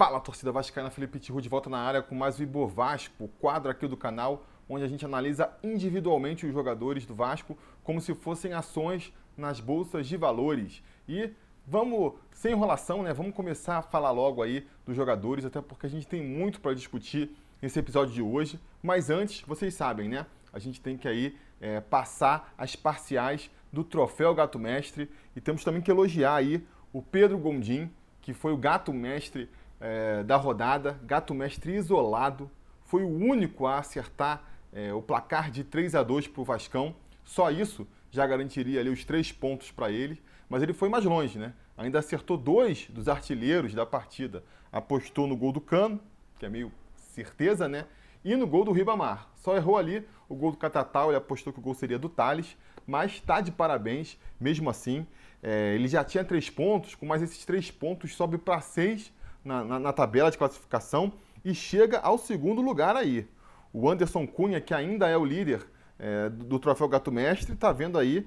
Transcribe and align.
Fala, 0.00 0.18
torcida 0.18 0.50
vascaína, 0.50 0.88
Felipe 0.88 1.18
Tiru 1.18 1.42
de 1.42 1.48
volta 1.50 1.68
na 1.68 1.76
área 1.76 2.00
com 2.00 2.14
mais 2.14 2.38
o 2.38 2.42
Ibo 2.42 2.66
Vasco, 2.66 3.28
quadro 3.38 3.70
aqui 3.70 3.86
do 3.86 3.98
canal, 3.98 4.46
onde 4.66 4.82
a 4.82 4.88
gente 4.88 5.04
analisa 5.04 5.50
individualmente 5.62 6.46
os 6.46 6.54
jogadores 6.54 7.04
do 7.04 7.14
Vasco 7.14 7.54
como 7.84 8.00
se 8.00 8.14
fossem 8.14 8.54
ações 8.54 9.12
nas 9.36 9.60
bolsas 9.60 10.06
de 10.06 10.16
valores. 10.16 10.82
E 11.06 11.30
vamos, 11.66 12.14
sem 12.32 12.52
enrolação, 12.52 13.02
né? 13.02 13.12
Vamos 13.12 13.34
começar 13.34 13.76
a 13.76 13.82
falar 13.82 14.10
logo 14.10 14.42
aí 14.42 14.66
dos 14.86 14.96
jogadores, 14.96 15.44
até 15.44 15.60
porque 15.60 15.84
a 15.84 15.90
gente 15.90 16.08
tem 16.08 16.26
muito 16.26 16.62
para 16.62 16.72
discutir 16.72 17.36
nesse 17.60 17.78
episódio 17.78 18.14
de 18.14 18.22
hoje. 18.22 18.58
Mas 18.82 19.10
antes, 19.10 19.42
vocês 19.42 19.74
sabem, 19.74 20.08
né? 20.08 20.24
A 20.50 20.58
gente 20.58 20.80
tem 20.80 20.96
que 20.96 21.08
aí 21.08 21.36
é, 21.60 21.78
passar 21.78 22.54
as 22.56 22.74
parciais 22.74 23.50
do 23.70 23.84
Troféu 23.84 24.34
Gato 24.34 24.58
Mestre 24.58 25.10
e 25.36 25.42
temos 25.42 25.62
também 25.62 25.82
que 25.82 25.90
elogiar 25.90 26.36
aí 26.36 26.66
o 26.90 27.02
Pedro 27.02 27.36
Gondim, 27.36 27.90
que 28.22 28.32
foi 28.32 28.52
o 28.52 28.56
gato 28.56 28.92
mestre 28.94 29.48
é, 29.80 30.22
da 30.22 30.36
rodada, 30.36 31.00
gato 31.04 31.34
mestre 31.34 31.74
isolado, 31.74 32.50
foi 32.84 33.02
o 33.02 33.08
único 33.08 33.66
a 33.66 33.78
acertar 33.78 34.44
é, 34.72 34.92
o 34.92 35.00
placar 35.00 35.50
de 35.50 35.64
3 35.64 35.94
a 35.94 36.02
2 36.02 36.28
para 36.28 36.40
o 36.40 36.44
Vascão. 36.44 36.94
Só 37.24 37.50
isso 37.50 37.86
já 38.10 38.26
garantiria 38.26 38.80
ali 38.80 38.90
os 38.90 39.04
três 39.04 39.32
pontos 39.32 39.70
para 39.70 39.90
ele, 39.90 40.20
mas 40.48 40.62
ele 40.62 40.72
foi 40.72 40.88
mais 40.88 41.04
longe, 41.04 41.38
né? 41.38 41.54
Ainda 41.76 42.00
acertou 42.00 42.36
dois 42.36 42.88
dos 42.90 43.08
artilheiros 43.08 43.72
da 43.72 43.86
partida. 43.86 44.44
Apostou 44.70 45.26
no 45.26 45.36
gol 45.36 45.52
do 45.52 45.60
Cano, 45.60 46.00
que 46.38 46.44
é 46.44 46.48
meio 46.48 46.72
certeza, 46.96 47.68
né? 47.68 47.86
E 48.24 48.36
no 48.36 48.46
gol 48.46 48.64
do 48.64 48.72
Ribamar. 48.72 49.28
Só 49.36 49.56
errou 49.56 49.78
ali 49.78 50.06
o 50.28 50.34
gol 50.34 50.50
do 50.50 50.56
Catatal, 50.56 51.08
ele 51.08 51.16
apostou 51.16 51.52
que 51.52 51.58
o 51.58 51.62
gol 51.62 51.74
seria 51.74 51.98
do 51.98 52.08
Thales, 52.08 52.56
mas 52.86 53.12
está 53.12 53.40
de 53.40 53.50
parabéns, 53.50 54.18
mesmo 54.38 54.68
assim. 54.68 55.06
É, 55.42 55.74
ele 55.74 55.88
já 55.88 56.04
tinha 56.04 56.24
três 56.24 56.50
pontos, 56.50 56.94
com 56.94 57.06
mais 57.06 57.22
esses 57.22 57.44
três 57.44 57.70
pontos 57.70 58.14
sobe 58.14 58.36
para 58.36 58.60
seis 58.60 59.12
na, 59.44 59.64
na, 59.64 59.78
na, 59.78 59.92
tabela 59.92 60.30
de 60.30 60.38
classificação 60.38 61.12
e 61.44 61.54
chega 61.54 61.98
ao 61.98 62.18
segundo 62.18 62.60
lugar 62.60 62.96
aí. 62.96 63.26
O 63.72 63.88
Anderson 63.88 64.26
Cunha, 64.26 64.60
que 64.60 64.74
ainda 64.74 65.08
é 65.08 65.16
o 65.16 65.24
líder 65.24 65.66
é, 65.98 66.28
do, 66.28 66.58
Troféu 66.58 66.88
Gato 66.88 67.12
Mestre, 67.12 67.54
está 67.54 67.72
vendo 67.72 67.98
aí 67.98 68.26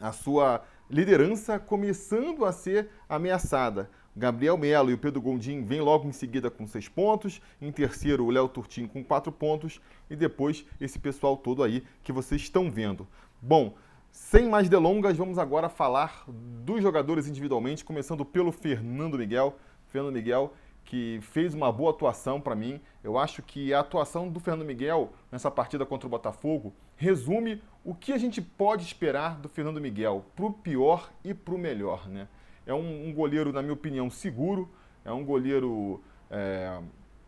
a 0.00 0.12
sua 0.12 0.62
liderança 0.88 1.58
começando 1.58 2.44
a 2.44 2.52
ser 2.52 2.88
ameaçada. 3.08 3.90
Gabriel 4.16 4.58
Melo 4.58 4.90
e 4.90 4.94
o 4.94 4.98
Pedro 4.98 5.20
Gondim 5.20 5.62
vêm 5.62 5.80
logo 5.80 6.06
em 6.06 6.12
seguida 6.12 6.50
com 6.50 6.66
seis 6.66 6.88
pontos. 6.88 7.40
Em 7.60 7.70
terceiro, 7.70 8.24
o 8.24 8.30
Léo 8.30 8.48
Turtim 8.48 8.86
com 8.86 9.04
quatro 9.04 9.30
pontos. 9.30 9.80
E 10.10 10.16
depois, 10.16 10.66
esse 10.80 10.98
pessoal 10.98 11.36
todo 11.36 11.62
aí 11.62 11.84
que 12.02 12.12
vocês 12.12 12.40
estão 12.42 12.70
vendo. 12.70 13.06
Bom, 13.40 13.74
sem 14.10 14.48
mais 14.48 14.68
delongas, 14.68 15.16
vamos 15.16 15.38
agora 15.38 15.68
falar 15.68 16.24
dos 16.28 16.82
jogadores 16.82 17.28
individualmente, 17.28 17.84
começando 17.84 18.24
pelo 18.24 18.50
Fernando 18.50 19.16
Miguel. 19.16 19.56
Fernando 19.90 20.12
Miguel, 20.12 20.52
que 20.84 21.20
fez 21.22 21.54
uma 21.54 21.70
boa 21.70 21.90
atuação 21.90 22.40
para 22.40 22.54
mim. 22.54 22.80
Eu 23.02 23.18
acho 23.18 23.42
que 23.42 23.72
a 23.72 23.80
atuação 23.80 24.28
do 24.28 24.40
Fernando 24.40 24.66
Miguel 24.66 25.12
nessa 25.30 25.50
partida 25.50 25.86
contra 25.86 26.06
o 26.06 26.10
Botafogo 26.10 26.72
resume 26.96 27.62
o 27.84 27.94
que 27.94 28.12
a 28.12 28.18
gente 28.18 28.42
pode 28.42 28.84
esperar 28.84 29.36
do 29.36 29.48
Fernando 29.48 29.80
Miguel, 29.80 30.24
para 30.36 30.44
o 30.44 30.52
pior 30.52 31.10
e 31.24 31.32
para 31.32 31.54
o 31.54 31.58
melhor. 31.58 32.08
Né? 32.08 32.28
É 32.66 32.74
um, 32.74 33.08
um, 33.08 33.12
goleiro, 33.12 33.52
na 33.52 33.62
minha 33.62 33.72
opinião, 33.72 34.10
seguro, 34.10 34.68
é 35.04 35.12
um 35.12 35.24
goleiro 35.24 36.02
é, 36.30 36.78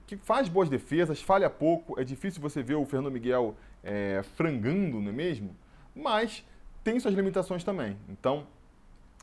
que 0.06 0.16
faz 0.16 0.48
boas 0.48 0.68
defesas, 0.68 1.22
falha 1.22 1.48
pouco. 1.48 1.98
É 1.98 2.04
difícil 2.04 2.40
você 2.42 2.62
ver 2.62 2.74
o 2.74 2.84
Fernando 2.84 3.12
Miguel 3.12 3.56
é, 3.82 4.22
frangando, 4.36 5.00
não 5.00 5.08
é 5.08 5.12
mesmo? 5.12 5.56
Mas 5.94 6.44
tem 6.84 6.98
suas 7.00 7.14
limitações 7.14 7.64
também. 7.64 7.96
Então, 8.08 8.46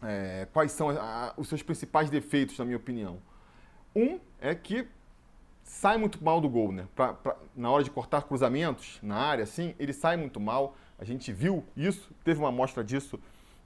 é, 0.02 0.48
quais 0.52 0.72
são 0.72 0.90
a, 0.90 1.34
os 1.38 1.48
seus 1.48 1.62
principais 1.62 2.10
defeitos, 2.10 2.58
na 2.58 2.66
minha 2.66 2.78
opinião? 2.78 3.18
Um 3.96 4.20
é 4.40 4.54
que 4.56 4.88
sai 5.64 5.98
muito 5.98 6.24
mal 6.24 6.42
do 6.42 6.50
gol, 6.50 6.72
né? 6.72 6.88
Pra, 6.96 7.14
pra, 7.14 7.36
na 7.56 7.70
hora 7.70 7.84
de 7.84 7.92
cortar 7.92 8.24
cruzamentos 8.24 9.00
na 9.02 9.16
área, 9.16 9.44
assim, 9.44 9.76
ele 9.80 9.94
sai 9.94 10.18
muito 10.18 10.40
mal. 10.40 10.76
A 10.98 11.06
gente 11.06 11.32
viu 11.32 11.64
isso, 11.76 12.12
teve 12.24 12.40
uma 12.40 12.50
amostra 12.50 12.84
disso 12.84 13.20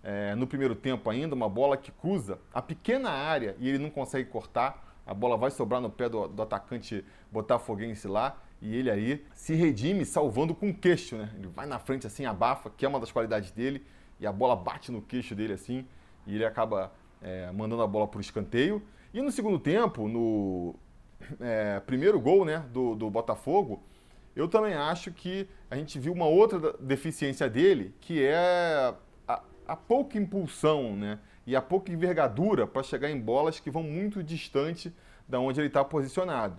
é, 0.04 0.36
no 0.36 0.46
primeiro 0.46 0.76
tempo 0.76 1.10
ainda, 1.10 1.34
uma 1.34 1.50
bola 1.50 1.78
que 1.78 1.92
cruza 1.92 2.38
a 2.54 2.62
pequena 2.62 3.10
área 3.10 3.56
e 3.60 3.70
ele 3.70 3.78
não 3.78 3.90
consegue 3.90 4.30
cortar. 4.30 4.94
A 5.06 5.14
bola 5.14 5.38
vai 5.38 5.52
sobrar 5.52 5.82
no 5.82 5.90
pé 5.90 6.10
do, 6.10 6.28
do 6.28 6.42
atacante 6.42 7.04
botafoguense 7.32 8.08
lá 8.08 8.38
e 8.62 8.76
ele 8.76 8.90
aí 8.90 9.26
se 9.34 9.54
redime 9.54 10.06
salvando 10.06 10.56
com 10.56 10.70
o 10.70 10.74
queixo, 10.74 11.18
né? 11.18 11.30
Ele 11.36 11.48
vai 11.48 11.66
na 11.66 11.80
frente 11.80 12.08
assim, 12.08 12.26
abafa, 12.26 12.70
que 12.70 12.86
é 12.86 12.90
uma 12.90 13.00
das 13.00 13.12
qualidades 13.12 13.52
dele, 13.52 13.86
e 14.20 14.26
a 14.26 14.32
bola 14.32 14.56
bate 14.56 14.90
no 14.90 15.02
queixo 15.02 15.36
dele 15.36 15.54
assim, 15.54 15.86
e 16.26 16.36
ele 16.36 16.46
acaba 16.46 16.94
é, 17.22 17.52
mandando 17.52 17.82
a 17.82 17.88
bola 17.88 18.08
para 18.08 18.20
o 18.20 18.22
escanteio. 18.22 18.82
E 19.14 19.22
no 19.22 19.32
segundo 19.32 19.60
tempo, 19.60 20.08
no 20.08 20.76
é, 21.40 21.80
primeiro 21.82 22.20
gol 22.20 22.44
né, 22.44 22.66
do, 22.72 22.96
do 22.96 23.10
Botafogo, 23.12 23.84
eu 24.36 24.48
também 24.48 24.74
acho 24.74 25.12
que 25.12 25.48
a 25.70 25.76
gente 25.76 26.00
viu 26.00 26.12
uma 26.12 26.26
outra 26.26 26.74
deficiência 26.80 27.48
dele, 27.48 27.94
que 28.02 28.24
é 28.24 28.92
a, 29.28 29.42
a 29.68 29.76
pouca 29.76 30.18
impulsão 30.18 30.96
né, 30.96 31.20
e 31.46 31.56
a 31.56 31.62
pouca 31.62 31.92
envergadura 31.92 32.66
para 32.66 32.82
chegar 32.82 33.12
em 33.12 33.20
bolas 33.20 33.60
que 33.60 33.70
vão 33.70 33.84
muito 33.84 34.24
distante 34.24 34.92
da 35.30 35.40
onde 35.40 35.60
ele 35.60 35.68
está 35.68 35.84
posicionado. 35.84 36.58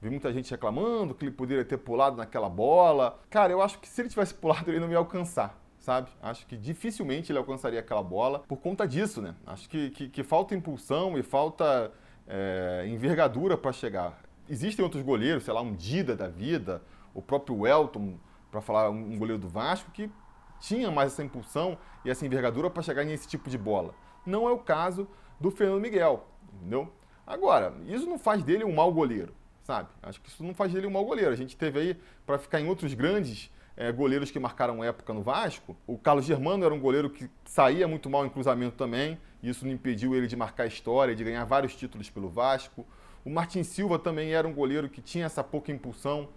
Vi 0.00 0.08
muita 0.08 0.32
gente 0.32 0.48
reclamando 0.48 1.12
que 1.12 1.24
ele 1.24 1.32
poderia 1.32 1.64
ter 1.64 1.78
pulado 1.78 2.16
naquela 2.16 2.48
bola. 2.48 3.18
Cara, 3.28 3.52
eu 3.52 3.60
acho 3.60 3.80
que 3.80 3.88
se 3.88 4.02
ele 4.02 4.08
tivesse 4.08 4.32
pulado, 4.32 4.70
ele 4.70 4.78
não 4.78 4.90
ia 4.90 4.98
alcançar, 4.98 5.58
sabe? 5.86 6.10
Acho 6.20 6.44
que 6.46 6.56
dificilmente 6.56 7.30
ele 7.30 7.38
alcançaria 7.38 7.78
aquela 7.78 8.02
bola 8.02 8.40
por 8.40 8.56
conta 8.56 8.88
disso, 8.88 9.22
né? 9.22 9.36
Acho 9.46 9.68
que, 9.68 9.90
que, 9.90 10.08
que 10.08 10.24
falta 10.24 10.52
impulsão 10.52 11.16
e 11.16 11.22
falta 11.22 11.92
é, 12.26 12.84
envergadura 12.88 13.56
para 13.56 13.70
chegar. 13.70 14.20
Existem 14.48 14.84
outros 14.84 15.04
goleiros, 15.04 15.44
sei 15.44 15.54
lá, 15.54 15.60
um 15.60 15.72
Dida 15.72 16.16
da 16.16 16.26
vida, 16.26 16.82
o 17.14 17.22
próprio 17.22 17.64
Elton, 17.64 18.18
para 18.50 18.60
falar 18.60 18.90
um 18.90 19.16
goleiro 19.16 19.40
do 19.40 19.48
Vasco, 19.48 19.92
que 19.92 20.10
tinha 20.58 20.90
mais 20.90 21.12
essa 21.12 21.22
impulsão 21.22 21.78
e 22.04 22.10
essa 22.10 22.26
envergadura 22.26 22.68
para 22.68 22.82
chegar 22.82 23.04
nesse 23.04 23.28
tipo 23.28 23.48
de 23.48 23.56
bola. 23.56 23.94
Não 24.26 24.48
é 24.48 24.52
o 24.52 24.58
caso 24.58 25.06
do 25.38 25.52
Fernando 25.52 25.80
Miguel, 25.80 26.26
entendeu? 26.52 26.92
Agora, 27.24 27.72
isso 27.86 28.06
não 28.06 28.18
faz 28.18 28.42
dele 28.42 28.64
um 28.64 28.74
mau 28.74 28.92
goleiro 28.92 29.32
sabe? 29.62 29.88
Acho 30.00 30.20
que 30.20 30.28
isso 30.28 30.44
não 30.44 30.54
faz 30.54 30.72
dele 30.72 30.86
um 30.86 30.90
mau 30.90 31.04
goleiro. 31.04 31.32
A 31.32 31.34
gente 31.34 31.56
teve 31.56 31.80
aí, 31.80 32.00
para 32.24 32.38
ficar 32.38 32.60
em 32.60 32.68
outros 32.68 32.94
grandes 32.94 33.50
é, 33.76 33.92
goleiros 33.92 34.30
que 34.30 34.38
marcaram 34.38 34.82
época 34.82 35.12
no 35.12 35.22
Vasco, 35.22 35.76
o 35.86 35.98
Carlos 35.98 36.24
Germano 36.24 36.64
era 36.64 36.72
um 36.72 36.80
goleiro 36.80 37.10
que 37.10 37.28
saía 37.44 37.86
muito 37.86 38.08
mal 38.08 38.24
em 38.24 38.28
cruzamento 38.28 38.76
também, 38.76 39.18
e 39.42 39.48
isso 39.48 39.66
não 39.66 39.72
impediu 39.72 40.14
ele 40.14 40.26
de 40.26 40.36
marcar 40.36 40.66
história, 40.66 41.14
de 41.14 41.22
ganhar 41.22 41.44
vários 41.44 41.74
títulos 41.74 42.08
pelo 42.08 42.28
Vasco. 42.28 42.86
O 43.24 43.30
Martin 43.30 43.62
Silva 43.62 43.98
também 43.98 44.32
era 44.32 44.46
um 44.46 44.54
goleiro 44.54 44.88
que 44.88 45.00
tinha 45.00 45.26
essa 45.26 45.44
pouca 45.44 45.70
impulsão, 45.70 46.28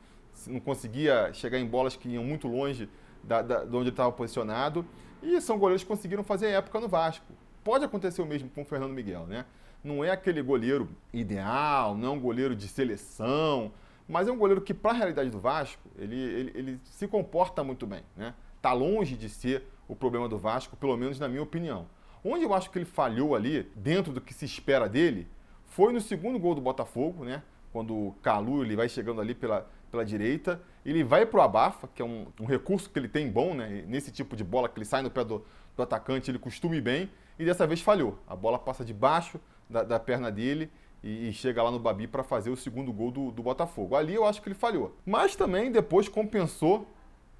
não 0.48 0.60
conseguia 0.60 1.32
chegar 1.34 1.60
em 1.60 1.66
bolas 1.66 1.96
que 1.96 2.10
iam 2.10 2.24
muito 2.24 2.48
longe 2.48 2.90
da, 3.24 3.42
da, 3.42 3.64
de 3.64 3.76
onde 3.76 3.90
estava 3.90 4.12
posicionado. 4.12 4.86
E 5.22 5.40
são 5.42 5.58
goleiros 5.58 5.84
que 5.84 5.88
conseguiram 5.88 6.24
fazer 6.24 6.48
época 6.48 6.80
no 6.80 6.88
Vasco. 6.88 7.26
Pode 7.64 7.84
acontecer 7.84 8.22
o 8.22 8.26
mesmo 8.26 8.50
com 8.50 8.62
o 8.62 8.66
Fernando 8.66 8.94
Miguel, 8.94 9.26
né? 9.26 9.46
não 9.84 10.04
é 10.04 10.12
aquele 10.12 10.42
goleiro 10.42 10.90
ideal, 11.14 11.96
não 11.96 12.10
é 12.10 12.12
um 12.12 12.20
goleiro 12.20 12.56
de 12.56 12.68
seleção, 12.68 13.72
mas 14.10 14.28
é 14.28 14.32
um 14.32 14.38
goleiro 14.38 14.60
que, 14.60 14.74
para 14.74 14.90
a 14.90 14.94
realidade 14.96 15.30
do 15.30 15.40
Vasco, 15.40 15.88
ele, 15.96 16.20
ele, 16.20 16.52
ele, 16.56 16.80
se 16.84 17.08
comporta 17.08 17.64
muito 17.64 17.86
bem. 17.86 18.02
Né? 18.18 18.34
Tá 18.60 18.74
longe 18.74 19.16
de 19.16 19.30
ser 19.30 19.64
o 19.88 19.96
problema 19.96 20.28
do 20.28 20.36
Vasco, 20.36 20.76
pelo 20.76 20.98
menos 20.98 21.20
na 21.20 21.28
minha 21.28 21.44
opinião. 21.44 21.86
Onde 22.26 22.44
eu 22.44 22.52
acho 22.52 22.72
que 22.72 22.80
ele 22.80 22.86
falhou 22.86 23.36
ali, 23.36 23.72
dentro 23.76 24.12
do 24.12 24.20
que 24.20 24.34
se 24.34 24.46
espera 24.46 24.90
dele, 24.90 25.28
foi 25.68 25.94
no 25.94 26.02
segundo 26.02 26.40
gol 26.40 26.56
do 26.56 26.60
Botafogo, 26.60 27.24
né? 27.24 27.44
quando 27.72 27.94
o 27.94 28.16
Calu 28.24 28.64
ele 28.64 28.76
vai 28.76 28.90
chegando 28.90 29.22
ali 29.22 29.36
pela, 29.36 29.70
pela 29.92 30.04
direita, 30.04 30.60
ele 30.84 31.04
vai 31.04 31.24
para 31.24 31.40
o 31.40 31.44
abafa, 31.44 31.88
que 31.94 32.02
é 32.02 32.06
um, 32.06 32.26
um, 32.42 32.46
recurso 32.46 32.90
que 32.90 32.98
ele 32.98 33.08
tem 33.08 33.30
bom, 33.30 33.54
né? 33.54 33.86
nesse 33.88 34.12
tipo 34.12 34.36
de 34.36 34.44
bola 34.44 34.68
que 34.68 34.80
ele 34.80 34.86
sai 34.86 35.04
no 35.04 35.12
pé 35.12 35.24
do, 35.24 35.46
do 35.78 35.84
atacante, 35.84 36.32
ele 36.32 36.40
costuma 36.40 36.76
ir 36.76 36.82
bem, 36.82 37.12
e 37.38 37.46
dessa 37.46 37.68
vez 37.68 37.80
falhou. 37.80 38.18
A 38.28 38.36
bola 38.36 38.58
passa 38.58 38.84
debaixo 38.84 39.40
da, 39.70 39.84
da 39.84 40.00
perna 40.00 40.32
dele 40.32 40.72
e, 41.04 41.32
chega 41.32 41.64
lá 41.64 41.72
no 41.72 41.80
Babi 41.80 42.08
para 42.08 42.24
fazer 42.24 42.50
o 42.50 42.58
segundo 42.58 42.92
gol 42.92 43.12
do, 43.12 43.32
do 43.32 43.42
Botafogo. 43.42 43.96
Ali 43.96 44.16
eu 44.16 44.26
acho 44.26 44.42
que 44.42 44.50
ele 44.50 44.56
falhou. 44.56 44.96
Mas 45.06 45.36
também 45.36 45.72
depois 45.72 46.10
compensou 46.10 46.88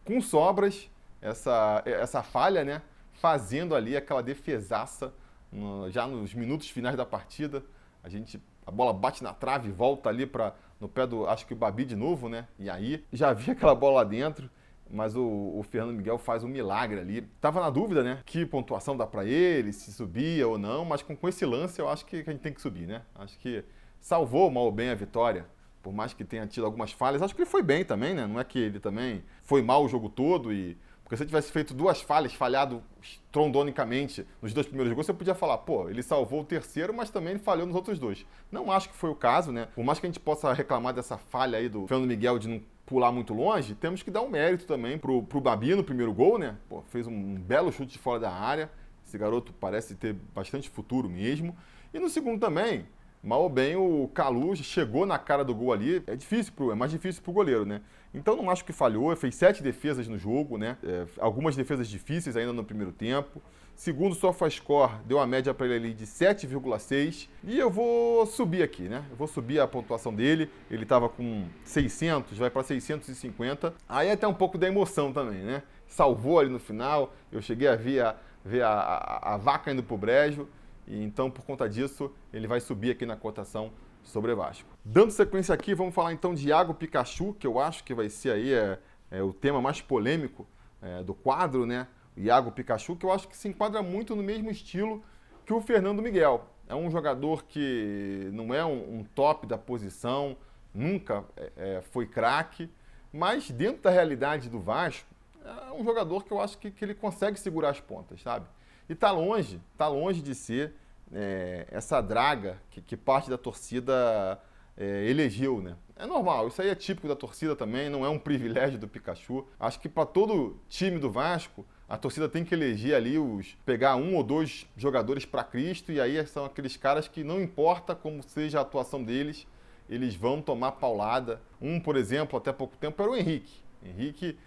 com 0.06 0.22
sobras 0.22 0.90
essa, 1.22 1.82
essa 1.86 2.24
falha, 2.24 2.64
né? 2.64 2.82
Fazendo 3.14 3.76
ali 3.76 3.98
aquela 3.98 4.24
defesaça 4.24 5.14
no, 5.52 5.90
já 5.92 6.08
nos 6.08 6.34
minutos 6.34 6.70
finais 6.70 6.96
da 6.96 7.06
partida. 7.06 7.64
A 8.04 8.10
gente 8.10 8.42
a 8.66 8.72
bola 8.72 8.94
bate 8.94 9.24
na 9.24 9.34
trave, 9.34 9.72
volta 9.72 10.10
ali 10.10 10.26
para 10.26 10.54
no 10.80 10.88
pé 10.88 11.06
do, 11.06 11.28
acho 11.28 11.46
que 11.46 11.54
o 11.54 11.56
Babi 11.56 11.84
de 11.84 11.96
novo, 11.96 12.30
né? 12.30 12.48
E 12.58 12.70
aí 12.70 13.04
já 13.12 13.34
vi 13.34 13.52
aquela 13.52 13.76
bola 13.76 13.96
lá 13.96 14.04
dentro 14.04 14.50
mas 14.92 15.16
o, 15.16 15.24
o, 15.24 15.64
Fernando 15.64 15.96
Miguel 15.96 16.18
faz 16.18 16.44
um 16.44 16.48
milagre 16.48 17.00
ali. 17.00 17.22
Tava 17.40 17.62
na 17.62 17.70
dúvida, 17.70 18.04
né? 18.04 18.20
Que 18.26 18.46
pontuação 18.46 18.98
dá 18.98 19.06
para 19.06 19.26
ele, 19.26 19.72
se 19.72 19.92
subia 19.92 20.48
ou 20.48 20.58
não, 20.58 20.84
mas 20.84 21.02
com, 21.02 21.16
com 21.16 21.28
esse 21.30 21.46
lance 21.46 21.80
eu 21.80 21.88
acho 21.88 22.06
que, 22.06 22.18
a 22.18 22.32
gente 22.32 22.40
tem 22.40 22.54
que 22.54 22.62
subir, 22.62 22.88
né? 22.88 23.04
Acho 23.16 23.38
que 23.38 23.64
salvou 24.00 24.50
mal 24.50 24.66
ou 24.66 24.72
bem 24.72 24.90
a 24.90 24.96
vitória. 24.96 25.46
Por 25.82 25.94
mais 25.94 26.14
que 26.14 26.26
tenha 26.26 26.46
tido 26.46 26.66
algumas 26.66 26.92
falhas, 26.92 27.22
acho 27.22 27.34
que 27.34 27.42
ele 27.42 27.50
foi 27.50 27.62
bem 27.62 27.86
também, 27.86 28.14
né? 28.14 28.28
Não 28.28 28.40
é 28.40 28.44
que 28.44 28.60
ele 28.60 28.80
também 28.80 29.24
foi 29.44 29.62
mal 29.62 29.84
o 29.84 29.88
jogo 29.88 30.10
todo 30.10 30.52
e 30.52 30.78
Porque 31.04 31.16
se 31.16 31.24
ele 31.24 31.30
tivesse 31.30 31.52
feito 31.52 31.74
duas 31.74 32.02
falhas, 32.02 32.34
falhado 32.34 32.84
trondonicamente 33.32 34.28
nos 34.42 34.54
dois 34.54 34.68
primeiros 34.68 34.94
gols, 34.94 35.06
você 35.06 35.14
podia 35.14 35.34
falar, 35.34 35.60
pô, 35.60 35.90
ele 35.90 36.04
salvou 36.04 36.42
o 36.42 36.44
terceiro, 36.44 36.94
mas 36.94 37.10
também 37.10 37.32
ele 37.32 37.40
falhou 37.40 37.66
nos 37.66 37.76
outros 37.76 37.98
dois. 37.98 38.26
Não 38.52 38.72
acho 38.72 38.90
que 38.90 38.96
foi 38.96 39.10
o 39.10 39.16
caso, 39.16 39.52
né? 39.52 39.68
Por 39.74 39.84
mais 39.84 40.00
que 40.00 40.06
a 40.06 40.10
gente 40.10 40.20
possa 40.20 40.52
reclamar 40.52 40.94
dessa 40.94 41.18
falha 41.18 41.58
aí 41.58 41.70
do 41.70 41.88
Fernando 41.88 42.08
Miguel 42.08 42.38
de 42.38 42.48
não 42.48 42.62
pular 42.90 43.12
muito 43.12 43.36
longe, 43.36 43.76
temos 43.76 44.02
que 44.02 44.10
dar 44.10 44.24
um 44.24 44.30
mérito 44.30 44.66
também 44.66 44.98
pro, 44.98 45.22
pro 45.22 45.40
Babi 45.40 45.76
no 45.76 45.84
primeiro 45.84 46.12
gol, 46.12 46.40
né? 46.40 46.56
Pô, 46.68 46.82
fez 46.90 47.06
um 47.06 47.36
belo 47.36 47.72
chute 47.72 47.94
de 47.94 48.00
fora 48.00 48.20
da 48.20 48.32
área. 48.32 48.68
Esse 49.06 49.16
garoto 49.16 49.54
parece 49.54 49.94
ter 49.94 50.16
bastante 50.34 50.68
futuro 50.68 51.08
mesmo. 51.08 51.56
E 51.94 52.00
no 52.00 52.10
segundo 52.10 52.40
também, 52.40 52.88
mal 53.22 53.44
ou 53.44 53.50
bem 53.50 53.76
o 53.76 54.10
Calu 54.12 54.56
chegou 54.56 55.06
na 55.06 55.20
cara 55.20 55.46
do 55.46 55.54
gol 55.54 55.72
ali. 55.72 56.02
É 56.08 56.16
difícil, 56.16 56.52
pro, 56.54 56.72
é 56.72 56.76
mais 56.76 56.90
difícil 56.90 57.22
pro 57.22 57.32
goleiro, 57.32 57.64
né? 57.64 57.82
Então 58.12 58.36
não 58.36 58.50
acho 58.50 58.66
que 58.66 58.74
falhou, 58.74 59.16
fez 59.16 59.36
sete 59.36 59.62
defesas 59.62 60.08
no 60.08 60.18
jogo, 60.18 60.58
né? 60.58 60.76
É, 60.84 61.06
algumas 61.20 61.56
defesas 61.56 61.88
difíceis 61.88 62.36
ainda 62.36 62.54
no 62.54 62.64
primeiro 62.64 62.92
tempo. 62.92 63.40
Segundo 63.80 64.12
o 64.12 64.16
SofaScore, 64.16 64.92
deu 65.06 65.16
uma 65.20 65.26
média 65.26 65.54
para 65.54 65.66
ele 65.66 65.76
ali 65.76 65.94
de 65.94 66.06
7,6. 66.06 67.30
E 67.46 67.58
eu 67.58 67.70
vou 67.70 68.26
subir 68.26 68.62
aqui, 68.62 68.90
né? 68.90 69.06
Eu 69.10 69.16
vou 69.16 69.26
subir 69.26 69.62
a 69.62 69.66
pontuação 69.66 70.14
dele. 70.14 70.52
Ele 70.70 70.84
estava 70.84 71.08
com 71.08 71.46
600, 71.64 72.38
vai 72.38 72.50
para 72.50 72.62
650. 72.62 73.74
Aí 73.88 74.10
é 74.10 74.12
até 74.12 74.28
um 74.28 74.34
pouco 74.34 74.58
da 74.58 74.68
emoção 74.68 75.14
também, 75.14 75.38
né? 75.44 75.64
Salvou 75.88 76.40
ali 76.40 76.50
no 76.50 76.60
final. 76.60 77.14
Eu 77.32 77.42
cheguei 77.42 77.70
a 77.70 77.78
ver 77.78 78.02
a, 78.02 78.18
ver 78.44 78.64
a, 78.64 78.70
a, 78.70 79.36
a 79.36 79.38
vaca 79.38 79.72
indo 79.72 79.82
pro 79.82 79.98
brejo. 79.98 80.46
E 80.86 81.02
então, 81.02 81.32
por 81.32 81.46
conta 81.46 81.70
disso, 81.70 82.12
ele 82.34 82.48
vai 82.48 82.60
subir 82.60 82.92
aqui 82.92 83.06
na 83.06 83.16
cotação 83.16 83.72
sobre 84.04 84.36
Vasco. 84.36 84.68
Dando 84.84 85.12
sequência 85.12 85.56
aqui, 85.56 85.74
vamos 85.74 85.96
falar 85.96 86.12
então 86.12 86.36
de 86.36 86.50
Iago 86.50 86.74
Pikachu, 86.74 87.34
que 87.34 87.48
eu 87.48 87.58
acho 87.58 87.86
que 87.86 87.94
vai 87.94 88.10
ser 88.10 88.32
aí 88.32 88.54
é, 88.54 88.78
é 89.10 89.24
o 89.24 89.32
tema 89.32 89.62
mais 89.62 89.80
polêmico 89.80 90.46
é, 90.82 91.02
do 91.02 91.14
quadro, 91.14 91.66
né? 91.66 91.88
Iago 92.18 92.52
Pikachu, 92.52 92.96
que 92.96 93.06
eu 93.06 93.12
acho 93.12 93.28
que 93.28 93.38
se 93.38 93.48
enquadra 93.48 93.82
muito 93.82 94.16
no 94.16 94.24
mesmo 94.24 94.50
estilo 94.50 95.04
que 95.46 95.54
o 95.54 95.62
Fernando 95.62 96.02
Miguel. 96.02 96.46
É 96.68 96.76
um 96.76 96.92
jogador 96.92 97.44
que 97.46 98.30
não 98.34 98.54
é 98.54 98.64
um, 98.64 99.00
um 99.00 99.04
top 99.04 99.48
da 99.48 99.58
posição, 99.58 100.38
nunca 100.74 101.26
é, 101.36 101.52
é 101.58 101.82
foi 101.82 102.06
craque, 102.06 102.70
mas 103.12 103.50
dentro 103.50 103.82
da 103.82 103.90
realidade 103.90 104.50
do 104.50 104.60
Vasco, 104.60 105.08
é 105.44 105.72
um 105.74 105.84
jogador 105.84 106.24
que 106.24 106.32
eu 106.32 106.40
acho 106.40 106.58
que, 106.58 106.70
que 106.70 106.86
ele 106.86 106.94
consegue 106.94 107.40
segurar 107.40 107.70
as 107.70 107.80
pontas, 107.80 108.22
sabe? 108.22 108.46
E 108.88 108.96
tá 108.96 109.12
longe, 109.12 109.60
tá 109.78 109.88
longe 109.88 110.22
de 110.22 110.36
ser 110.36 110.74
é, 111.12 111.68
essa 111.72 112.02
draga 112.02 112.62
que, 112.70 112.82
que, 112.82 112.98
parte 112.98 113.30
da 113.30 113.38
torcida 113.38 114.40
é, 114.80 115.10
elegeu, 115.10 115.62
né? 115.62 115.76
É 115.98 116.06
normal, 116.06 116.48
isso 116.48 116.62
aí 116.62 116.70
é 116.70 116.76
típico 116.76 117.10
da 117.10 117.16
torcida 117.16 117.54
também, 117.54 117.90
não 117.90 118.06
é 118.06 118.10
um 118.10 118.18
privilégio 118.18 118.80
do 118.80 118.88
Pikachu. 118.88 119.46
Acho 119.60 119.78
que 119.82 119.90
para 119.90 120.06
todo 120.06 120.58
time 120.70 120.98
do 120.98 121.12
Vasco, 121.12 121.66
a 121.90 121.98
torcida 121.98 122.30
tem 122.30 122.46
que 122.46 122.56
eleger 122.56 122.96
ali 122.96 123.20
os 123.20 123.58
pegar 123.66 123.98
um 123.98 124.16
ou 124.16 124.24
dois 124.24 124.66
jogadores 124.78 125.26
para 125.26 125.44
Cristo 125.44 125.92
e 125.92 126.00
aí 126.00 126.26
são 126.26 126.46
aqueles 126.46 126.78
caras 126.78 127.10
que 127.10 127.22
não 127.22 127.42
importa 127.42 127.94
como 127.94 128.24
seja 128.24 128.60
a 128.60 128.62
atuação 128.62 129.04
deles, 129.04 129.46
eles 129.90 130.16
vão 130.16 130.42
tomar 130.42 130.74
paulada. 130.74 131.42
Um, 131.60 131.80
por 131.80 131.98
exemplo, 131.98 132.38
até 132.38 132.54
pouco 132.54 132.78
tempo 132.78 133.02
era 133.02 133.12
o 133.12 133.18
Henrique. 133.18 133.62
Henrique 133.84 134.38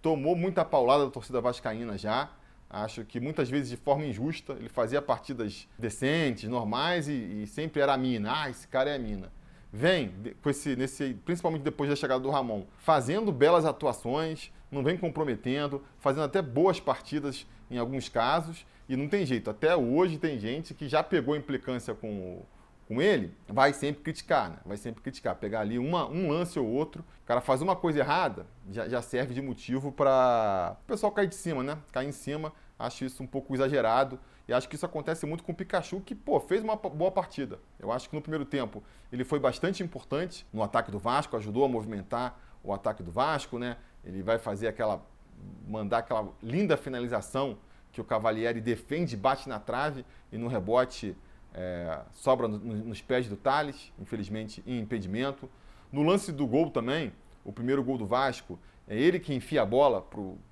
tomou 0.00 0.34
muita 0.34 0.64
paulada 0.64 1.04
da 1.04 1.10
torcida 1.10 1.40
vascaína 1.40 1.98
já. 1.98 2.30
Acho 2.70 3.04
que 3.04 3.20
muitas 3.20 3.50
vezes 3.50 3.68
de 3.68 3.76
forma 3.76 4.06
injusta. 4.06 4.54
Ele 4.54 4.68
fazia 4.70 5.02
partidas 5.02 5.68
decentes, 5.78 6.48
normais 6.48 7.08
e, 7.08 7.42
e 7.42 7.46
sempre 7.46 7.82
era 7.82 7.92
a 7.92 7.98
mina. 7.98 8.32
Ah, 8.42 8.48
esse 8.48 8.66
cara 8.66 8.90
é 8.90 8.96
a 8.96 8.98
mina. 8.98 9.30
Vem, 9.76 10.14
com 10.40 10.48
esse, 10.48 10.76
nesse, 10.76 11.14
principalmente 11.24 11.62
depois 11.62 11.90
da 11.90 11.96
chegada 11.96 12.20
do 12.20 12.30
Ramon, 12.30 12.62
fazendo 12.78 13.32
belas 13.32 13.64
atuações, 13.64 14.52
não 14.70 14.84
vem 14.84 14.96
comprometendo, 14.96 15.82
fazendo 15.98 16.22
até 16.22 16.40
boas 16.40 16.78
partidas 16.78 17.44
em 17.68 17.76
alguns 17.76 18.08
casos. 18.08 18.64
E 18.88 18.94
não 18.94 19.08
tem 19.08 19.26
jeito. 19.26 19.50
Até 19.50 19.74
hoje 19.74 20.16
tem 20.16 20.38
gente 20.38 20.74
que 20.74 20.86
já 20.86 21.02
pegou 21.02 21.34
implicância 21.34 21.92
com 21.92 22.42
com 22.86 23.00
ele, 23.00 23.34
vai 23.48 23.72
sempre 23.72 24.02
criticar, 24.02 24.50
né? 24.50 24.58
Vai 24.62 24.76
sempre 24.76 25.02
criticar. 25.02 25.34
Pegar 25.36 25.60
ali 25.60 25.78
uma, 25.78 26.06
um 26.06 26.28
lance 26.28 26.58
ou 26.58 26.66
outro, 26.66 27.02
o 27.22 27.26
cara 27.26 27.40
faz 27.40 27.62
uma 27.62 27.74
coisa 27.74 28.00
errada, 28.00 28.46
já, 28.70 28.86
já 28.86 29.00
serve 29.00 29.32
de 29.32 29.40
motivo 29.40 29.90
para 29.90 30.76
o 30.82 30.86
pessoal 30.86 31.10
cair 31.10 31.26
de 31.26 31.34
cima, 31.34 31.62
né? 31.62 31.78
Cair 31.90 32.08
em 32.08 32.12
cima 32.12 32.52
Acho 32.78 33.04
isso 33.04 33.22
um 33.22 33.26
pouco 33.26 33.54
exagerado. 33.54 34.18
E 34.46 34.52
acho 34.52 34.68
que 34.68 34.74
isso 34.74 34.84
acontece 34.84 35.24
muito 35.26 35.42
com 35.42 35.52
o 35.52 35.54
Pikachu, 35.54 36.00
que, 36.00 36.14
pô, 36.14 36.38
fez 36.38 36.62
uma 36.62 36.76
boa 36.76 37.10
partida. 37.10 37.58
Eu 37.78 37.90
acho 37.90 38.08
que 38.08 38.14
no 38.14 38.20
primeiro 38.20 38.44
tempo 38.44 38.82
ele 39.10 39.24
foi 39.24 39.38
bastante 39.38 39.82
importante 39.82 40.46
no 40.52 40.62
ataque 40.62 40.90
do 40.90 40.98
Vasco, 40.98 41.36
ajudou 41.36 41.64
a 41.64 41.68
movimentar 41.68 42.38
o 42.62 42.72
ataque 42.72 43.02
do 43.02 43.10
Vasco, 43.10 43.58
né? 43.58 43.76
Ele 44.04 44.22
vai 44.22 44.38
fazer 44.38 44.68
aquela. 44.68 45.04
mandar 45.66 45.98
aquela 45.98 46.28
linda 46.42 46.76
finalização 46.76 47.58
que 47.90 48.00
o 48.00 48.04
Cavalieri 48.04 48.60
defende, 48.60 49.16
bate 49.16 49.48
na 49.48 49.58
trave 49.58 50.04
e 50.32 50.36
no 50.36 50.48
rebote 50.48 51.16
é, 51.54 52.00
sobra 52.12 52.48
no, 52.48 52.58
nos 52.58 53.00
pés 53.00 53.28
do 53.28 53.36
Thales, 53.36 53.92
infelizmente 53.98 54.62
em 54.66 54.80
impedimento. 54.80 55.48
No 55.92 56.02
lance 56.02 56.32
do 56.32 56.46
gol 56.46 56.70
também, 56.70 57.12
o 57.44 57.52
primeiro 57.52 57.82
gol 57.84 57.96
do 57.96 58.06
Vasco, 58.06 58.58
é 58.88 58.98
ele 58.98 59.20
que 59.20 59.32
enfia 59.32 59.62
a 59.62 59.66
bola 59.66 60.02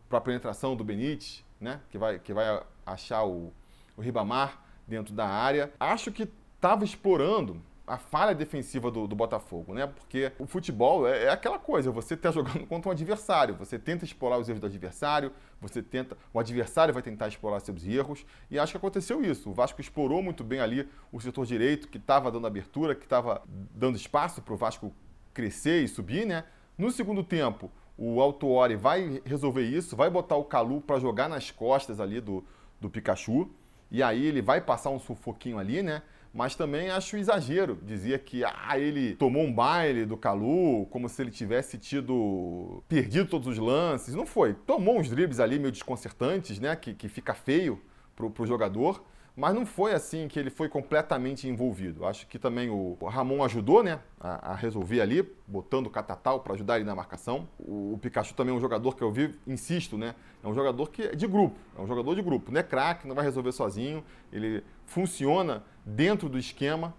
para 0.09 0.19
a 0.19 0.21
penetração 0.21 0.77
do 0.77 0.85
Benítez 0.85 1.45
né? 1.63 1.81
Que 1.91 1.97
vai, 1.97 2.19
que 2.19 2.35
vai 2.35 2.61
achar 2.85 3.25
o, 3.25 3.53
o 3.97 4.01
Ribamar 4.01 4.63
dentro 4.87 5.15
da 5.15 5.27
área. 5.27 5.73
Acho 5.79 6.11
que 6.13 6.29
estava 6.57 6.85
explorando 6.85 7.61
a 7.87 7.99
falha 7.99 8.35
defensiva 8.35 8.91
do, 8.91 9.07
do, 9.07 9.17
Botafogo, 9.17 9.75
né? 9.75 9.87
Porque 9.87 10.33
o 10.39 10.47
futebol 10.47 11.07
é, 11.07 11.25
é 11.25 11.31
aquela 11.31 11.59
coisa, 11.59 11.91
você 11.91 12.15
está 12.15 12.31
jogando 12.33 12.67
contra 12.67 12.89
um 12.89 12.93
adversário, 12.93 13.55
você 13.55 13.79
tenta 13.79 14.05
explorar 14.05 14.39
os 14.39 14.49
erros 14.49 14.61
do 14.61 14.67
adversário, 14.67 15.33
você 15.61 15.83
tenta, 15.83 16.17
o 16.33 16.39
adversário 16.39 16.95
vai 16.95 17.03
tentar 17.03 17.29
explorar 17.29 17.61
seus 17.61 17.85
erros, 17.85 18.25
e 18.51 18.59
acho 18.59 18.73
que 18.73 18.77
aconteceu 18.77 19.23
isso. 19.23 19.51
O 19.51 19.53
Vasco 19.53 19.81
explorou 19.81 20.23
muito 20.23 20.45
bem 20.45 20.61
ali 20.61 20.89
o 21.11 21.21
setor 21.21 21.45
direito, 21.45 21.89
que 21.89 21.99
estava 21.99 22.31
dando 22.31 22.47
abertura, 22.47 22.95
que 22.95 23.05
estava 23.05 23.43
dando 23.47 23.97
espaço 23.97 24.41
para 24.41 24.55
o 24.55 24.57
Vasco 24.57 24.95
crescer 25.35 25.83
e 25.83 25.89
subir, 25.89 26.27
né? 26.27 26.45
No 26.79 26.91
segundo 26.91 27.23
tempo, 27.23 27.71
o 27.99 28.21
Altuori 28.21 28.77
vai 28.77 29.21
resolver 29.25 29.63
isso, 29.63 29.97
vai 29.97 30.09
botar 30.09 30.37
o 30.37 30.45
Calu 30.45 30.81
para 30.81 30.99
jogar 30.99 31.29
nas 31.29 31.51
costas 31.51 32.01
ali 32.01 32.21
do, 32.21 32.45
do 32.81 32.89
Pikachu. 32.89 33.51
E 33.93 34.03
aí 34.03 34.27
ele 34.27 34.41
vai 34.41 34.59
passar 34.59 34.89
um 34.89 34.99
sufoquinho 34.99 35.59
ali, 35.59 35.83
né? 35.83 36.03
Mas 36.33 36.55
também 36.55 36.89
acho 36.89 37.15
exagero. 37.19 37.79
Dizia 37.83 38.19
que 38.19 38.43
ah, 38.43 38.79
ele 38.79 39.15
tomou 39.17 39.43
um 39.43 39.53
baile 39.53 40.07
do 40.07 40.17
Calu, 40.17 40.87
como 40.87 41.07
se 41.11 41.21
ele 41.21 41.31
tivesse 41.31 41.77
tido. 41.77 42.83
perdido 42.89 43.29
todos 43.29 43.47
os 43.47 43.59
lances. 43.59 44.15
Não 44.15 44.25
foi. 44.25 44.55
Tomou 44.55 44.99
uns 44.99 45.11
dribles 45.11 45.39
ali 45.39 45.59
meio 45.59 45.71
desconcertantes, 45.71 46.59
né? 46.59 46.75
Que, 46.75 46.95
que 46.95 47.07
fica 47.07 47.35
feio 47.35 47.79
pro, 48.17 48.31
pro 48.31 48.47
jogador 48.47 49.05
mas 49.35 49.55
não 49.55 49.65
foi 49.65 49.95
assim 49.95 50.29
que 50.29 50.39
ele 50.39 50.51
foi 50.51 50.69
completamente 50.69 51.49
envolvido. 51.49 52.05
Acho 52.05 52.27
que 52.27 52.39
também 52.39 52.69
o 52.69 52.99
Ramon 53.07 53.43
ajudou, 53.45 53.83
né, 53.83 53.99
a, 54.21 54.53
a 54.53 54.55
resolver 54.55 55.01
ali, 55.01 55.23
botando 55.47 55.87
o 55.87 55.91
Catatal 55.91 56.41
para 56.41 56.55
ajudar 56.55 56.77
ele 56.77 56.85
na 56.85 56.95
marcação. 56.95 57.49
O, 57.59 57.95
o, 57.95 57.99
Pikachu 57.99 58.35
também 58.35 58.55
é 58.55 58.57
um 58.57 58.61
jogador 58.61 58.95
que 58.95 59.03
eu 59.03 59.11
vi, 59.11 59.35
insisto, 59.47 59.97
né, 59.97 60.15
é 60.43 60.49
um 60.49 60.55
jogador 60.55 60.91
que 60.91 61.03
é 61.03 61.15
de 61.15 61.27
grupo, 61.27 61.57
é 61.79 61.81
um 61.81 61.87
jogador 61.87 62.15
de 62.15 62.23
grupo, 62.23 62.51
não 62.51 62.61
é 62.61 62.63
craque, 62.63 63.07
não 63.07 63.15
vai 63.15 63.25
resolver 63.25 63.53
sozinho, 63.53 64.05
ele 64.33 64.63
funciona 64.85 65.63
dentro 65.85 66.29
do 66.29 66.39
esquema. 66.39 66.95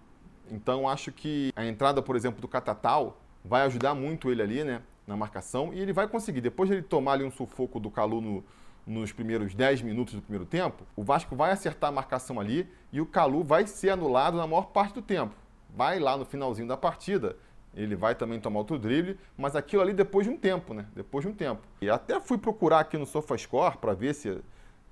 Então 0.50 0.88
acho 0.88 1.12
que 1.12 1.52
a 1.56 1.66
entrada, 1.66 2.02
por 2.02 2.16
exemplo, 2.16 2.42
do 2.42 2.48
Catatal 2.48 3.20
vai 3.44 3.64
ajudar 3.64 3.94
muito 3.94 4.32
ele 4.32 4.42
ali, 4.42 4.64
né, 4.64 4.82
na 5.06 5.18
marcação 5.18 5.74
e 5.74 5.80
ele 5.80 5.92
vai 5.92 6.08
conseguir. 6.08 6.42
Depois 6.42 6.70
de 6.70 6.76
ele 6.76 6.84
tomar 6.84 7.14
ali 7.14 7.24
um 7.24 7.32
sufoco 7.32 7.80
do 7.80 7.90
Calu 7.90 8.22
no 8.22 8.44
nos 8.86 9.12
primeiros 9.12 9.56
10 9.56 9.82
minutos 9.82 10.14
do 10.14 10.22
primeiro 10.22 10.46
tempo, 10.46 10.84
o 10.96 11.04
Vasco 11.04 11.36
vai 11.36 11.52
acertar 11.52 11.90
a 11.90 11.94
marcação 11.94 12.40
ali 12.40 12.70
e 12.92 13.00
o 13.00 13.06
Calu 13.06 13.44
vai 13.44 13.66
ser 13.66 13.90
anulado 13.92 14.38
na 14.38 14.46
maior 14.46 14.68
parte 14.68 14.94
do 14.94 15.02
tempo. 15.02 15.34
Vai 15.76 16.00
lá 16.00 16.18
no 16.18 16.26
finalzinho 16.26 16.68
da 16.68 16.78
partida, 16.78 17.38
ele 17.75 17.96
vai 17.96 18.15
também 18.15 18.39
tomar 18.39 18.60
outro 18.60 18.77
drible, 18.77 19.18
mas 19.38 19.56
aquilo 19.56 19.82
ali 19.82 19.94
depois 19.94 20.25
de 20.25 20.32
um 20.32 20.38
tempo, 20.38 20.74
né? 20.74 20.86
Depois 20.96 21.25
de 21.25 21.32
um 21.32 21.34
tempo. 21.34 21.62
E 21.82 21.89
até 21.89 22.20
fui 22.20 22.38
procurar 22.38 22.80
aqui 22.80 22.98
no 22.98 23.06
SofaScore 23.06 23.77
para 23.77 23.94
ver 23.94 24.13
se 24.13 24.39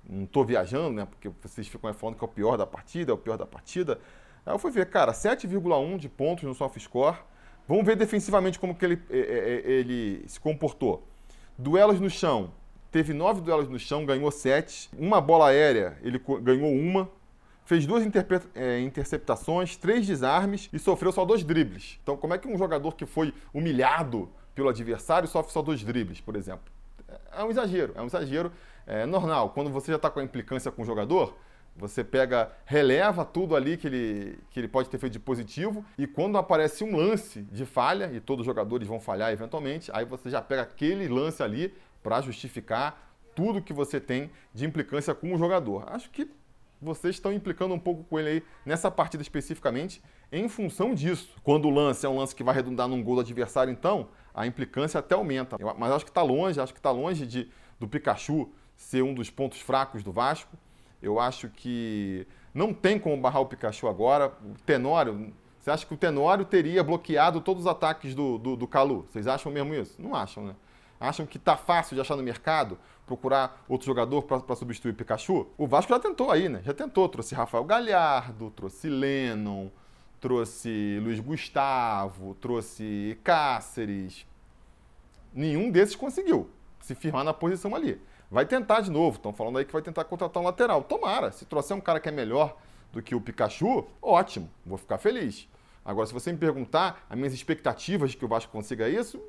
não 0.08 0.24
estou 0.24 0.44
viajando, 0.44 0.92
né? 0.92 1.06
Porque 1.06 1.30
vocês 1.40 1.68
ficam 1.68 1.92
falando 1.94 2.16
que 2.16 2.24
é 2.24 2.26
o 2.26 2.30
pior 2.30 2.56
da 2.56 2.66
partida, 2.66 3.12
é 3.12 3.14
o 3.14 3.18
pior 3.18 3.36
da 3.36 3.46
partida. 3.46 4.00
Aí 4.44 4.52
eu 4.52 4.58
fui 4.58 4.70
ver, 4.70 4.90
cara, 4.90 5.12
7,1 5.12 5.98
de 5.98 6.08
pontos 6.08 6.44
no 6.44 6.54
SofaScore. 6.54 7.18
Vamos 7.68 7.86
ver 7.86 7.94
defensivamente 7.94 8.58
como 8.58 8.74
que 8.74 8.84
ele, 8.84 9.02
ele 9.08 10.24
se 10.26 10.40
comportou. 10.40 11.06
Duelos 11.56 12.00
no 12.00 12.10
chão, 12.10 12.52
teve 12.90 13.12
nove 13.12 13.40
duelos 13.40 13.68
no 13.68 13.78
chão, 13.78 14.04
ganhou 14.04 14.30
sete. 14.32 14.90
Uma 14.98 15.20
bola 15.20 15.48
aérea, 15.48 15.96
ele 16.02 16.20
ganhou 16.40 16.72
uma. 16.72 17.08
Fez 17.64 17.86
duas 17.86 18.04
é, 18.54 18.80
interceptações, 18.80 19.76
três 19.76 20.06
desarmes 20.06 20.68
e 20.72 20.78
sofreu 20.78 21.12
só 21.12 21.24
dois 21.24 21.44
dribles. 21.44 21.98
Então, 22.02 22.16
como 22.16 22.34
é 22.34 22.38
que 22.38 22.48
um 22.48 22.58
jogador 22.58 22.94
que 22.96 23.06
foi 23.06 23.32
humilhado 23.54 24.28
pelo 24.54 24.68
adversário 24.68 25.28
sofre 25.28 25.52
só 25.52 25.62
dois 25.62 25.82
dribles, 25.82 26.20
por 26.20 26.36
exemplo? 26.36 26.72
É 27.36 27.44
um 27.44 27.50
exagero, 27.50 27.92
é 27.96 28.02
um 28.02 28.06
exagero 28.06 28.52
é, 28.86 29.06
normal. 29.06 29.50
Quando 29.50 29.70
você 29.70 29.92
já 29.92 29.96
está 29.96 30.10
com 30.10 30.20
a 30.20 30.24
implicância 30.24 30.70
com 30.70 30.82
o 30.82 30.84
jogador, 30.84 31.36
você 31.76 32.04
pega, 32.04 32.50
releva 32.66 33.24
tudo 33.24 33.56
ali 33.56 33.76
que 33.76 33.86
ele, 33.86 34.38
que 34.50 34.60
ele 34.60 34.68
pode 34.68 34.88
ter 34.88 34.98
feito 34.98 35.14
de 35.14 35.18
positivo, 35.18 35.84
e 35.96 36.06
quando 36.06 36.36
aparece 36.36 36.84
um 36.84 36.96
lance 36.96 37.42
de 37.42 37.64
falha, 37.64 38.10
e 38.12 38.20
todos 38.20 38.42
os 38.42 38.46
jogadores 38.46 38.86
vão 38.86 39.00
falhar 39.00 39.32
eventualmente, 39.32 39.90
aí 39.94 40.04
você 40.04 40.28
já 40.28 40.42
pega 40.42 40.62
aquele 40.62 41.08
lance 41.08 41.42
ali 41.42 41.74
para 42.02 42.20
justificar 42.20 43.10
tudo 43.34 43.62
que 43.62 43.72
você 43.72 43.98
tem 43.98 44.30
de 44.52 44.66
implicância 44.66 45.14
com 45.14 45.32
o 45.34 45.38
jogador. 45.38 45.84
Acho 45.88 46.10
que 46.10 46.30
vocês 46.82 47.14
estão 47.14 47.32
implicando 47.32 47.72
um 47.72 47.78
pouco 47.78 48.04
com 48.04 48.18
ele 48.18 48.28
aí 48.28 48.42
nessa 48.66 48.90
partida 48.90 49.22
especificamente 49.22 50.02
em 50.30 50.48
função 50.48 50.94
disso. 50.94 51.36
Quando 51.42 51.66
o 51.66 51.70
lance 51.70 52.04
é 52.04 52.08
um 52.08 52.16
lance 52.18 52.34
que 52.34 52.42
vai 52.42 52.54
redundar 52.54 52.88
num 52.88 53.02
gol 53.02 53.16
do 53.16 53.20
adversário, 53.20 53.72
então 53.72 54.08
a 54.34 54.46
implicância 54.46 54.98
até 54.98 55.14
aumenta. 55.14 55.56
Mas 55.78 55.92
acho 55.92 56.04
que 56.04 56.10
está 56.10 56.22
longe, 56.22 56.60
acho 56.60 56.72
que 56.72 56.78
está 56.78 56.90
longe 56.90 57.26
de, 57.26 57.48
do 57.78 57.86
Pikachu 57.86 58.50
ser 58.76 59.02
um 59.02 59.14
dos 59.14 59.30
pontos 59.30 59.60
fracos 59.60 60.02
do 60.02 60.10
Vasco. 60.10 60.56
Eu 61.00 61.20
acho 61.20 61.48
que 61.48 62.26
não 62.54 62.72
tem 62.72 62.98
como 62.98 63.16
barrar 63.16 63.40
o 63.40 63.46
Pikachu 63.46 63.88
agora. 63.88 64.32
O 64.42 64.54
Tenório, 64.64 65.32
você 65.58 65.70
acha 65.70 65.86
que 65.86 65.94
o 65.94 65.96
Tenório 65.96 66.44
teria 66.44 66.82
bloqueado 66.82 67.40
todos 67.40 67.64
os 67.64 67.66
ataques 67.66 68.14
do, 68.14 68.38
do, 68.38 68.56
do 68.56 68.66
Calu? 68.66 69.06
Vocês 69.10 69.26
acham 69.26 69.52
mesmo 69.52 69.74
isso? 69.74 70.00
Não 70.00 70.14
acham, 70.14 70.46
né? 70.46 70.56
Acham 71.02 71.26
que 71.26 71.36
tá 71.36 71.56
fácil 71.56 71.96
de 71.96 72.00
achar 72.00 72.14
no 72.14 72.22
mercado 72.22 72.78
procurar 73.04 73.64
outro 73.68 73.84
jogador 73.84 74.22
para 74.22 74.54
substituir 74.54 74.92
o 74.92 74.94
Pikachu? 74.94 75.48
O 75.58 75.66
Vasco 75.66 75.92
já 75.92 75.98
tentou 75.98 76.30
aí, 76.30 76.48
né? 76.48 76.62
Já 76.64 76.72
tentou. 76.72 77.08
Trouxe 77.08 77.34
Rafael 77.34 77.64
Galhardo, 77.64 78.50
trouxe 78.50 78.88
Lennon, 78.88 79.68
trouxe 80.20 81.00
Luiz 81.02 81.18
Gustavo, 81.18 82.36
trouxe 82.36 83.18
Cáceres. 83.24 84.24
Nenhum 85.34 85.72
desses 85.72 85.96
conseguiu 85.96 86.48
se 86.80 86.94
firmar 86.94 87.24
na 87.24 87.34
posição 87.34 87.74
ali. 87.74 88.00
Vai 88.30 88.46
tentar 88.46 88.80
de 88.80 88.90
novo. 88.90 89.16
Estão 89.16 89.32
falando 89.32 89.58
aí 89.58 89.64
que 89.64 89.72
vai 89.72 89.82
tentar 89.82 90.04
contratar 90.04 90.40
um 90.40 90.46
lateral. 90.46 90.84
Tomara. 90.84 91.32
Se 91.32 91.44
trouxer 91.44 91.76
um 91.76 91.80
cara 91.80 91.98
que 91.98 92.08
é 92.08 92.12
melhor 92.12 92.56
do 92.92 93.02
que 93.02 93.12
o 93.12 93.20
Pikachu, 93.20 93.88
ótimo. 94.00 94.48
Vou 94.64 94.78
ficar 94.78 94.98
feliz. 94.98 95.48
Agora, 95.84 96.06
se 96.06 96.12
você 96.12 96.30
me 96.30 96.38
perguntar, 96.38 97.04
as 97.10 97.16
minhas 97.16 97.34
expectativas 97.34 98.12
de 98.12 98.16
que 98.16 98.24
o 98.24 98.28
Vasco 98.28 98.52
consiga 98.52 98.88
isso 98.88 99.20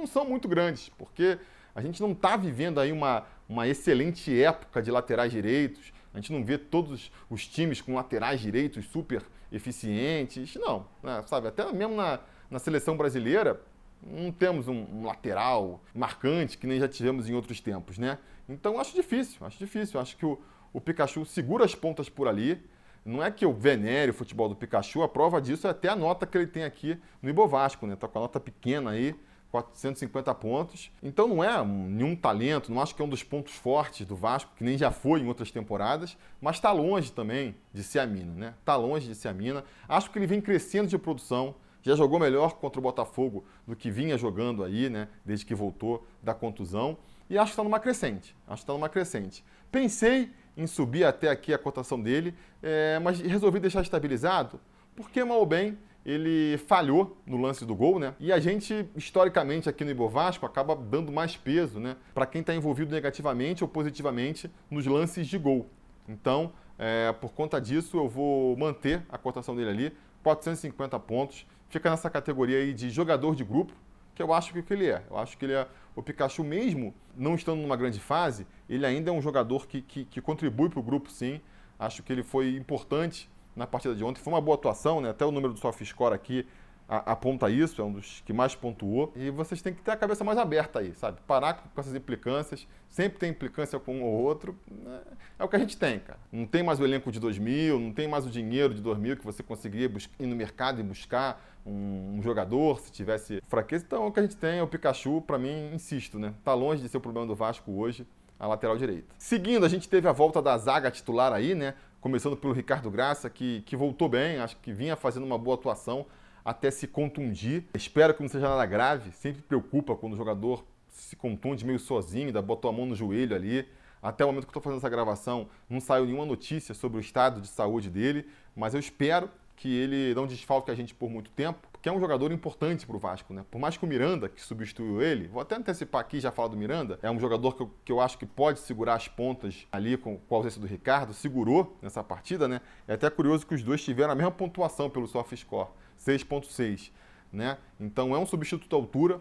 não 0.00 0.06
são 0.06 0.24
muito 0.24 0.48
grandes, 0.48 0.88
porque 0.88 1.38
a 1.74 1.80
gente 1.80 2.00
não 2.00 2.12
está 2.12 2.36
vivendo 2.36 2.80
aí 2.80 2.90
uma, 2.90 3.26
uma 3.48 3.68
excelente 3.68 4.42
época 4.42 4.82
de 4.82 4.90
laterais 4.90 5.30
direitos. 5.30 5.92
A 6.12 6.18
gente 6.18 6.32
não 6.32 6.44
vê 6.44 6.58
todos 6.58 7.12
os 7.28 7.46
times 7.46 7.80
com 7.80 7.94
laterais 7.94 8.40
direitos 8.40 8.84
super 8.86 9.22
eficientes. 9.52 10.54
Não, 10.56 10.86
né? 11.02 11.22
sabe? 11.26 11.48
Até 11.48 11.70
mesmo 11.72 11.94
na, 11.94 12.18
na 12.50 12.58
seleção 12.58 12.96
brasileira, 12.96 13.60
não 14.02 14.32
temos 14.32 14.66
um, 14.66 14.86
um, 14.92 15.06
lateral 15.06 15.80
marcante 15.94 16.56
que 16.56 16.66
nem 16.66 16.80
já 16.80 16.88
tivemos 16.88 17.28
em 17.28 17.34
outros 17.34 17.60
tempos, 17.60 17.98
né? 17.98 18.18
Então 18.48 18.80
acho 18.80 18.94
difícil, 18.94 19.46
acho 19.46 19.58
difícil. 19.58 20.00
Acho 20.00 20.16
que 20.16 20.26
o, 20.26 20.40
o 20.72 20.80
Pikachu 20.80 21.24
segura 21.24 21.64
as 21.64 21.74
pontas 21.74 22.08
por 22.08 22.26
ali. 22.26 22.60
Não 23.04 23.22
é 23.22 23.30
que 23.30 23.44
eu 23.44 23.52
venere 23.52 24.10
o 24.10 24.14
futebol 24.14 24.48
do 24.48 24.54
Pikachu, 24.54 25.02
a 25.02 25.08
prova 25.08 25.40
disso 25.40 25.66
é 25.66 25.70
até 25.70 25.88
a 25.88 25.96
nota 25.96 26.26
que 26.26 26.36
ele 26.36 26.46
tem 26.46 26.64
aqui 26.64 26.98
no 27.22 27.30
Ibovasco, 27.30 27.86
né? 27.86 27.96
Tá 27.96 28.06
com 28.06 28.18
a 28.18 28.22
nota 28.22 28.38
pequena 28.38 28.90
aí, 28.90 29.14
450 29.50 30.34
pontos. 30.34 30.90
Então 31.02 31.26
não 31.26 31.42
é 31.42 31.64
nenhum 31.64 32.14
talento, 32.14 32.72
não 32.72 32.80
acho 32.80 32.94
que 32.94 33.02
é 33.02 33.04
um 33.04 33.08
dos 33.08 33.22
pontos 33.22 33.54
fortes 33.54 34.06
do 34.06 34.14
Vasco, 34.14 34.52
que 34.56 34.64
nem 34.64 34.78
já 34.78 34.90
foi 34.90 35.20
em 35.20 35.26
outras 35.26 35.50
temporadas, 35.50 36.16
mas 36.40 36.56
está 36.56 36.70
longe 36.72 37.10
também 37.10 37.56
de 37.72 37.82
ser 37.82 37.98
a 37.98 38.06
mina, 38.06 38.32
né? 38.34 38.54
Está 38.60 38.76
longe 38.76 39.08
de 39.08 39.14
ser 39.14 39.28
a 39.28 39.32
mina. 39.32 39.64
Acho 39.88 40.10
que 40.10 40.18
ele 40.18 40.26
vem 40.26 40.40
crescendo 40.40 40.88
de 40.88 40.96
produção, 40.96 41.54
já 41.82 41.96
jogou 41.96 42.18
melhor 42.20 42.54
contra 42.54 42.78
o 42.78 42.82
Botafogo 42.82 43.44
do 43.66 43.74
que 43.74 43.90
vinha 43.90 44.16
jogando 44.16 44.62
aí, 44.62 44.88
né? 44.88 45.08
Desde 45.24 45.44
que 45.44 45.54
voltou 45.54 46.06
da 46.22 46.34
contusão. 46.34 46.96
E 47.28 47.38
acho 47.38 47.46
que 47.46 47.52
está 47.52 47.64
numa 47.64 47.80
crescente. 47.80 48.36
Acho 48.46 48.56
que 48.56 48.62
está 48.62 48.72
numa 48.72 48.88
crescente. 48.88 49.44
Pensei 49.70 50.30
em 50.56 50.66
subir 50.66 51.04
até 51.04 51.30
aqui 51.30 51.54
a 51.54 51.58
cotação 51.58 52.00
dele, 52.00 52.34
é, 52.62 52.98
mas 52.98 53.20
resolvi 53.20 53.60
deixar 53.60 53.82
estabilizado, 53.82 54.60
porque 54.94 55.24
mal 55.24 55.38
ou 55.38 55.46
bem 55.46 55.78
ele 56.04 56.56
falhou 56.58 57.18
no 57.26 57.36
lance 57.36 57.64
do 57.64 57.74
gol, 57.74 57.98
né? 57.98 58.14
E 58.18 58.32
a 58.32 58.40
gente, 58.40 58.88
historicamente, 58.96 59.68
aqui 59.68 59.84
no 59.84 59.90
Ibovasco, 59.90 60.46
acaba 60.46 60.74
dando 60.74 61.12
mais 61.12 61.36
peso, 61.36 61.78
né? 61.78 61.96
Para 62.14 62.26
quem 62.26 62.40
está 62.40 62.54
envolvido 62.54 62.90
negativamente 62.90 63.62
ou 63.62 63.68
positivamente 63.68 64.50
nos 64.70 64.86
lances 64.86 65.26
de 65.26 65.36
gol. 65.36 65.68
Então, 66.08 66.52
é, 66.78 67.12
por 67.12 67.32
conta 67.32 67.60
disso, 67.60 67.98
eu 67.98 68.08
vou 68.08 68.56
manter 68.56 69.02
a 69.10 69.18
cotação 69.18 69.54
dele 69.54 69.70
ali, 69.70 69.96
450 70.22 70.98
pontos. 71.00 71.46
Fica 71.68 71.90
nessa 71.90 72.08
categoria 72.08 72.58
aí 72.58 72.72
de 72.72 72.90
jogador 72.90 73.36
de 73.36 73.44
grupo, 73.44 73.72
que 74.14 74.22
eu 74.22 74.32
acho 74.32 74.52
que 74.52 74.72
ele 74.72 74.88
é. 74.88 75.04
Eu 75.10 75.18
acho 75.18 75.36
que 75.36 75.44
ele 75.44 75.52
é 75.52 75.68
o 75.94 76.02
Pikachu, 76.02 76.42
mesmo 76.42 76.94
não 77.14 77.34
estando 77.34 77.60
numa 77.60 77.76
grande 77.76 78.00
fase, 78.00 78.46
ele 78.68 78.86
ainda 78.86 79.10
é 79.10 79.12
um 79.12 79.20
jogador 79.20 79.66
que, 79.66 79.82
que, 79.82 80.04
que 80.06 80.20
contribui 80.20 80.70
para 80.70 80.80
o 80.80 80.82
grupo, 80.82 81.10
sim. 81.10 81.40
Acho 81.78 82.02
que 82.02 82.12
ele 82.12 82.22
foi 82.22 82.56
importante 82.56 83.28
na 83.54 83.66
partida 83.66 83.94
de 83.94 84.04
ontem. 84.04 84.20
Foi 84.20 84.32
uma 84.32 84.40
boa 84.40 84.56
atuação, 84.56 85.00
né? 85.00 85.10
Até 85.10 85.24
o 85.24 85.30
número 85.30 85.52
do 85.52 85.58
SofaScore 85.58 86.14
aqui 86.14 86.46
aponta 86.90 87.48
isso, 87.48 87.80
é 87.80 87.84
um 87.84 87.92
dos 87.92 88.20
que 88.26 88.32
mais 88.32 88.54
pontuou. 88.56 89.12
E 89.14 89.30
vocês 89.30 89.62
têm 89.62 89.72
que 89.72 89.80
ter 89.80 89.92
a 89.92 89.96
cabeça 89.96 90.24
mais 90.24 90.36
aberta 90.36 90.80
aí, 90.80 90.92
sabe? 90.94 91.20
Parar 91.24 91.54
com 91.54 91.80
essas 91.80 91.94
implicâncias. 91.94 92.66
Sempre 92.88 93.18
tem 93.18 93.30
implicância 93.30 93.78
com 93.78 93.98
um 93.98 94.02
ou 94.02 94.12
outro. 94.12 94.58
Né? 94.68 95.00
É 95.38 95.44
o 95.44 95.48
que 95.48 95.54
a 95.54 95.58
gente 95.58 95.76
tem, 95.76 96.00
cara. 96.00 96.18
Não 96.32 96.46
tem 96.46 96.64
mais 96.64 96.80
o 96.80 96.84
elenco 96.84 97.12
de 97.12 97.20
2000, 97.20 97.78
não 97.78 97.92
tem 97.92 98.08
mais 98.08 98.26
o 98.26 98.30
dinheiro 98.30 98.74
de 98.74 98.82
2000 98.82 99.18
que 99.18 99.24
você 99.24 99.40
conseguiria 99.40 99.90
ir 100.18 100.26
no 100.26 100.34
mercado 100.34 100.80
e 100.80 100.82
buscar 100.82 101.40
um, 101.64 102.16
um, 102.16 102.22
jogador 102.22 102.80
se 102.80 102.90
tivesse 102.90 103.40
fraqueza. 103.46 103.84
Então, 103.86 104.08
o 104.08 104.12
que 104.12 104.18
a 104.18 104.22
gente 104.24 104.36
tem 104.36 104.58
é 104.58 104.62
o 104.62 104.66
Pikachu, 104.66 105.20
para 105.20 105.38
mim, 105.38 105.72
insisto, 105.72 106.18
né? 106.18 106.34
Tá 106.42 106.54
longe 106.54 106.82
de 106.82 106.88
ser 106.88 106.96
o 106.96 107.00
problema 107.00 107.24
do 107.24 107.36
Vasco 107.36 107.70
hoje, 107.70 108.04
a 108.36 108.48
lateral 108.48 108.76
direita. 108.76 109.14
Seguindo, 109.16 109.64
a 109.64 109.68
gente 109.68 109.88
teve 109.88 110.08
a 110.08 110.12
volta 110.12 110.42
da 110.42 110.58
zaga 110.58 110.90
titular 110.90 111.32
aí, 111.32 111.54
né? 111.54 111.74
Começando 112.00 112.34
pelo 112.34 112.54
Ricardo 112.54 112.90
Graça, 112.90 113.28
que, 113.28 113.60
que 113.66 113.76
voltou 113.76 114.08
bem, 114.08 114.38
acho 114.38 114.56
que 114.56 114.72
vinha 114.72 114.96
fazendo 114.96 115.26
uma 115.26 115.36
boa 115.36 115.54
atuação 115.54 116.06
até 116.42 116.70
se 116.70 116.86
contundir. 116.86 117.66
Espero 117.74 118.14
que 118.14 118.22
não 118.22 118.28
seja 118.28 118.48
nada 118.48 118.64
grave, 118.64 119.12
sempre 119.12 119.42
preocupa 119.42 119.94
quando 119.94 120.14
o 120.14 120.16
jogador 120.16 120.64
se 120.88 121.14
contunde 121.14 121.62
meio 121.62 121.78
sozinho, 121.78 122.28
ainda 122.28 122.40
botou 122.40 122.70
a 122.70 122.72
mão 122.72 122.86
no 122.86 122.96
joelho 122.96 123.36
ali. 123.36 123.68
Até 124.02 124.24
o 124.24 124.28
momento 124.28 124.44
que 124.44 124.50
estou 124.50 124.62
fazendo 124.62 124.78
essa 124.78 124.88
gravação, 124.88 125.50
não 125.68 125.78
saiu 125.78 126.06
nenhuma 126.06 126.24
notícia 126.24 126.74
sobre 126.74 126.96
o 126.96 127.02
estado 127.02 127.38
de 127.38 127.48
saúde 127.48 127.90
dele, 127.90 128.26
mas 128.56 128.72
eu 128.72 128.80
espero 128.80 129.28
que 129.54 129.68
ele 129.68 130.14
não 130.14 130.26
desfalque 130.26 130.70
a 130.70 130.74
gente 130.74 130.94
por 130.94 131.10
muito 131.10 131.30
tempo, 131.32 131.68
porque 131.80 131.88
é 131.88 131.92
um 131.92 131.98
jogador 131.98 132.30
importante 132.30 132.86
para 132.86 132.94
o 132.94 132.98
Vasco, 132.98 133.32
né? 133.32 133.42
Por 133.50 133.58
mais 133.58 133.74
que 133.74 133.82
o 133.82 133.88
Miranda, 133.88 134.28
que 134.28 134.42
substituiu 134.42 135.00
ele, 135.00 135.28
vou 135.28 135.40
até 135.40 135.56
antecipar 135.56 136.02
aqui 136.02 136.20
já 136.20 136.30
falar 136.30 136.48
do 136.48 136.56
Miranda, 136.56 136.98
é 137.02 137.10
um 137.10 137.18
jogador 137.18 137.56
que 137.56 137.62
eu, 137.62 137.70
que 137.86 137.90
eu 137.90 138.00
acho 138.02 138.18
que 138.18 138.26
pode 138.26 138.60
segurar 138.60 138.96
as 138.96 139.08
pontas 139.08 139.66
ali 139.72 139.96
com, 139.96 140.18
com 140.18 140.34
a 140.34 140.38
ausência 140.38 140.60
do 140.60 140.66
Ricardo, 140.66 141.14
segurou 141.14 141.78
nessa 141.80 142.04
partida, 142.04 142.46
né? 142.46 142.60
É 142.86 142.92
até 142.92 143.08
curioso 143.08 143.46
que 143.46 143.54
os 143.54 143.62
dois 143.62 143.82
tiveram 143.82 144.12
a 144.12 144.14
mesma 144.14 144.30
pontuação 144.30 144.90
pelo 144.90 145.08
SofaScore, 145.08 145.70
6.6, 145.98 146.90
né? 147.32 147.56
Então 147.80 148.14
é 148.14 148.18
um 148.18 148.26
substituto 148.26 148.76
à 148.76 148.78
altura, 148.78 149.18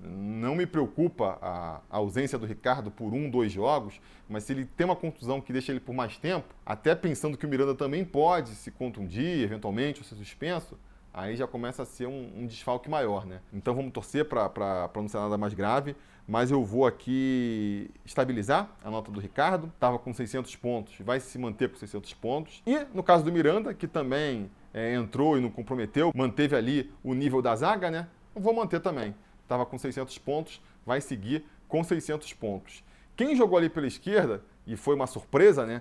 não 0.00 0.54
me 0.54 0.64
preocupa 0.64 1.38
a, 1.42 1.82
ausência 1.90 2.38
do 2.38 2.46
Ricardo 2.46 2.90
por 2.90 3.12
um, 3.12 3.28
dois 3.28 3.52
jogos, 3.52 4.00
mas 4.26 4.44
se 4.44 4.54
ele 4.54 4.64
tem 4.64 4.86
uma 4.86 4.96
contusão 4.96 5.42
que 5.42 5.52
deixa 5.52 5.72
ele 5.72 5.80
por 5.80 5.94
mais 5.94 6.16
tempo, 6.16 6.54
até 6.64 6.94
pensando 6.94 7.36
que 7.36 7.44
o 7.44 7.48
Miranda 7.50 7.74
também 7.74 8.02
pode 8.02 8.54
se 8.54 8.70
contundir, 8.70 9.42
eventualmente, 9.42 10.00
ou 10.00 10.06
ser 10.06 10.14
suspenso, 10.14 10.78
aí 11.18 11.36
já 11.36 11.46
começa 11.46 11.82
a 11.82 11.86
ser 11.86 12.06
um, 12.06 12.32
um 12.36 12.46
desfalque 12.46 12.88
maior, 12.88 13.26
né? 13.26 13.40
Então 13.52 13.74
vamos 13.74 13.92
torcer 13.92 14.24
para 14.24 14.90
não 14.94 15.08
ser 15.08 15.18
nada 15.18 15.36
mais 15.36 15.54
grave, 15.54 15.96
mas 16.26 16.50
eu 16.50 16.64
vou 16.64 16.86
aqui 16.86 17.90
estabilizar 18.04 18.70
a 18.84 18.90
nota 18.90 19.10
do 19.10 19.20
Ricardo, 19.20 19.70
estava 19.74 19.98
com 19.98 20.12
600 20.12 20.54
pontos, 20.56 20.94
vai 21.00 21.20
se 21.20 21.38
manter 21.38 21.70
com 21.70 21.76
600 21.76 22.14
pontos. 22.14 22.62
E 22.66 22.78
no 22.94 23.02
caso 23.02 23.24
do 23.24 23.32
Miranda, 23.32 23.74
que 23.74 23.86
também 23.86 24.50
é, 24.72 24.94
entrou 24.94 25.36
e 25.36 25.40
não 25.40 25.50
comprometeu, 25.50 26.12
manteve 26.14 26.54
ali 26.54 26.92
o 27.02 27.14
nível 27.14 27.42
da 27.42 27.56
zaga, 27.56 27.90
né? 27.90 28.08
Vou 28.34 28.54
manter 28.54 28.80
também 28.80 29.14
estava 29.48 29.64
com 29.64 29.78
600 29.78 30.18
pontos, 30.18 30.60
vai 30.84 31.00
seguir 31.00 31.44
com 31.66 31.82
600 31.82 32.32
pontos. 32.34 32.84
Quem 33.16 33.34
jogou 33.34 33.58
ali 33.58 33.68
pela 33.68 33.86
esquerda, 33.86 34.44
e 34.66 34.76
foi 34.76 34.94
uma 34.94 35.06
surpresa, 35.06 35.64
né? 35.64 35.80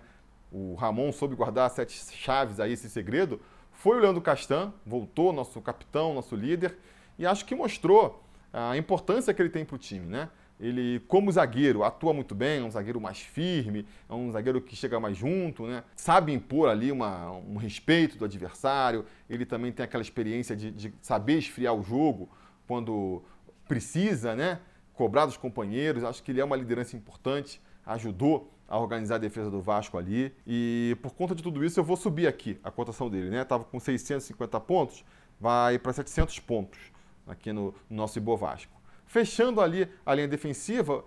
O 0.50 0.76
Ramon 0.76 1.12
soube 1.12 1.36
guardar 1.36 1.70
sete 1.70 1.94
chaves 2.16 2.60
aí, 2.60 2.72
esse 2.72 2.90
segredo, 2.90 3.42
foi 3.78 3.98
o 3.98 4.00
Leandro 4.00 4.22
Castan, 4.22 4.74
voltou, 4.84 5.32
nosso 5.32 5.62
capitão, 5.62 6.16
nosso 6.16 6.36
líder, 6.36 6.76
e 7.18 7.28
acho 7.28 7.46
que 7.46 7.54
mostrou 7.54 8.24
a 8.52 8.76
importância 8.76 9.32
que 9.36 9.42
ele 9.42 9.52
tem 9.52 9.64
para 9.64 9.76
o 9.76 9.78
time, 9.78 10.08
né? 10.08 10.30
Ele, 10.60 11.00
como 11.02 11.32
zagueiro, 11.32 11.84
atua 11.84 12.12
muito 12.12 12.34
bem, 12.34 12.60
é 12.60 12.64
um 12.64 12.72
zagueiro 12.72 13.00
mais 13.00 13.20
firme, 13.20 13.86
é 14.10 14.14
um 14.16 14.32
zagueiro 14.32 14.60
que 14.60 14.76
chega 14.76 15.00
mais 15.00 15.16
junto, 15.16 15.68
né? 15.68 15.84
sabe 15.96 16.34
impor 16.34 16.70
ali 16.70 16.92
uma, 16.92 17.30
um 17.32 17.58
respeito 17.58 18.18
do 18.18 18.26
adversário. 18.26 19.06
Ele 19.30 19.46
também 19.46 19.72
tem 19.72 19.84
aquela 19.84 20.02
experiência 20.02 20.56
de, 20.56 20.72
de 20.72 20.92
saber 21.00 21.38
esfriar 21.38 21.76
o 21.76 21.84
jogo 21.84 22.28
quando 22.68 23.22
precisa, 23.68 24.36
né? 24.36 24.60
Cobrar 24.96 25.28
dos 25.28 25.38
companheiros. 25.38 26.04
Acho 26.04 26.24
que 26.24 26.32
ele 26.32 26.42
é 26.42 26.44
uma 26.44 26.56
liderança 26.56 26.96
importante, 26.98 27.62
ajudou 27.86 28.52
a 28.68 28.78
organizar 28.78 29.16
a 29.16 29.20
defesa 29.20 29.50
do 29.50 29.62
Vasco 29.62 29.98
ali. 29.98 30.34
E 30.46 30.98
por 31.02 31.14
conta 31.14 31.34
de 31.34 31.42
tudo 31.42 31.64
isso, 31.64 31.80
eu 31.80 31.84
vou 31.84 31.96
subir 31.96 32.28
aqui 32.28 32.60
a 32.64 32.70
cotação 32.70 33.10
dele, 33.10 33.30
né? 33.30 33.44
Tava 33.44 33.64
com 33.64 33.80
650 33.80 34.60
pontos, 34.60 35.06
vai 35.40 35.80
para 35.80 35.94
700 35.94 36.40
pontos 36.40 36.80
aqui 37.26 37.54
no, 37.54 37.74
no 37.90 37.98
nosso 37.98 38.18
Ibovasco. 38.18 38.76
Fechando 39.06 39.62
ali 39.62 39.88
a 40.06 40.14
linha 40.14 40.28
defensiva, 40.28 41.04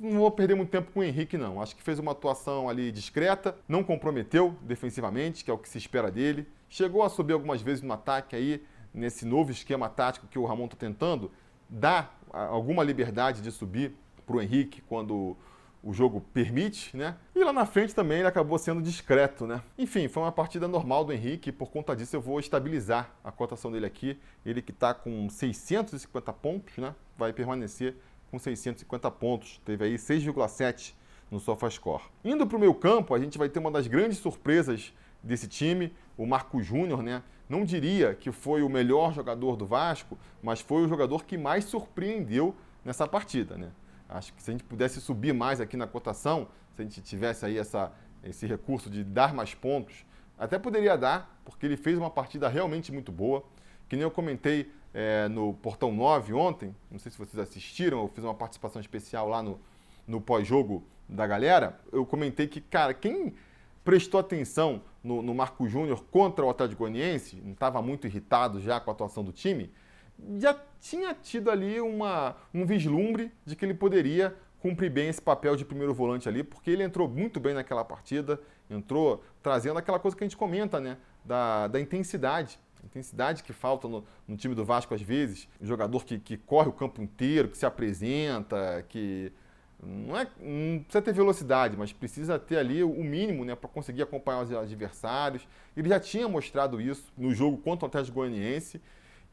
não 0.00 0.20
vou 0.20 0.30
perder 0.30 0.54
muito 0.54 0.70
tempo 0.70 0.90
com 0.92 1.00
o 1.00 1.02
Henrique, 1.02 1.36
não. 1.36 1.60
Acho 1.60 1.76
que 1.76 1.82
fez 1.82 1.98
uma 1.98 2.12
atuação 2.12 2.68
ali 2.68 2.90
discreta, 2.90 3.56
não 3.68 3.82
comprometeu 3.82 4.56
defensivamente, 4.62 5.44
que 5.44 5.50
é 5.50 5.54
o 5.54 5.58
que 5.58 5.68
se 5.68 5.78
espera 5.78 6.10
dele. 6.10 6.46
Chegou 6.68 7.02
a 7.02 7.08
subir 7.08 7.34
algumas 7.34 7.60
vezes 7.60 7.82
no 7.82 7.92
ataque 7.92 8.34
aí, 8.34 8.64
nesse 8.94 9.26
novo 9.26 9.50
esquema 9.50 9.88
tático 9.88 10.26
que 10.26 10.38
o 10.38 10.44
Ramon 10.44 10.66
está 10.66 10.76
tentando, 10.76 11.30
dá 11.68 12.10
alguma 12.30 12.82
liberdade 12.82 13.42
de 13.42 13.50
subir 13.50 13.94
para 14.26 14.36
o 14.36 14.40
Henrique 14.40 14.80
quando 14.82 15.36
o 15.82 15.92
jogo 15.92 16.20
permite, 16.32 16.96
né? 16.96 17.16
E 17.34 17.42
lá 17.42 17.52
na 17.52 17.66
frente 17.66 17.94
também 17.94 18.18
ele 18.18 18.28
acabou 18.28 18.56
sendo 18.58 18.80
discreto, 18.80 19.46
né? 19.46 19.62
Enfim, 19.76 20.06
foi 20.06 20.22
uma 20.22 20.30
partida 20.30 20.68
normal 20.68 21.04
do 21.04 21.12
Henrique, 21.12 21.50
por 21.50 21.70
conta 21.70 21.96
disso 21.96 22.14
eu 22.14 22.20
vou 22.20 22.38
estabilizar 22.38 23.10
a 23.24 23.32
cotação 23.32 23.72
dele 23.72 23.86
aqui. 23.86 24.18
Ele 24.46 24.62
que 24.62 24.70
está 24.70 24.94
com 24.94 25.28
650 25.28 26.32
pontos, 26.34 26.76
né? 26.78 26.94
Vai 27.18 27.32
permanecer 27.32 27.96
com 28.30 28.38
650 28.38 29.10
pontos. 29.10 29.60
Teve 29.64 29.84
aí 29.84 29.94
6,7 29.96 30.94
no 31.30 31.40
SofaScore. 31.40 32.04
Indo 32.24 32.46
para 32.46 32.56
o 32.56 32.60
meu 32.60 32.74
campo, 32.74 33.14
a 33.14 33.18
gente 33.18 33.36
vai 33.36 33.48
ter 33.48 33.58
uma 33.58 33.70
das 33.70 33.86
grandes 33.88 34.18
surpresas 34.18 34.92
desse 35.22 35.48
time, 35.48 35.92
o 36.16 36.26
Marco 36.26 36.62
Júnior, 36.62 37.02
né? 37.02 37.22
Não 37.48 37.64
diria 37.64 38.14
que 38.14 38.30
foi 38.30 38.62
o 38.62 38.68
melhor 38.68 39.12
jogador 39.12 39.56
do 39.56 39.66
Vasco, 39.66 40.16
mas 40.42 40.60
foi 40.60 40.84
o 40.84 40.88
jogador 40.88 41.24
que 41.24 41.36
mais 41.36 41.64
surpreendeu 41.64 42.54
nessa 42.84 43.06
partida, 43.06 43.56
né? 43.56 43.70
Acho 44.14 44.32
que 44.34 44.42
se 44.42 44.50
a 44.50 44.52
gente 44.52 44.64
pudesse 44.64 45.00
subir 45.00 45.32
mais 45.32 45.60
aqui 45.60 45.76
na 45.76 45.86
cotação, 45.86 46.48
se 46.74 46.82
a 46.82 46.84
gente 46.84 47.00
tivesse 47.00 47.44
aí 47.44 47.58
essa, 47.58 47.92
esse 48.22 48.46
recurso 48.46 48.90
de 48.90 49.02
dar 49.02 49.34
mais 49.34 49.54
pontos, 49.54 50.04
até 50.38 50.58
poderia 50.58 50.96
dar, 50.96 51.40
porque 51.44 51.66
ele 51.66 51.76
fez 51.76 51.98
uma 51.98 52.10
partida 52.10 52.48
realmente 52.48 52.92
muito 52.92 53.12
boa. 53.12 53.44
Que 53.88 53.96
nem 53.96 54.02
eu 54.02 54.10
comentei 54.10 54.72
é, 54.94 55.28
no 55.28 55.54
Portão 55.54 55.92
9 55.92 56.32
ontem, 56.32 56.74
não 56.90 56.98
sei 56.98 57.12
se 57.12 57.18
vocês 57.18 57.38
assistiram, 57.38 58.00
eu 58.00 58.08
fiz 58.08 58.24
uma 58.24 58.34
participação 58.34 58.80
especial 58.80 59.28
lá 59.28 59.42
no, 59.42 59.60
no 60.06 60.20
pós-jogo 60.20 60.84
da 61.08 61.26
galera. 61.26 61.78
Eu 61.92 62.04
comentei 62.06 62.46
que, 62.46 62.60
cara, 62.60 62.94
quem 62.94 63.34
prestou 63.84 64.20
atenção 64.20 64.82
no, 65.02 65.22
no 65.22 65.34
Marco 65.34 65.68
Júnior 65.68 66.04
contra 66.10 66.44
o 66.44 66.50
Atlético 66.50 66.80
Goianiense, 66.80 67.36
não 67.42 67.52
estava 67.52 67.82
muito 67.82 68.06
irritado 68.06 68.60
já 68.60 68.80
com 68.80 68.90
a 68.90 68.94
atuação 68.94 69.24
do 69.24 69.32
time, 69.32 69.70
já 70.38 70.58
tinha 70.80 71.14
tido 71.14 71.50
ali 71.50 71.80
uma, 71.80 72.36
um 72.52 72.64
vislumbre 72.64 73.32
de 73.44 73.56
que 73.56 73.64
ele 73.64 73.74
poderia 73.74 74.34
cumprir 74.60 74.90
bem 74.90 75.08
esse 75.08 75.20
papel 75.20 75.56
de 75.56 75.64
primeiro 75.64 75.92
volante 75.92 76.28
ali, 76.28 76.44
porque 76.44 76.70
ele 76.70 76.84
entrou 76.84 77.08
muito 77.08 77.40
bem 77.40 77.52
naquela 77.52 77.84
partida, 77.84 78.40
entrou 78.70 79.22
trazendo 79.42 79.78
aquela 79.78 79.98
coisa 79.98 80.16
que 80.16 80.22
a 80.22 80.26
gente 80.26 80.36
comenta, 80.36 80.80
né? 80.80 80.96
Da, 81.24 81.66
da 81.66 81.80
intensidade. 81.80 82.58
intensidade 82.84 83.42
que 83.42 83.52
falta 83.52 83.88
no, 83.88 84.04
no, 84.26 84.36
time 84.36 84.54
do 84.54 84.64
Vasco 84.64 84.94
às 84.94 85.02
vezes. 85.02 85.48
Um 85.60 85.66
jogador 85.66 86.04
que, 86.04 86.18
que 86.18 86.36
corre 86.36 86.68
o 86.68 86.72
campo 86.72 87.02
inteiro, 87.02 87.48
que 87.48 87.58
se 87.58 87.66
apresenta, 87.66 88.84
que 88.88 89.32
não, 89.82 90.16
é, 90.16 90.28
não 90.40 90.78
precisa 90.80 91.02
ter 91.02 91.12
velocidade, 91.12 91.76
mas 91.76 91.92
precisa 91.92 92.38
ter 92.38 92.58
ali 92.58 92.84
o 92.84 93.02
mínimo 93.02 93.44
né, 93.44 93.56
para 93.56 93.68
conseguir 93.68 94.02
acompanhar 94.02 94.42
os 94.42 94.52
adversários. 94.52 95.46
Ele 95.76 95.88
já 95.88 95.98
tinha 95.98 96.28
mostrado 96.28 96.80
isso 96.80 97.12
no 97.18 97.34
jogo 97.34 97.58
contra 97.58 97.86
o 97.86 97.88
Atlético 97.88 98.14
Goianiense 98.14 98.80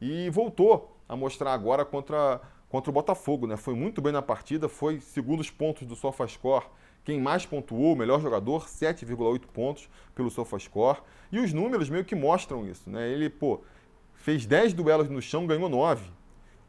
e 0.00 0.30
voltou 0.30 0.96
a 1.08 1.16
mostrar 1.16 1.52
agora 1.52 1.84
contra, 1.84 2.40
contra 2.68 2.90
o 2.90 2.94
Botafogo. 2.94 3.46
Né? 3.46 3.56
Foi 3.56 3.74
muito 3.74 4.00
bem 4.00 4.12
na 4.12 4.22
partida, 4.22 4.68
foi, 4.68 5.00
segundo 5.00 5.40
os 5.40 5.50
pontos 5.50 5.86
do 5.86 5.96
SofaScore, 5.96 6.66
quem 7.04 7.20
mais 7.20 7.46
pontuou, 7.46 7.94
o 7.94 7.96
melhor 7.96 8.20
jogador, 8.20 8.66
7,8 8.66 9.40
pontos 9.52 9.88
pelo 10.14 10.30
SofaScore. 10.30 10.98
E 11.32 11.38
os 11.38 11.52
números 11.52 11.88
meio 11.88 12.04
que 12.04 12.14
mostram 12.14 12.66
isso. 12.68 12.88
Né? 12.88 13.08
Ele 13.08 13.28
pô, 13.28 13.60
fez 14.14 14.46
10 14.46 14.72
duelos 14.74 15.08
no 15.08 15.20
chão, 15.20 15.46
ganhou 15.46 15.68
9. 15.68 16.04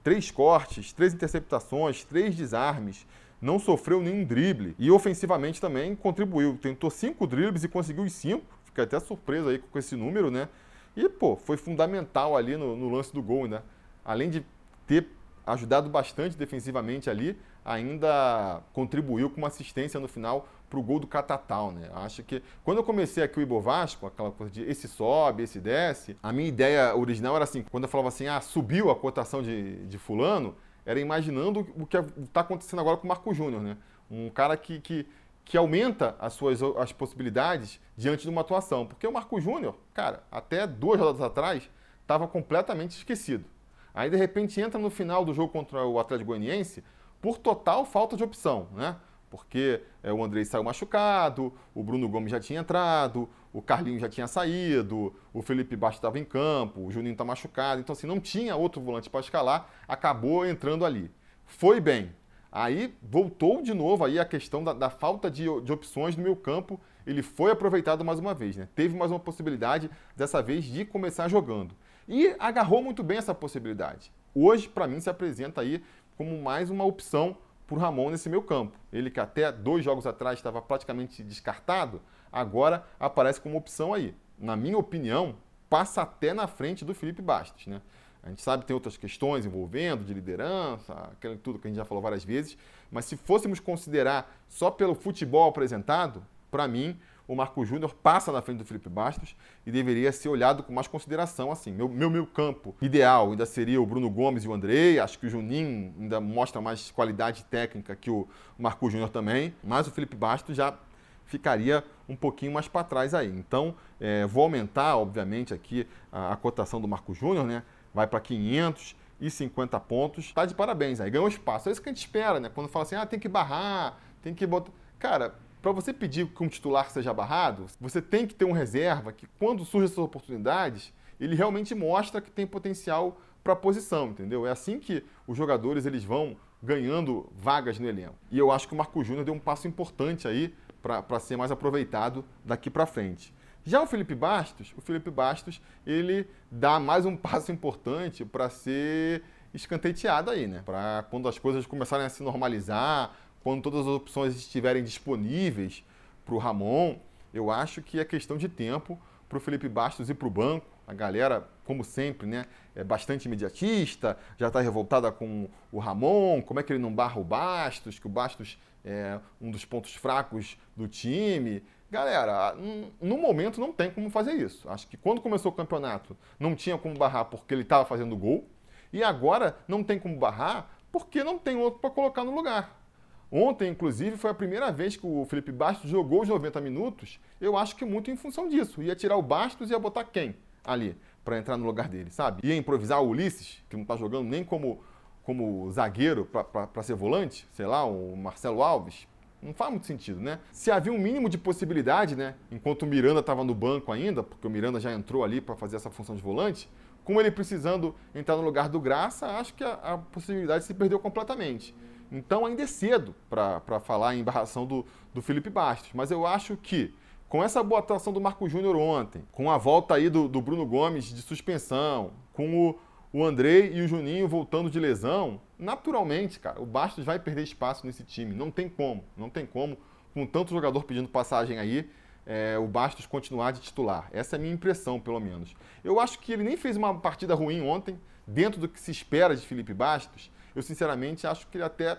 Três 0.04 0.32
cortes, 0.32 0.92
três 0.94 1.14
interceptações, 1.14 2.04
três 2.04 2.36
desarmes, 2.36 3.06
não 3.40 3.60
sofreu 3.60 4.02
nenhum 4.02 4.24
drible. 4.24 4.76
E 4.80 4.90
ofensivamente 4.90 5.62
também 5.62 5.96
contribuiu. 5.96 6.58
Tentou 6.58 6.90
cinco 6.90 7.28
dribles 7.28 7.64
e 7.64 7.68
conseguiu 7.68 8.04
os 8.04 8.14
cinco. 8.14 8.46
Fiquei 8.66 8.84
até 8.84 9.00
surpreso 9.00 9.50
aí 9.50 9.60
com 9.60 9.78
esse 9.78 9.96
número, 9.96 10.32
né? 10.32 10.48
E, 10.95 11.07
pô, 11.07 11.36
foi 11.36 11.57
fundamental 11.57 12.36
ali 12.36 12.57
no, 12.57 12.75
no 12.75 12.89
lance 12.89 13.13
do 13.13 13.21
gol, 13.21 13.48
né? 13.48 13.62
Além 14.03 14.29
de 14.29 14.45
ter 14.86 15.07
ajudado 15.45 15.89
bastante 15.89 16.38
defensivamente 16.38 17.10
ali, 17.10 17.38
ainda 17.63 18.62
contribuiu 18.74 19.29
com 19.29 19.38
uma 19.38 19.48
assistência 19.48 20.00
no 20.00 20.07
final 20.07 20.48
para 20.69 20.79
o 20.79 20.83
gol 20.83 21.00
do 21.00 21.07
Catatal, 21.07 21.71
né? 21.71 21.89
Acho 21.95 22.24
que 22.24 22.41
quando 22.63 22.77
eu 22.77 22.83
comecei 22.83 23.24
aqui 23.24 23.39
o 23.39 23.41
Ibo 23.41 23.60
Vasco, 23.60 24.07
aquela 24.07 24.31
coisa 24.31 24.51
de 24.51 24.63
esse 24.63 24.88
sobe, 24.88 25.43
esse 25.43 25.60
desce, 25.60 26.17
a 26.24 26.31
minha 26.31 26.48
ideia 26.48 26.95
original 26.95 27.36
era 27.36 27.43
assim, 27.43 27.63
quando 27.69 27.83
eu 27.83 27.89
falava 27.89 28.07
assim, 28.07 28.27
ah, 28.27 28.39
subiu 28.41 28.89
a 28.89 28.95
cotação 28.95 29.41
de, 29.41 29.86
de 29.86 29.98
fulano, 29.98 30.55
era 30.86 31.00
imaginando 31.00 31.67
o 31.77 31.86
que 31.86 31.98
está 31.98 32.41
acontecendo 32.41 32.79
agora 32.79 32.98
com 32.98 33.05
o 33.05 33.07
Marco 33.07 33.34
Júnior, 33.34 33.62
né? 33.62 33.77
Um 34.10 34.30
cara 34.30 34.58
que, 34.58 34.80
que 34.80 35.06
que 35.43 35.58
aumenta 35.58 36.15
as 36.19 36.34
suas 36.34 36.62
as 36.77 36.91
possibilidades 36.91 37.80
diante 37.97 38.23
de 38.23 38.30
uma 38.30 38.41
atuação. 38.41 38.86
Porque 38.86 39.08
o 39.08 39.12
Marco 39.12 39.39
Júnior, 39.39 39.75
cara, 39.93 40.23
até 40.32 40.65
duas 40.65 40.99
rodadas 40.99 41.21
atrás, 41.21 41.69
estava 42.01 42.27
completamente 42.27 42.91
esquecido. 42.91 43.45
Aí, 43.93 44.10
de 44.10 44.17
repente, 44.17 44.60
entra 44.62 44.80
no 44.80 44.89
final 44.89 45.25
do 45.25 45.34
jogo 45.34 45.51
contra 45.51 45.86
o 45.86 45.99
Atlético 45.99 46.27
Goianiense 46.27 46.84
por 47.21 47.38
total 47.38 47.86
falta 47.86 48.15
de 48.15 48.23
opção, 48.23 48.67
né? 48.73 48.95
Porque 49.30 49.82
é, 50.04 50.12
o 50.12 50.23
Andrei 50.23 50.43
saiu 50.43 50.63
machucado, 50.63 51.54
o 51.73 51.82
Bruno 51.82 52.08
Gomes 52.10 52.32
já 52.32 52.39
tinha 52.39 52.60
entrado, 52.60 53.30
o 53.54 53.62
Carlinho 53.62 53.99
já 53.99 54.10
tinha 54.10 54.27
saído, 54.27 55.15
o 55.34 55.41
Felipe 55.41 55.75
Baixo 55.75 55.97
estava 55.97 56.19
em 56.19 56.25
campo, 56.25 56.82
o 56.82 56.91
Juninho 56.91 57.13
está 57.13 57.23
machucado. 57.23 57.80
Então, 57.80 57.93
assim, 57.93 58.08
não 58.08 58.19
tinha 58.19 58.56
outro 58.56 58.82
volante 58.82 59.10
para 59.10 59.21
escalar, 59.21 59.69
acabou 59.88 60.45
entrando 60.45 60.86
ali. 60.86 61.10
Foi 61.45 61.80
bem, 61.80 62.13
Aí 62.52 62.94
voltou 63.02 63.62
de 63.62 63.74
novo 63.74 64.04
aí 64.04 64.20
a 64.20 64.26
questão 64.26 64.64
da, 64.64 64.74
da 64.74 64.90
falta 64.90 65.32
de, 65.32 65.44
de, 65.62 65.72
opções 65.72 66.18
no 66.18 66.24
meu 66.24 66.36
campo. 66.36 66.80
Ele 67.08 67.22
foi 67.22 67.52
aproveitado 67.52 68.04
mais 68.04 68.20
uma 68.20 68.34
vez, 68.34 68.58
né? 68.58 68.68
Teve 68.76 68.96
mais 68.98 69.10
uma 69.10 69.20
possibilidade, 69.20 69.90
dessa 70.18 70.42
vez, 70.42 70.66
de 70.66 70.84
começar 70.84 71.30
jogando. 71.30 71.74
E 72.08 72.36
agarrou 72.38 72.84
muito 72.84 73.04
bem 73.04 73.18
essa 73.18 73.34
possibilidade. 73.34 74.12
Hoje, 74.36 74.68
para 74.68 74.88
mim, 74.88 75.00
se 75.00 75.10
apresenta 75.10 75.62
aí 75.62 75.82
como 76.18 76.42
mais 76.42 76.70
uma 76.70 76.84
opção 76.84 77.38
para 77.66 77.76
o 77.76 77.80
Ramon 77.80 78.10
nesse 78.10 78.28
meu 78.28 78.42
campo. 78.42 78.78
Ele 78.92 79.10
que 79.10 79.20
até 79.20 79.50
dois 79.50 79.84
jogos 79.86 80.06
atrás 80.06 80.38
estava 80.38 80.62
praticamente 80.62 81.24
descartado, 81.24 82.02
agora 82.30 82.86
aparece 83.00 83.40
como 83.40 83.58
opção 83.58 83.94
aí. 83.94 84.14
Na 84.38 84.58
minha 84.58 84.78
opinião, 84.78 85.36
passa 85.70 86.02
até 86.02 86.34
na 86.34 86.48
frente 86.48 86.84
do 86.84 86.94
Felipe 86.94 87.22
Bastos, 87.22 87.68
né? 87.68 87.82
A 88.23 88.29
gente 88.29 88.41
sabe 88.41 88.62
que 88.62 88.67
tem 88.67 88.73
outras 88.73 88.97
questões 88.97 89.45
envolvendo, 89.45 90.03
de 90.03 90.13
liderança, 90.13 90.93
aquilo 91.12 91.36
tudo 91.38 91.57
que 91.57 91.67
a 91.67 91.69
gente 91.69 91.77
já 91.77 91.86
falou 91.86 92.01
várias 92.03 92.23
vezes, 92.23 92.57
mas 92.91 93.05
se 93.05 93.17
fôssemos 93.17 93.60
considerar 93.60 94.31
só 94.47 94.69
pelo 94.69 94.93
futebol 94.93 95.49
apresentado, 95.49 96.23
para 96.51 96.67
mim, 96.67 96.99
o 97.27 97.36
Marco 97.36 97.63
Júnior 97.65 97.93
passa 97.95 98.29
na 98.31 98.41
frente 98.41 98.57
do 98.57 98.65
Felipe 98.65 98.89
Bastos 98.89 99.36
e 99.65 99.71
deveria 99.71 100.12
ser 100.12 100.27
olhado 100.27 100.63
com 100.63 100.73
mais 100.73 100.88
consideração. 100.88 101.49
Assim, 101.49 101.71
meu, 101.71 101.88
meu, 101.88 102.10
meu 102.10 102.27
campo 102.27 102.75
ideal 102.81 103.31
ainda 103.31 103.45
seria 103.45 103.81
o 103.81 103.86
Bruno 103.86 104.10
Gomes 104.10 104.43
e 104.43 104.49
o 104.49 104.53
Andrei. 104.53 104.99
Acho 104.99 105.17
que 105.17 105.27
o 105.27 105.29
Juninho 105.29 105.93
ainda 105.97 106.19
mostra 106.19 106.60
mais 106.60 106.91
qualidade 106.91 107.45
técnica 107.45 107.95
que 107.95 108.12
o 108.12 108.27
Marco 108.60 108.89
Júnior 108.89 109.10
também. 109.10 109.55
Mas 109.63 109.88
o 109.88 109.91
Felipe 109.91 110.15
Bastos 110.15 110.57
já 110.57 110.77
ficaria 111.25 111.86
um 112.10 112.17
pouquinho 112.17 112.51
mais 112.51 112.67
para 112.67 112.84
trás 112.84 113.13
aí. 113.13 113.29
Então, 113.29 113.73
é, 113.97 114.25
vou 114.25 114.43
aumentar, 114.43 114.97
obviamente, 114.97 115.53
aqui 115.53 115.88
a, 116.12 116.34
a 116.34 116.36
cotação 116.36 116.81
do 116.81 116.88
Marco 116.88 117.13
Júnior, 117.13 117.47
né? 117.47 117.63
Vai 117.93 118.08
para 118.08 118.19
550 118.19 119.80
pontos, 119.82 120.25
está 120.25 120.45
de 120.45 120.56
parabéns, 120.56 120.99
aí 120.99 121.10
ganhou 121.10 121.27
espaço. 121.27 121.69
É 121.69 121.71
isso 121.71 121.82
que 121.82 121.89
a 121.89 121.91
gente 121.91 122.06
espera, 122.06 122.39
né? 122.39 122.49
Quando 122.54 122.67
fala 122.67 122.84
assim, 122.84 122.95
ah, 122.95 123.06
tem 123.06 123.19
que 123.19 123.27
barrar, 123.27 123.99
tem 124.21 124.34
que 124.34 124.45
botar. 124.45 124.71
Cara, 124.99 125.36
para 125.62 125.71
você 125.71 125.93
pedir 125.93 126.27
que 126.27 126.43
um 126.43 126.47
titular 126.47 126.89
seja 126.89 127.13
barrado, 127.13 127.67
você 127.80 128.01
tem 128.01 128.25
que 128.25 128.34
ter 128.34 128.45
um 128.45 128.51
reserva 128.51 129.12
que, 129.12 129.27
quando 129.38 129.63
surgem 129.63 129.86
essas 129.86 129.97
oportunidades, 129.97 130.93
ele 131.19 131.36
realmente 131.36 131.75
mostra 131.75 132.19
que 132.19 132.32
tem 132.32 132.47
potencial 132.47 133.19
para 133.43 133.54
a 133.54 133.56
posição, 133.56 134.08
entendeu? 134.08 134.45
É 134.45 134.51
assim 134.51 134.80
que 134.80 135.04
os 135.27 135.38
jogadores 135.38 135.86
eles 135.86 136.04
vão 136.04 136.36
ganhando 136.62 137.27
vagas 137.36 137.80
no 137.80 137.88
elenco. 137.88 138.15
E 138.32 138.38
eu 138.38 138.51
acho 138.51 138.67
que 138.67 138.73
o 138.73 138.77
Marco 138.77 139.04
Júnior 139.04 139.25
deu 139.25 139.34
um 139.34 139.39
passo 139.39 139.67
importante 139.67 140.27
aí 140.27 140.54
para 140.82 141.19
ser 141.19 141.38
mais 141.38 141.51
aproveitado 141.51 142.25
daqui 142.43 142.69
para 142.69 142.86
frente. 142.86 143.34
Já 143.63 143.82
o 143.82 143.86
Felipe 143.86 144.15
Bastos, 144.15 144.74
o 144.76 144.82
Felipe 144.82 145.12
Bastos, 145.12 145.62
ele 145.86 146.28
dá 146.50 146.80
mais 146.80 147.06
um 147.06 147.15
passo 147.17 147.52
importante 147.52 148.26
para 148.26 148.50
ser 148.50 149.24
escanteteado 149.54 150.32
aí, 150.32 150.47
né? 150.47 150.63
Para 150.65 151.06
quando 151.12 151.28
as 151.28 151.38
coisas 151.38 151.65
começarem 151.65 152.06
a 152.06 152.10
se 152.10 152.24
normalizar, 152.24 153.15
quando 153.43 153.62
todas 153.62 153.82
as 153.82 153.88
opções 153.88 154.36
estiverem 154.36 154.84
disponíveis 154.84 155.84
para 156.26 156.34
o 156.34 156.38
Ramon, 156.38 156.97
eu 157.34 157.52
acho 157.52 157.82
que 157.82 158.00
é 158.00 158.06
questão 158.06 158.38
de 158.38 158.50
tempo 158.50 159.00
para 159.30 159.38
o 159.38 159.41
Felipe 159.41 159.69
Bastos 159.69 160.10
ir 160.10 160.15
para 160.15 160.28
o 160.28 160.32
banco. 160.32 160.65
A 160.88 160.93
galera, 160.93 161.47
como 161.63 161.84
sempre, 161.84 162.28
né, 162.28 162.45
é 162.76 162.84
bastante 162.84 163.26
imediatista, 163.26 164.17
já 164.38 164.47
está 164.47 164.60
revoltada 164.60 165.12
com 165.12 165.47
o 165.71 165.80
Ramon, 165.80 166.41
como 166.41 166.60
é 166.60 166.63
que 166.63 166.74
ele 166.74 166.82
não 166.82 166.93
barra 166.93 167.19
o 167.19 167.24
Bastos, 167.24 168.00
que 168.00 168.08
o 168.08 168.10
Bastos 168.10 168.58
é 168.84 169.19
um 169.39 169.52
dos 169.52 169.63
pontos 169.63 169.95
fracos 169.95 170.58
do 170.76 170.88
time. 170.88 171.63
Galera, 171.91 172.56
no 173.01 173.17
momento 173.17 173.60
não 173.60 173.73
tem 173.73 173.91
como 173.91 174.10
fazer 174.10 174.32
isso. 174.32 174.69
Acho 174.69 174.88
que 174.88 174.95
quando 174.95 175.19
começou 175.19 175.51
o 175.51 175.56
campeonato 175.56 176.15
não 176.39 176.56
tinha 176.56 176.77
como 176.77 176.97
barrar 176.97 177.25
porque 177.25 177.54
ele 177.54 177.63
estava 177.63 177.84
fazendo 177.84 178.15
gol. 178.15 178.47
E 178.93 179.04
agora 179.04 179.58
não 179.67 179.84
tem 179.84 179.99
como 179.99 180.17
barrar 180.17 180.69
porque 180.89 181.21
não 181.21 181.38
tem 181.38 181.58
outro 181.58 181.82
para 181.82 181.89
colocar 181.89 182.23
no 182.23 182.34
lugar. 182.34 182.82
Ontem, 183.30 183.69
inclusive, 183.69 184.17
foi 184.17 184.30
a 184.30 184.34
primeira 184.34 184.71
vez 184.71 184.95
que 184.95 185.06
o 185.06 185.25
Felipe 185.25 185.51
Bastos 185.51 185.89
jogou 185.89 186.21
os 186.21 186.30
90 186.30 186.60
minutos. 186.62 187.19
Eu 187.39 187.58
acho 187.58 187.75
que 187.75 187.86
muito 187.86 188.10
em 188.10 188.15
função 188.15 188.47
disso. 188.47 188.82
Ia 188.82 188.95
tirar 188.95 189.17
o 189.17 189.21
Bastos 189.21 189.69
e 189.69 189.73
ia 189.73 189.80
botar 189.80 190.06
quem 190.06 190.36
ali 190.63 190.97
para 191.23 191.38
entrar 191.38 191.58
no 191.58 191.65
lugar 191.65 191.88
dele, 191.88 192.10
sabe? 192.10 192.45
Ia 192.45 192.56
improvisar 192.56 193.01
o 193.01 193.08
Ulisses, 193.10 193.63
que 193.69 193.75
não 193.75 193.84
está 193.84 193.95
jogando 193.95 194.27
nem 194.27 194.43
como, 194.43 194.82
como 195.23 195.69
zagueiro 195.71 196.25
para 196.25 196.84
ser 196.84 196.95
volante, 196.95 197.47
sei 197.54 197.65
lá, 197.65 197.86
o 197.86 198.15
Marcelo 198.15 198.62
Alves. 198.62 199.08
Não 199.41 199.54
faz 199.54 199.71
muito 199.71 199.88
sentido, 199.88 200.19
né? 200.19 200.39
Se 200.51 200.69
havia 200.69 200.93
um 200.93 200.99
mínimo 200.99 201.27
de 201.27 201.38
possibilidade, 201.38 202.15
né? 202.15 202.36
Enquanto 202.51 202.84
o 202.84 202.86
Miranda 202.86 203.21
estava 203.21 203.43
no 203.43 203.56
banco 203.56 203.91
ainda, 203.91 204.21
porque 204.21 204.45
o 204.45 204.49
Miranda 204.49 204.80
já 204.80 204.93
entrou 204.93 205.23
ali 205.23 205.41
para 205.41 205.56
fazer 205.56 205.77
essa 205.77 205.89
função 205.89 206.15
de 206.15 206.21
volante, 206.21 206.69
com 207.04 207.19
ele 207.19 207.32
precisando 207.32 207.95
entrar 208.13 208.36
no 208.36 208.43
lugar 208.43 208.69
do 208.69 208.80
Graça, 208.80 209.25
acho 209.38 209.54
que 209.56 209.63
a, 209.63 209.73
a 209.73 209.97
possibilidade 209.97 210.63
se 210.63 210.73
perdeu 210.73 210.99
completamente. 210.99 211.75
Então 212.12 212.45
ainda 212.45 212.62
é 212.62 212.67
cedo 212.67 213.15
para 213.30 213.80
falar 213.80 214.15
em 214.15 214.23
barração 214.23 214.65
do, 214.65 214.86
do 215.13 215.21
Felipe 215.21 215.49
Bastos. 215.49 215.91
Mas 215.93 216.12
eu 216.12 216.27
acho 216.27 216.58
que 216.58 216.93
com 217.30 217.41
essa 217.41 217.63
boa 217.63 217.80
atuação 217.80 218.12
do 218.12 218.19
Marco 218.19 218.47
Júnior 218.49 218.75
ontem, 218.75 219.23
com 219.32 219.49
a 219.49 219.58
volta 219.58 219.95
aí 219.95 220.10
do, 220.10 220.27
do 220.27 220.41
Bruno 220.41 220.65
Gomes 220.65 221.06
de 221.06 221.21
suspensão, 221.21 222.12
com 222.34 222.67
o, 222.67 222.80
o 223.13 223.23
Andrei 223.23 223.71
e 223.73 223.82
o 223.82 223.88
Juninho 223.88 224.27
voltando 224.27 224.69
de 224.69 224.77
lesão, 224.77 225.39
naturalmente, 225.62 226.39
cara, 226.39 226.60
o 226.60 226.65
Bastos 226.65 227.06
vai 227.06 227.19
perder 227.19 227.43
espaço 227.43 227.86
nesse 227.86 228.04
time. 228.04 228.34
Não 228.34 228.50
tem 228.50 228.67
como, 228.67 229.06
não 229.15 229.30
tem 229.30 229.45
como, 229.45 229.78
com 230.13 230.26
tanto 230.26 230.50
jogador 230.50 230.84
pedindo 230.84 231.08
passagem 231.08 231.60
aí, 231.60 231.89
é, 232.26 232.58
o 232.58 232.65
Bastos 232.65 233.06
continuar 233.06 233.52
de 233.52 233.62
titular. 233.62 234.10
Essa 234.12 234.36
é 234.36 234.38
a 234.38 234.41
minha 234.41 234.54
impressão, 234.54 235.00
pelo 235.00 235.19
menos. 235.19 235.56
Eu 235.84 236.00
acho 236.00 236.19
que 236.19 236.34
ele 236.34 236.43
nem 236.43 236.58
fez 236.58 236.76
uma 236.76 237.00
partida 237.00 237.36
ruim 237.36 237.62
ontem, 237.62 238.00
dentro 238.26 238.60
do 238.60 238.67
que 238.67 238.80
se 238.80 238.89
espera 238.89 239.36
de 239.36 239.45
Felipe 239.45 239.74
Bastos. 239.74 240.32
Eu, 240.56 240.63
sinceramente, 240.63 241.28
acho 241.28 241.47
que 241.47 241.58
ele 241.58 241.63
até 241.63 241.97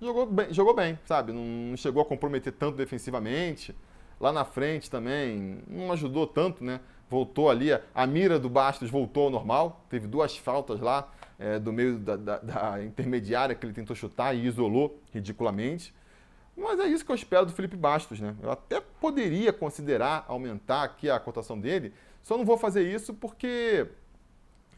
jogou 0.00 0.26
bem, 0.26 0.52
jogou 0.52 0.74
bem 0.74 0.98
sabe? 1.04 1.32
Não 1.32 1.76
chegou 1.76 2.02
a 2.02 2.04
comprometer 2.04 2.52
tanto 2.52 2.76
defensivamente. 2.76 3.74
Lá 4.18 4.32
na 4.32 4.44
frente 4.44 4.90
também 4.90 5.62
não 5.66 5.92
ajudou 5.92 6.26
tanto, 6.26 6.64
né? 6.64 6.80
voltou 7.08 7.50
ali, 7.50 7.68
a 7.94 8.06
mira 8.06 8.38
do 8.38 8.48
Bastos 8.48 8.90
voltou 8.90 9.24
ao 9.24 9.30
normal, 9.30 9.84
teve 9.88 10.06
duas 10.06 10.36
faltas 10.36 10.80
lá 10.80 11.12
é, 11.38 11.58
do 11.58 11.72
meio 11.72 11.98
da, 11.98 12.16
da, 12.16 12.38
da, 12.38 12.84
intermediária 12.84 13.54
que 13.54 13.64
ele 13.64 13.72
tentou 13.72 13.94
chutar 13.94 14.34
e 14.34 14.46
isolou 14.46 15.00
ridiculamente. 15.12 15.94
Mas 16.56 16.78
é 16.78 16.86
isso 16.86 17.04
que 17.04 17.10
eu 17.10 17.16
espero 17.16 17.46
do 17.46 17.52
Felipe 17.52 17.76
Bastos, 17.76 18.20
né? 18.20 18.34
Eu 18.42 18.50
até 18.50 18.80
poderia 18.80 19.52
considerar 19.52 20.24
aumentar 20.28 20.84
aqui 20.84 21.10
a 21.10 21.18
cotação 21.18 21.58
dele, 21.58 21.92
só 22.22 22.38
não 22.38 22.44
vou 22.44 22.56
fazer 22.56 22.82
isso 22.82 23.12
porque 23.12 23.86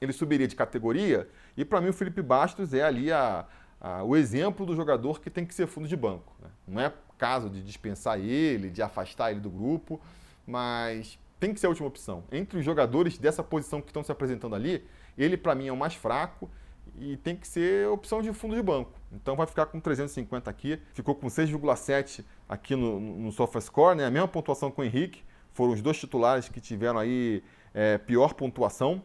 ele 0.00 0.12
subiria 0.12 0.48
de 0.48 0.56
categoria 0.56 1.28
e 1.56 1.64
para 1.64 1.80
mim 1.80 1.88
o 1.88 1.92
Felipe 1.92 2.22
Bastos 2.22 2.74
é 2.74 2.82
ali 2.82 3.12
a, 3.12 3.46
a, 3.80 4.02
o 4.02 4.16
exemplo 4.16 4.66
do 4.66 4.74
jogador 4.74 5.20
que 5.20 5.30
tem 5.30 5.44
que 5.44 5.54
ser 5.54 5.66
fundo 5.66 5.86
de 5.86 5.96
banco. 5.96 6.34
Né? 6.42 6.48
Não 6.66 6.80
é 6.80 6.92
caso 7.18 7.48
de 7.48 7.62
dispensar 7.62 8.18
ele, 8.18 8.70
de 8.70 8.82
afastar 8.82 9.30
ele 9.30 9.40
do 9.40 9.50
grupo, 9.50 10.00
mas 10.46 11.18
tem 11.38 11.52
que 11.52 11.60
ser 11.60 11.66
a 11.66 11.68
última 11.70 11.88
opção. 11.88 12.24
Entre 12.32 12.58
os 12.58 12.64
jogadores 12.64 13.18
dessa 13.18 13.42
posição 13.42 13.80
que 13.80 13.88
estão 13.88 14.02
se 14.02 14.12
apresentando 14.12 14.54
ali, 14.54 14.84
ele 15.16 15.36
para 15.36 15.54
mim 15.54 15.68
é 15.68 15.72
o 15.72 15.76
mais 15.76 15.94
fraco 15.94 16.50
e 16.98 17.16
tem 17.16 17.36
que 17.36 17.46
ser 17.46 17.88
opção 17.88 18.22
de 18.22 18.32
fundo 18.32 18.54
de 18.54 18.62
banco. 18.62 18.92
Então 19.12 19.36
vai 19.36 19.46
ficar 19.46 19.66
com 19.66 19.80
350 19.80 20.50
aqui, 20.50 20.80
ficou 20.92 21.14
com 21.14 21.26
6,7 21.26 22.24
aqui 22.48 22.74
no, 22.74 23.00
no 23.00 23.32
SofaScore, 23.32 23.96
né? 23.96 24.06
a 24.06 24.10
mesma 24.10 24.28
pontuação 24.28 24.70
com 24.70 24.82
o 24.82 24.84
Henrique, 24.84 25.22
foram 25.52 25.72
os 25.72 25.82
dois 25.82 25.98
titulares 25.98 26.48
que 26.48 26.60
tiveram 26.60 26.98
aí 26.98 27.42
é, 27.72 27.98
pior 27.98 28.34
pontuação 28.34 29.02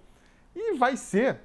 e 0.56 0.78
vai 0.78 0.98
ser 0.98 1.40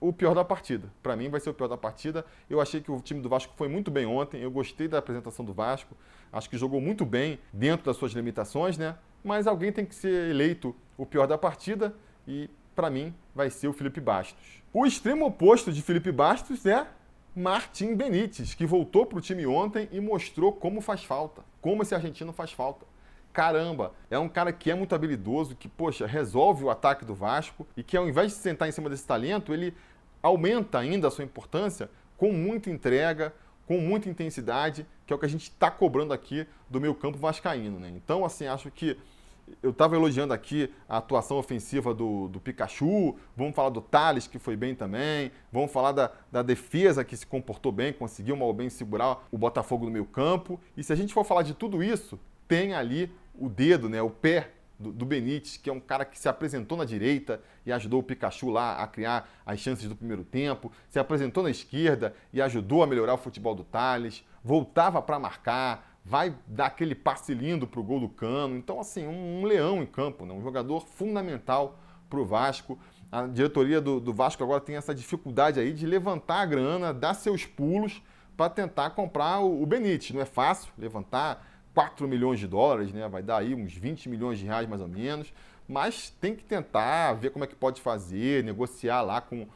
o 0.00 0.12
pior 0.12 0.34
da 0.34 0.44
partida. 0.44 0.92
Para 1.00 1.14
mim 1.14 1.28
vai 1.28 1.40
ser 1.40 1.50
o 1.50 1.54
pior 1.54 1.68
da 1.68 1.76
partida. 1.76 2.26
Eu 2.50 2.60
achei 2.60 2.80
que 2.80 2.90
o 2.90 3.00
time 3.00 3.20
do 3.20 3.28
Vasco 3.28 3.54
foi 3.56 3.68
muito 3.68 3.90
bem 3.90 4.04
ontem, 4.04 4.40
eu 4.40 4.50
gostei 4.50 4.88
da 4.88 4.98
apresentação 4.98 5.44
do 5.44 5.52
Vasco, 5.52 5.96
acho 6.32 6.50
que 6.50 6.58
jogou 6.58 6.80
muito 6.80 7.06
bem 7.06 7.38
dentro 7.52 7.86
das 7.86 7.96
suas 7.96 8.12
limitações, 8.12 8.76
né? 8.76 8.96
mas 9.22 9.46
alguém 9.46 9.72
tem 9.72 9.86
que 9.86 9.94
ser 9.94 10.30
eleito 10.30 10.74
o 10.98 11.06
pior 11.06 11.26
da 11.26 11.38
partida 11.38 11.94
e, 12.26 12.50
para 12.74 12.90
mim, 12.90 13.14
vai 13.34 13.50
ser 13.50 13.68
o 13.68 13.72
Felipe 13.72 14.00
Bastos. 14.00 14.62
O 14.72 14.86
extremo 14.86 15.26
oposto 15.26 15.72
de 15.72 15.82
Felipe 15.82 16.10
Bastos 16.10 16.64
é 16.66 16.86
Martim 17.34 17.94
Benítez, 17.94 18.54
que 18.54 18.66
voltou 18.66 19.06
para 19.06 19.18
o 19.18 19.20
time 19.20 19.46
ontem 19.46 19.88
e 19.90 20.00
mostrou 20.00 20.52
como 20.52 20.80
faz 20.80 21.04
falta, 21.04 21.42
como 21.60 21.82
esse 21.82 21.94
argentino 21.94 22.32
faz 22.32 22.52
falta. 22.52 22.86
Caramba, 23.32 23.94
é 24.10 24.18
um 24.18 24.28
cara 24.28 24.52
que 24.52 24.70
é 24.70 24.74
muito 24.74 24.94
habilidoso, 24.94 25.56
que, 25.56 25.66
poxa, 25.66 26.06
resolve 26.06 26.64
o 26.64 26.70
ataque 26.70 27.04
do 27.04 27.14
Vasco 27.14 27.66
e 27.74 27.82
que, 27.82 27.96
ao 27.96 28.06
invés 28.06 28.32
de 28.32 28.38
sentar 28.38 28.68
em 28.68 28.72
cima 28.72 28.90
desse 28.90 29.06
talento, 29.06 29.54
ele 29.54 29.74
aumenta 30.22 30.78
ainda 30.78 31.08
a 31.08 31.10
sua 31.10 31.24
importância 31.24 31.88
com 32.18 32.32
muita 32.32 32.70
entrega, 32.70 33.34
com 33.66 33.78
muita 33.78 34.08
intensidade, 34.08 34.86
que 35.06 35.12
é 35.12 35.16
o 35.16 35.18
que 35.18 35.24
a 35.24 35.28
gente 35.28 35.44
está 35.44 35.70
cobrando 35.70 36.12
aqui 36.12 36.46
do 36.68 36.80
meio 36.80 36.94
campo 36.94 37.16
vascaíno. 37.16 37.80
Né? 37.80 37.90
Então, 37.96 38.24
assim, 38.24 38.46
acho 38.46 38.70
que 38.70 38.98
eu 39.62 39.70
estava 39.70 39.96
elogiando 39.96 40.32
aqui 40.32 40.72
a 40.88 40.98
atuação 40.98 41.36
ofensiva 41.36 41.94
do, 41.94 42.28
do 42.28 42.40
Pikachu, 42.40 43.16
vamos 43.36 43.54
falar 43.54 43.70
do 43.70 43.80
Thales, 43.80 44.26
que 44.26 44.38
foi 44.38 44.56
bem 44.56 44.74
também, 44.74 45.30
vamos 45.50 45.70
falar 45.70 45.92
da, 45.92 46.10
da 46.30 46.42
defesa, 46.42 47.04
que 47.04 47.16
se 47.16 47.26
comportou 47.26 47.72
bem, 47.72 47.92
conseguiu 47.92 48.36
mal 48.36 48.52
bem 48.52 48.70
segurar 48.70 49.26
o 49.30 49.38
Botafogo 49.38 49.84
no 49.84 49.90
meio 49.90 50.06
campo. 50.06 50.60
E 50.76 50.82
se 50.82 50.92
a 50.92 50.96
gente 50.96 51.12
for 51.12 51.24
falar 51.24 51.42
de 51.42 51.54
tudo 51.54 51.82
isso, 51.82 52.18
tem 52.46 52.74
ali 52.74 53.10
o 53.34 53.48
dedo, 53.48 53.88
né, 53.88 54.00
o 54.02 54.10
pé 54.10 54.50
do, 54.78 54.92
do 54.92 55.06
Benítez, 55.06 55.56
que 55.56 55.70
é 55.70 55.72
um 55.72 55.80
cara 55.80 56.04
que 56.04 56.18
se 56.18 56.28
apresentou 56.28 56.76
na 56.76 56.84
direita 56.84 57.40
e 57.64 57.72
ajudou 57.72 58.00
o 58.00 58.02
Pikachu 58.02 58.50
lá 58.50 58.82
a 58.82 58.86
criar 58.86 59.30
as 59.46 59.60
chances 59.60 59.88
do 59.88 59.94
primeiro 59.94 60.24
tempo, 60.24 60.72
se 60.88 60.98
apresentou 60.98 61.42
na 61.42 61.50
esquerda 61.50 62.14
e 62.32 62.42
ajudou 62.42 62.82
a 62.82 62.86
melhorar 62.86 63.14
o 63.14 63.18
futebol 63.18 63.54
do 63.54 63.64
Thales, 63.64 64.24
voltava 64.42 65.00
para 65.00 65.18
marcar, 65.18 65.91
vai 66.04 66.34
dar 66.46 66.66
aquele 66.66 66.94
passe 66.94 67.32
lindo 67.32 67.66
para 67.66 67.80
o 67.80 67.82
gol 67.82 68.00
do 68.00 68.08
Cano. 68.08 68.56
Então, 68.56 68.80
assim, 68.80 69.06
um, 69.06 69.40
um 69.40 69.44
leão 69.44 69.82
em 69.82 69.86
campo, 69.86 70.26
né? 70.26 70.32
um 70.32 70.42
jogador 70.42 70.80
fundamental 70.80 71.78
para 72.10 72.18
o 72.18 72.24
Vasco. 72.24 72.78
A 73.10 73.26
diretoria 73.26 73.80
do, 73.80 74.00
do 74.00 74.12
Vasco 74.12 74.42
agora 74.42 74.60
tem 74.60 74.76
essa 74.76 74.94
dificuldade 74.94 75.60
aí 75.60 75.72
de 75.72 75.86
levantar 75.86 76.40
a 76.40 76.46
grana, 76.46 76.92
dar 76.92 77.14
seus 77.14 77.44
pulos 77.44 78.02
para 78.36 78.50
tentar 78.50 78.90
comprar 78.90 79.40
o, 79.40 79.62
o 79.62 79.66
Benítez. 79.66 80.10
Não 80.10 80.20
é 80.20 80.24
fácil 80.24 80.72
levantar 80.76 81.46
4 81.74 82.06
milhões 82.08 82.40
de 82.40 82.46
dólares, 82.46 82.92
né? 82.92 83.08
Vai 83.08 83.22
dar 83.22 83.38
aí 83.38 83.54
uns 83.54 83.74
20 83.74 84.08
milhões 84.08 84.38
de 84.38 84.46
reais 84.46 84.68
mais 84.68 84.80
ou 84.80 84.88
menos. 84.88 85.32
Mas 85.68 86.10
tem 86.10 86.34
que 86.34 86.44
tentar 86.44 87.12
ver 87.14 87.30
como 87.30 87.44
é 87.44 87.46
que 87.46 87.54
pode 87.54 87.80
fazer, 87.80 88.42
negociar 88.42 89.02
lá 89.02 89.20
com, 89.20 89.46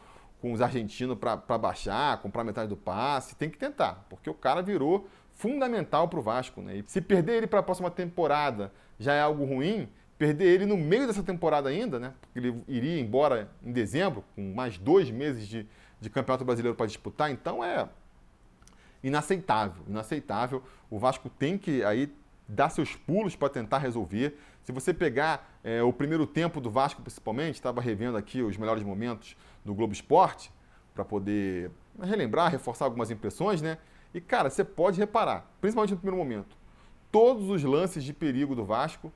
com 0.41 0.53
os 0.53 0.63
argentinos 0.63 1.19
para 1.19 1.59
baixar, 1.59 2.21
comprar 2.23 2.45
metade 2.45 2.69
do 2.69 2.77
passe. 2.77 3.35
Tem 3.37 3.51
que 3.51 3.59
tentar, 3.59 4.07
porque 4.09 4.31
o 4.31 4.35
cara 4.35 4.63
virou 4.63 5.09
fundamental 5.37 6.09
para 6.09 6.19
o 6.19 6.23
Vasco. 6.23 6.61
Né? 6.61 6.79
E 6.79 6.85
se 6.87 7.01
perder 7.01 7.37
ele 7.37 7.47
para 7.47 7.61
a 7.61 7.63
próxima 7.63 7.91
temporada 7.91 8.73
já 8.99 9.13
é 9.15 9.21
algo 9.21 9.45
ruim, 9.45 9.89
perder 10.19 10.47
ele 10.47 10.67
no 10.67 10.77
meio 10.77 11.07
dessa 11.07 11.23
temporada 11.23 11.69
ainda, 11.69 12.01
né? 12.01 12.15
porque 12.21 12.39
ele 12.39 12.63
iria 12.67 12.99
embora 12.99 13.51
em 13.63 13.71
dezembro, 13.71 14.25
com 14.35 14.55
mais 14.55 14.79
dois 14.79 15.11
meses 15.11 15.47
de, 15.47 15.67
de 16.01 16.11
Campeonato 16.11 16.45
Brasileiro 16.45 16.75
para 16.75 16.87
disputar, 16.87 17.31
então 17.31 17.63
é 17.63 17.87
inaceitável, 19.05 19.85
inaceitável. 19.87 20.63
O 20.91 20.99
Vasco 20.99 21.29
tem 21.29 21.59
que 21.59 21.85
aí 21.85 22.13
dar 22.49 22.71
seus 22.71 22.97
pulos 22.97 23.37
para 23.37 23.49
tentar 23.49 23.79
resolver. 23.79 24.39
Se 24.63 24.73
você 24.73 24.95
pegar 24.95 25.59
é, 25.63 25.83
o 25.83 25.93
primeiro 25.93 26.27
tempo 26.27 26.61
do 26.61 26.71
Vasco, 26.71 27.03
principalmente, 27.03 27.57
estava 27.57 27.81
revendo 27.81 28.17
aqui 28.17 28.43
os 28.43 28.57
melhores 28.57 28.83
momentos 28.83 29.37
do 29.65 29.75
Globo 29.75 29.93
Esporte 29.93 30.51
para 30.95 31.05
poder 31.05 31.71
relembrar, 32.01 32.51
reforçar 32.51 32.87
algumas 32.87 33.11
impressões, 33.11 33.61
né? 33.61 33.79
E 34.17 34.21
cara, 34.23 34.49
você 34.49 34.65
pode 34.65 34.99
reparar, 34.99 35.47
principalmente 35.61 35.91
no 35.91 35.99
primeiro 35.99 36.17
momento, 36.17 36.57
todos 37.13 37.51
os 37.51 37.63
lances 37.63 38.03
de 38.03 38.15
perigo 38.15 38.55
do 38.55 38.65
Vasco 38.65 39.13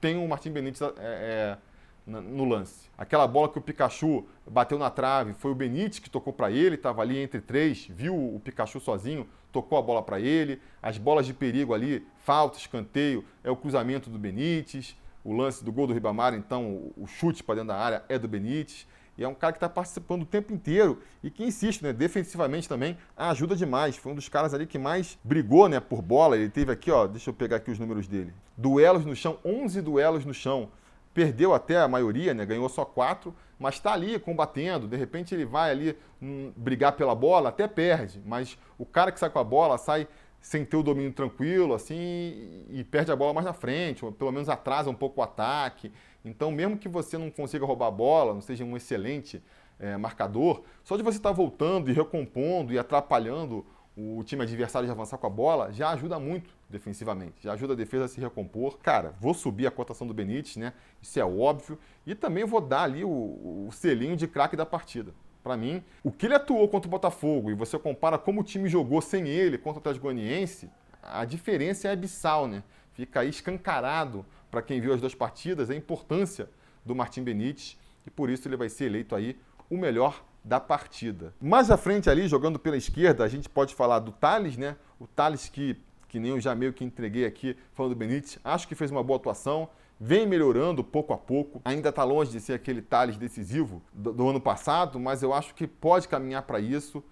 tem 0.00 0.16
o 0.16 0.26
Martim 0.26 0.50
Benítez 0.50 0.82
é, 0.82 0.90
é, 0.98 1.58
no 2.04 2.44
lance. 2.44 2.90
Aquela 2.98 3.28
bola 3.28 3.48
que 3.48 3.58
o 3.58 3.62
Pikachu 3.62 4.26
bateu 4.44 4.76
na 4.76 4.90
trave, 4.90 5.34
foi 5.34 5.52
o 5.52 5.54
Benítez 5.54 6.00
que 6.00 6.10
tocou 6.10 6.32
para 6.32 6.50
ele, 6.50 6.74
estava 6.74 7.00
ali 7.00 7.16
entre 7.16 7.40
três, 7.40 7.86
viu 7.88 8.12
o 8.12 8.40
Pikachu 8.40 8.80
sozinho, 8.80 9.24
tocou 9.52 9.78
a 9.78 9.82
bola 9.82 10.02
para 10.02 10.18
ele. 10.18 10.60
As 10.82 10.98
bolas 10.98 11.26
de 11.26 11.32
perigo 11.32 11.72
ali, 11.72 12.04
falta, 12.18 12.58
escanteio, 12.58 13.24
é 13.44 13.52
o 13.52 13.56
cruzamento 13.56 14.10
do 14.10 14.18
Benítez. 14.18 14.96
O 15.22 15.32
lance 15.32 15.62
do 15.62 15.70
gol 15.70 15.86
do 15.86 15.92
Ribamar, 15.92 16.34
então, 16.34 16.90
o 16.96 17.06
chute 17.06 17.44
para 17.44 17.54
dentro 17.54 17.68
da 17.68 17.76
área 17.76 18.04
é 18.08 18.18
do 18.18 18.26
Benítez. 18.26 18.84
E 19.20 19.24
é 19.24 19.28
um 19.28 19.34
cara 19.34 19.52
que 19.52 19.58
está 19.58 19.68
participando 19.68 20.22
o 20.22 20.24
tempo 20.24 20.50
inteiro 20.50 21.02
e 21.22 21.30
que 21.30 21.44
insiste, 21.44 21.82
né? 21.82 21.92
Defensivamente 21.92 22.66
também 22.66 22.96
ajuda 23.14 23.54
demais. 23.54 23.94
Foi 23.94 24.12
um 24.12 24.14
dos 24.14 24.30
caras 24.30 24.54
ali 24.54 24.66
que 24.66 24.78
mais 24.78 25.18
brigou, 25.22 25.68
né? 25.68 25.78
Por 25.78 26.00
bola. 26.00 26.38
Ele 26.38 26.48
teve 26.48 26.72
aqui, 26.72 26.90
ó, 26.90 27.06
deixa 27.06 27.28
eu 27.28 27.34
pegar 27.34 27.56
aqui 27.56 27.70
os 27.70 27.78
números 27.78 28.08
dele. 28.08 28.32
Duelos 28.56 29.04
no 29.04 29.14
chão, 29.14 29.38
11 29.44 29.82
duelos 29.82 30.24
no 30.24 30.32
chão 30.32 30.70
perdeu 31.12 31.52
até 31.52 31.76
a 31.76 31.86
maioria, 31.86 32.32
né? 32.32 32.46
ganhou 32.46 32.66
só 32.68 32.82
quatro, 32.82 33.34
mas 33.58 33.74
está 33.74 33.92
ali 33.92 34.18
combatendo. 34.18 34.88
De 34.88 34.96
repente 34.96 35.34
ele 35.34 35.44
vai 35.44 35.70
ali 35.70 35.98
hum, 36.22 36.50
brigar 36.56 36.92
pela 36.92 37.14
bola, 37.14 37.50
até 37.50 37.68
perde, 37.68 38.22
mas 38.24 38.56
o 38.78 38.86
cara 38.86 39.12
que 39.12 39.20
sai 39.20 39.28
com 39.28 39.38
a 39.38 39.44
bola 39.44 39.76
sai 39.76 40.08
sem 40.40 40.64
ter 40.64 40.76
o 40.76 40.82
domínio 40.82 41.12
tranquilo, 41.12 41.74
assim, 41.74 42.64
e 42.70 42.82
perde 42.90 43.12
a 43.12 43.16
bola 43.16 43.34
mais 43.34 43.44
na 43.44 43.52
frente, 43.52 44.02
ou 44.02 44.10
pelo 44.10 44.32
menos 44.32 44.48
atrasa 44.48 44.88
um 44.88 44.94
pouco 44.94 45.20
o 45.20 45.24
ataque. 45.24 45.92
Então, 46.24 46.50
mesmo 46.50 46.76
que 46.76 46.88
você 46.88 47.16
não 47.16 47.30
consiga 47.30 47.64
roubar 47.64 47.88
a 47.88 47.90
bola, 47.90 48.34
não 48.34 48.40
seja 48.40 48.64
um 48.64 48.76
excelente 48.76 49.42
é, 49.78 49.96
marcador, 49.96 50.62
só 50.84 50.96
de 50.96 51.02
você 51.02 51.16
estar 51.16 51.32
voltando 51.32 51.90
e 51.90 51.94
recompondo 51.94 52.72
e 52.72 52.78
atrapalhando 52.78 53.64
o 53.96 54.22
time 54.24 54.42
adversário 54.42 54.86
de 54.86 54.92
avançar 54.92 55.18
com 55.18 55.26
a 55.26 55.30
bola, 55.30 55.72
já 55.72 55.90
ajuda 55.90 56.18
muito 56.18 56.54
defensivamente, 56.68 57.42
já 57.42 57.52
ajuda 57.52 57.72
a 57.72 57.76
defesa 57.76 58.04
a 58.04 58.08
se 58.08 58.20
recompor. 58.20 58.78
Cara, 58.78 59.14
vou 59.20 59.34
subir 59.34 59.66
a 59.66 59.70
cotação 59.70 60.06
do 60.06 60.14
Benítez, 60.14 60.56
né? 60.56 60.72
Isso 61.02 61.18
é 61.18 61.24
óbvio. 61.24 61.78
E 62.06 62.14
também 62.14 62.44
vou 62.44 62.60
dar 62.60 62.84
ali 62.84 63.04
o, 63.04 63.08
o 63.08 63.68
selinho 63.72 64.16
de 64.16 64.26
craque 64.26 64.56
da 64.56 64.64
partida. 64.64 65.12
Para 65.42 65.56
mim, 65.56 65.82
o 66.04 66.12
que 66.12 66.26
ele 66.26 66.34
atuou 66.34 66.68
contra 66.68 66.86
o 66.86 66.90
Botafogo 66.90 67.50
e 67.50 67.54
você 67.54 67.78
compara 67.78 68.18
como 68.18 68.42
o 68.42 68.44
time 68.44 68.68
jogou 68.68 69.00
sem 69.00 69.26
ele 69.26 69.58
contra 69.58 69.78
o 69.78 69.80
Atlético 69.80 70.04
Goianiense, 70.04 70.70
a 71.02 71.24
diferença 71.24 71.88
é 71.88 71.92
abissal, 71.92 72.46
né? 72.46 72.62
Fica 72.92 73.20
aí 73.20 73.30
escancarado 73.30 74.24
para 74.50 74.62
quem 74.62 74.80
viu 74.80 74.92
as 74.92 75.00
duas 75.00 75.14
partidas 75.14 75.70
a 75.70 75.74
importância 75.74 76.48
do 76.84 76.94
Martim 76.94 77.22
Benítez 77.22 77.78
e 78.06 78.10
por 78.10 78.30
isso 78.30 78.48
ele 78.48 78.56
vai 78.56 78.68
ser 78.68 78.86
eleito 78.86 79.14
aí 79.14 79.38
o 79.68 79.76
melhor 79.76 80.24
da 80.42 80.58
partida. 80.58 81.34
Mais 81.40 81.70
à 81.70 81.76
frente 81.76 82.08
ali, 82.08 82.26
jogando 82.26 82.58
pela 82.58 82.76
esquerda, 82.76 83.24
a 83.24 83.28
gente 83.28 83.48
pode 83.48 83.74
falar 83.74 83.98
do 83.98 84.10
Thales, 84.10 84.56
né? 84.56 84.76
O 84.98 85.06
Thales 85.06 85.48
que, 85.48 85.76
que 86.08 86.18
nem 86.18 86.30
eu 86.32 86.40
já 86.40 86.54
meio 86.54 86.72
que 86.72 86.84
entreguei 86.84 87.26
aqui 87.26 87.56
falando 87.74 87.94
do 87.94 87.98
Benítez, 87.98 88.38
acho 88.42 88.66
que 88.66 88.74
fez 88.74 88.90
uma 88.90 89.02
boa 89.02 89.18
atuação, 89.18 89.68
vem 89.98 90.26
melhorando 90.26 90.82
pouco 90.82 91.12
a 91.12 91.18
pouco, 91.18 91.60
ainda 91.64 91.90
está 91.90 92.04
longe 92.04 92.32
de 92.32 92.40
ser 92.40 92.54
aquele 92.54 92.80
Thales 92.80 93.16
decisivo 93.16 93.82
do, 93.92 94.12
do 94.12 94.28
ano 94.28 94.40
passado, 94.40 94.98
mas 94.98 95.22
eu 95.22 95.34
acho 95.34 95.54
que 95.54 95.66
pode 95.66 96.08
caminhar 96.08 96.42
para 96.42 96.58
isso. 96.58 97.04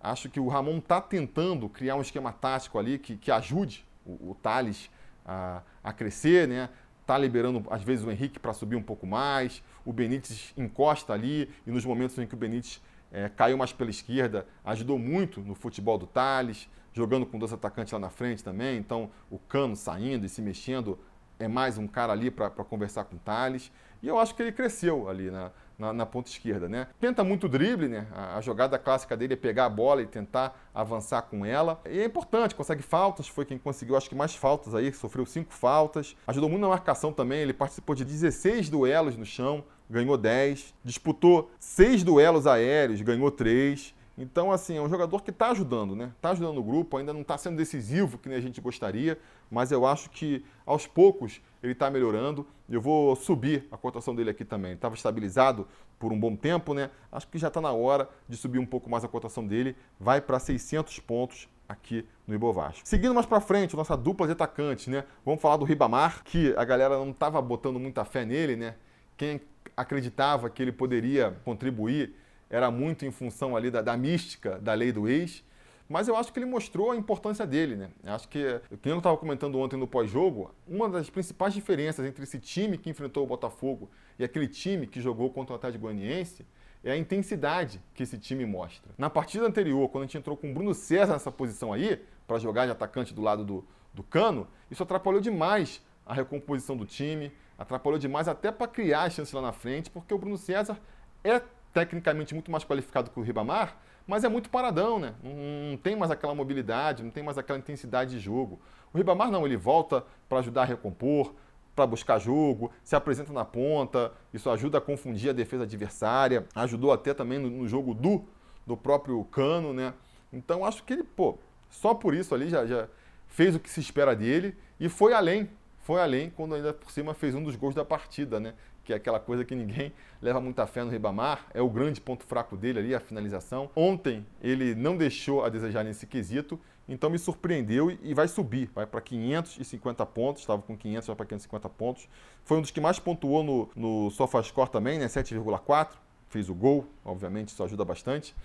Acho 0.00 0.30
que 0.30 0.38
o 0.38 0.46
Ramon 0.46 0.78
está 0.78 1.00
tentando 1.00 1.68
criar 1.68 1.96
um 1.96 2.00
esquema 2.00 2.32
tático 2.32 2.78
ali 2.78 2.98
que, 2.98 3.16
que 3.16 3.32
ajude 3.32 3.84
o, 4.04 4.30
o 4.30 4.36
Thales 4.40 4.88
a, 5.24 5.62
a 5.82 5.92
crescer, 5.92 6.46
né? 6.46 6.68
Tá 7.06 7.16
liberando, 7.16 7.64
às 7.70 7.82
vezes, 7.82 8.04
o 8.04 8.10
Henrique 8.10 8.38
para 8.38 8.52
subir 8.52 8.74
um 8.74 8.82
pouco 8.82 9.06
mais. 9.06 9.62
O 9.84 9.92
Benítez 9.92 10.52
encosta 10.56 11.12
ali 11.12 11.48
e 11.64 11.70
nos 11.70 11.84
momentos 11.84 12.18
em 12.18 12.26
que 12.26 12.34
o 12.34 12.36
Benítez 12.36 12.82
é, 13.12 13.28
caiu 13.28 13.56
mais 13.56 13.72
pela 13.72 13.90
esquerda, 13.90 14.44
ajudou 14.64 14.98
muito 14.98 15.40
no 15.40 15.54
futebol 15.54 15.96
do 15.96 16.06
Thales, 16.06 16.68
jogando 16.92 17.24
com 17.24 17.38
dois 17.38 17.52
atacantes 17.52 17.92
lá 17.92 17.98
na 18.00 18.10
frente 18.10 18.42
também. 18.42 18.76
Então, 18.76 19.10
o 19.30 19.38
Cano 19.38 19.76
saindo 19.76 20.26
e 20.26 20.28
se 20.28 20.42
mexendo 20.42 20.98
é 21.38 21.46
mais 21.46 21.78
um 21.78 21.86
cara 21.86 22.12
ali 22.12 22.30
para 22.30 22.50
conversar 22.50 23.04
com 23.04 23.16
o 23.16 23.18
Thales. 23.18 23.70
E 24.02 24.08
eu 24.08 24.18
acho 24.18 24.34
que 24.34 24.42
ele 24.42 24.52
cresceu 24.52 25.08
ali 25.08 25.30
na, 25.30 25.52
na, 25.78 25.92
na 25.92 26.06
ponta 26.06 26.30
esquerda, 26.30 26.68
né? 26.68 26.88
Tenta 27.00 27.22
muito 27.22 27.48
drible, 27.48 27.88
né? 27.88 28.06
A, 28.12 28.38
a, 28.38 28.40
jogada 28.40 28.78
clássica 28.78 29.16
dele 29.16 29.34
é 29.34 29.36
pegar 29.36 29.66
a 29.66 29.68
bola 29.68 30.02
e 30.02 30.06
tentar 30.06 30.58
avançar 30.74 31.22
com 31.22 31.44
ela. 31.44 31.80
E 31.88 32.00
é 32.00 32.04
importante, 32.04 32.54
consegue 32.54 32.82
faltas, 32.82 33.28
foi 33.28 33.44
quem 33.44 33.58
conseguiu, 33.58 33.96
acho 33.96 34.08
que 34.08 34.14
mais 34.14 34.34
faltas 34.34 34.74
aí, 34.74 34.92
sofreu 34.92 35.26
cinco 35.26 35.52
faltas. 35.52 36.16
Ajudou 36.26 36.48
muito 36.48 36.62
na 36.62 36.68
marcação 36.68 37.12
também, 37.12 37.40
ele 37.40 37.52
participou 37.52 37.94
de 37.94 38.04
16 38.04 38.68
duelos 38.68 39.16
no 39.16 39.24
chão, 39.24 39.64
ganhou 39.88 40.16
10. 40.16 40.74
Disputou 40.84 41.50
seis 41.58 42.02
duelos 42.02 42.46
aéreos, 42.46 43.00
ganhou 43.00 43.30
3. 43.30 43.94
Então, 44.18 44.50
assim, 44.50 44.78
é 44.78 44.80
um 44.80 44.88
jogador 44.88 45.22
que 45.22 45.30
está 45.30 45.50
ajudando, 45.50 45.94
né? 45.94 46.10
Está 46.16 46.30
ajudando 46.30 46.56
o 46.58 46.62
grupo, 46.62 46.96
ainda 46.96 47.12
não 47.12 47.20
está 47.20 47.36
sendo 47.36 47.56
decisivo 47.56 48.16
que 48.16 48.30
nem 48.30 48.38
a 48.38 48.40
gente 48.40 48.62
gostaria, 48.62 49.18
mas 49.50 49.72
eu 49.72 49.86
acho 49.86 50.10
que 50.10 50.44
aos 50.64 50.86
poucos 50.86 51.40
ele 51.62 51.72
está 51.72 51.90
melhorando. 51.90 52.46
Eu 52.68 52.80
vou 52.80 53.14
subir 53.16 53.66
a 53.70 53.76
cotação 53.76 54.14
dele 54.14 54.30
aqui 54.30 54.44
também. 54.44 54.72
Estava 54.72 54.94
estabilizado 54.94 55.66
por 55.98 56.12
um 56.12 56.18
bom 56.18 56.34
tempo, 56.36 56.74
né? 56.74 56.90
Acho 57.10 57.28
que 57.28 57.38
já 57.38 57.48
está 57.48 57.60
na 57.60 57.72
hora 57.72 58.08
de 58.28 58.36
subir 58.36 58.58
um 58.58 58.66
pouco 58.66 58.90
mais 58.90 59.04
a 59.04 59.08
cotação 59.08 59.46
dele. 59.46 59.76
Vai 59.98 60.20
para 60.20 60.38
600 60.38 60.98
pontos 61.00 61.48
aqui 61.68 62.06
no 62.26 62.34
Ibovasco. 62.34 62.82
Seguindo 62.84 63.14
mais 63.14 63.26
para 63.26 63.40
frente, 63.40 63.76
nossa 63.76 63.96
dupla 63.96 64.26
de 64.26 64.32
atacantes, 64.32 64.86
né? 64.88 65.04
Vamos 65.24 65.40
falar 65.40 65.56
do 65.56 65.64
Ribamar, 65.64 66.22
que 66.24 66.54
a 66.56 66.64
galera 66.64 66.96
não 66.96 67.10
estava 67.10 67.40
botando 67.40 67.78
muita 67.78 68.04
fé 68.04 68.24
nele, 68.24 68.56
né? 68.56 68.74
Quem 69.16 69.40
acreditava 69.76 70.50
que 70.50 70.62
ele 70.62 70.72
poderia 70.72 71.36
contribuir 71.44 72.14
era 72.48 72.70
muito 72.70 73.04
em 73.04 73.10
função 73.10 73.56
ali 73.56 73.70
da, 73.70 73.82
da 73.82 73.96
mística 73.96 74.58
da 74.58 74.74
lei 74.74 74.92
do 74.92 75.08
ex, 75.08 75.42
mas 75.88 76.08
eu 76.08 76.16
acho 76.16 76.32
que 76.32 76.38
ele 76.38 76.46
mostrou 76.46 76.90
a 76.90 76.96
importância 76.96 77.46
dele, 77.46 77.76
né? 77.76 77.90
Acho 78.04 78.28
que, 78.28 78.60
como 78.82 78.94
eu 78.94 78.98
estava 78.98 79.16
comentando 79.16 79.58
ontem 79.58 79.76
no 79.76 79.86
pós-jogo, 79.86 80.52
uma 80.66 80.88
das 80.88 81.08
principais 81.08 81.54
diferenças 81.54 82.04
entre 82.04 82.24
esse 82.24 82.38
time 82.38 82.76
que 82.76 82.90
enfrentou 82.90 83.22
o 83.22 83.26
Botafogo 83.26 83.88
e 84.18 84.24
aquele 84.24 84.48
time 84.48 84.86
que 84.86 85.00
jogou 85.00 85.30
contra 85.30 85.52
o 85.52 85.56
Atlético 85.56 85.82
Goianiense 85.82 86.44
é 86.82 86.92
a 86.92 86.96
intensidade 86.96 87.80
que 87.94 88.02
esse 88.02 88.18
time 88.18 88.44
mostra. 88.44 88.92
Na 88.98 89.08
partida 89.10 89.46
anterior, 89.46 89.88
quando 89.88 90.04
a 90.04 90.06
gente 90.06 90.18
entrou 90.18 90.36
com 90.36 90.50
o 90.50 90.54
Bruno 90.54 90.74
César 90.74 91.14
nessa 91.14 91.32
posição 91.32 91.72
aí, 91.72 92.00
para 92.26 92.38
jogar 92.38 92.66
de 92.66 92.72
atacante 92.72 93.14
do 93.14 93.22
lado 93.22 93.44
do, 93.44 93.64
do 93.94 94.02
cano, 94.02 94.46
isso 94.70 94.82
atrapalhou 94.82 95.20
demais 95.20 95.80
a 96.04 96.14
recomposição 96.14 96.76
do 96.76 96.84
time, 96.84 97.32
atrapalhou 97.58 97.98
demais 97.98 98.28
até 98.28 98.52
para 98.52 98.68
criar 98.68 99.02
a 99.02 99.10
chance 99.10 99.34
lá 99.34 99.42
na 99.42 99.52
frente, 99.52 99.90
porque 99.90 100.12
o 100.12 100.18
Bruno 100.18 100.36
César 100.36 100.78
é 101.24 101.40
tecnicamente 101.72 102.34
muito 102.34 102.50
mais 102.50 102.64
qualificado 102.64 103.10
que 103.10 103.18
o 103.18 103.22
Ribamar, 103.22 103.76
mas 104.06 104.24
é 104.24 104.28
muito 104.28 104.48
paradão, 104.48 104.98
né? 104.98 105.14
Não, 105.22 105.32
não, 105.70 105.76
tem 105.76 105.96
mais 105.96 106.10
aquela 106.10 106.34
mobilidade, 106.34 107.02
não 107.02 107.10
tem 107.10 107.22
mais 107.22 107.36
aquela 107.36 107.58
intensidade 107.58 108.12
de 108.12 108.20
jogo. 108.20 108.60
O 108.92 108.98
Ribamar 108.98 109.30
não, 109.30 109.44
ele 109.44 109.56
volta 109.56 110.04
para 110.28 110.38
ajudar 110.38 110.62
a 110.62 110.64
recompor, 110.64 111.34
para 111.74 111.86
buscar 111.86 112.18
jogo, 112.18 112.72
se 112.82 112.96
apresenta 112.96 113.32
na 113.32 113.44
ponta, 113.44 114.12
isso 114.32 114.48
ajuda 114.48 114.78
a 114.78 114.80
confundir 114.80 115.30
a 115.30 115.32
defesa 115.32 115.64
adversária, 115.64 116.46
ajudou 116.54 116.90
até 116.90 117.12
também 117.12 117.38
no, 117.38 117.50
no 117.50 117.68
jogo 117.68 117.92
do, 117.92 118.24
do 118.66 118.76
próprio 118.76 119.22
Cano, 119.24 119.74
né? 119.74 119.92
Então 120.32 120.64
acho 120.64 120.82
que 120.84 120.94
ele, 120.94 121.02
pô, 121.02 121.38
só 121.68 121.92
por 121.92 122.14
isso 122.14 122.34
ali 122.34 122.48
já, 122.48 122.64
já 122.64 122.88
fez 123.26 123.54
o 123.54 123.60
que 123.60 123.68
se 123.68 123.80
espera 123.80 124.16
dele 124.16 124.56
e 124.80 124.88
foi 124.88 125.12
além, 125.12 125.50
foi 125.82 126.00
além 126.00 126.30
quando 126.30 126.54
ainda 126.54 126.72
por 126.72 126.90
cima 126.90 127.12
fez 127.12 127.34
um 127.34 127.42
dos 127.42 127.56
gols 127.56 127.74
da 127.74 127.84
partida, 127.84 128.40
né? 128.40 128.54
Que 128.86 128.92
é 128.92 128.96
aquela 128.96 129.18
coisa 129.18 129.44
que 129.44 129.54
ninguém 129.54 129.92
leva 130.22 130.40
muita 130.40 130.66
fé 130.66 130.84
no 130.84 130.90
Ribamar, 130.90 131.46
é 131.52 131.60
o 131.60 131.68
grande 131.68 132.00
ponto 132.00 132.24
fraco 132.24 132.56
dele 132.56 132.78
ali, 132.78 132.94
a 132.94 133.00
finalização. 133.00 133.68
Ontem 133.74 134.24
ele 134.40 134.74
não 134.76 134.96
deixou 134.96 135.44
a 135.44 135.48
desejar 135.48 135.84
nesse 135.84 136.06
quesito, 136.06 136.58
então 136.88 137.10
me 137.10 137.18
surpreendeu 137.18 137.90
e 137.90 138.14
vai 138.14 138.28
subir, 138.28 138.70
vai 138.72 138.86
para 138.86 139.00
550 139.00 140.06
pontos, 140.06 140.42
estava 140.42 140.62
com 140.62 140.76
500, 140.76 141.08
vai 141.08 141.16
para 141.16 141.26
550 141.26 141.68
pontos. 141.70 142.08
Foi 142.44 142.56
um 142.56 142.60
dos 142.60 142.70
que 142.70 142.80
mais 142.80 143.00
pontuou 143.00 143.42
no, 143.42 143.68
no 143.74 144.10
SofaScore 144.10 144.70
também, 144.70 144.98
né, 145.00 145.06
7,4, 145.06 145.88
fez 146.28 146.48
o 146.48 146.54
gol, 146.54 146.86
obviamente 147.04 147.48
isso 147.48 147.62
ajuda 147.64 147.84
bastante. 147.84 148.36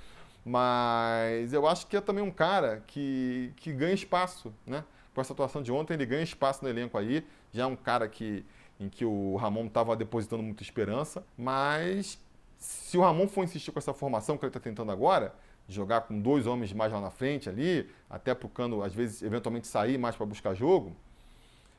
Mas 0.43 1.53
eu 1.53 1.67
acho 1.67 1.85
que 1.85 1.95
é 1.95 2.01
também 2.01 2.23
um 2.23 2.31
cara 2.31 2.83
que, 2.87 3.53
que 3.57 3.71
ganha 3.71 3.93
espaço, 3.93 4.51
né? 4.65 4.83
Com 5.13 5.21
essa 5.21 5.33
atuação 5.33 5.61
de 5.61 5.71
ontem, 5.71 5.93
ele 5.93 6.05
ganha 6.05 6.23
espaço 6.23 6.63
no 6.63 6.69
elenco 6.69 6.97
aí. 6.97 7.23
Já 7.53 7.63
é 7.63 7.65
um 7.67 7.75
cara 7.75 8.07
que 8.07 8.43
em 8.81 8.89
que 8.89 9.05
o 9.05 9.35
Ramon 9.35 9.67
estava 9.67 9.95
depositando 9.95 10.41
muita 10.41 10.63
esperança, 10.63 11.23
mas 11.37 12.19
se 12.57 12.97
o 12.97 13.01
Ramon 13.01 13.27
for 13.27 13.43
insistir 13.43 13.71
com 13.71 13.77
essa 13.77 13.93
formação 13.93 14.37
que 14.37 14.43
ele 14.43 14.49
está 14.49 14.59
tentando 14.59 14.91
agora, 14.91 15.33
jogar 15.67 16.01
com 16.01 16.19
dois 16.19 16.47
homens 16.47 16.73
mais 16.73 16.91
lá 16.91 16.99
na 16.99 17.11
frente 17.11 17.47
ali, 17.47 17.89
até 18.09 18.33
para 18.33 18.49
Cano, 18.49 18.83
às 18.83 18.93
vezes, 18.93 19.21
eventualmente 19.21 19.67
sair 19.67 19.97
mais 19.97 20.15
para 20.15 20.25
buscar 20.25 20.55
jogo, 20.55 20.95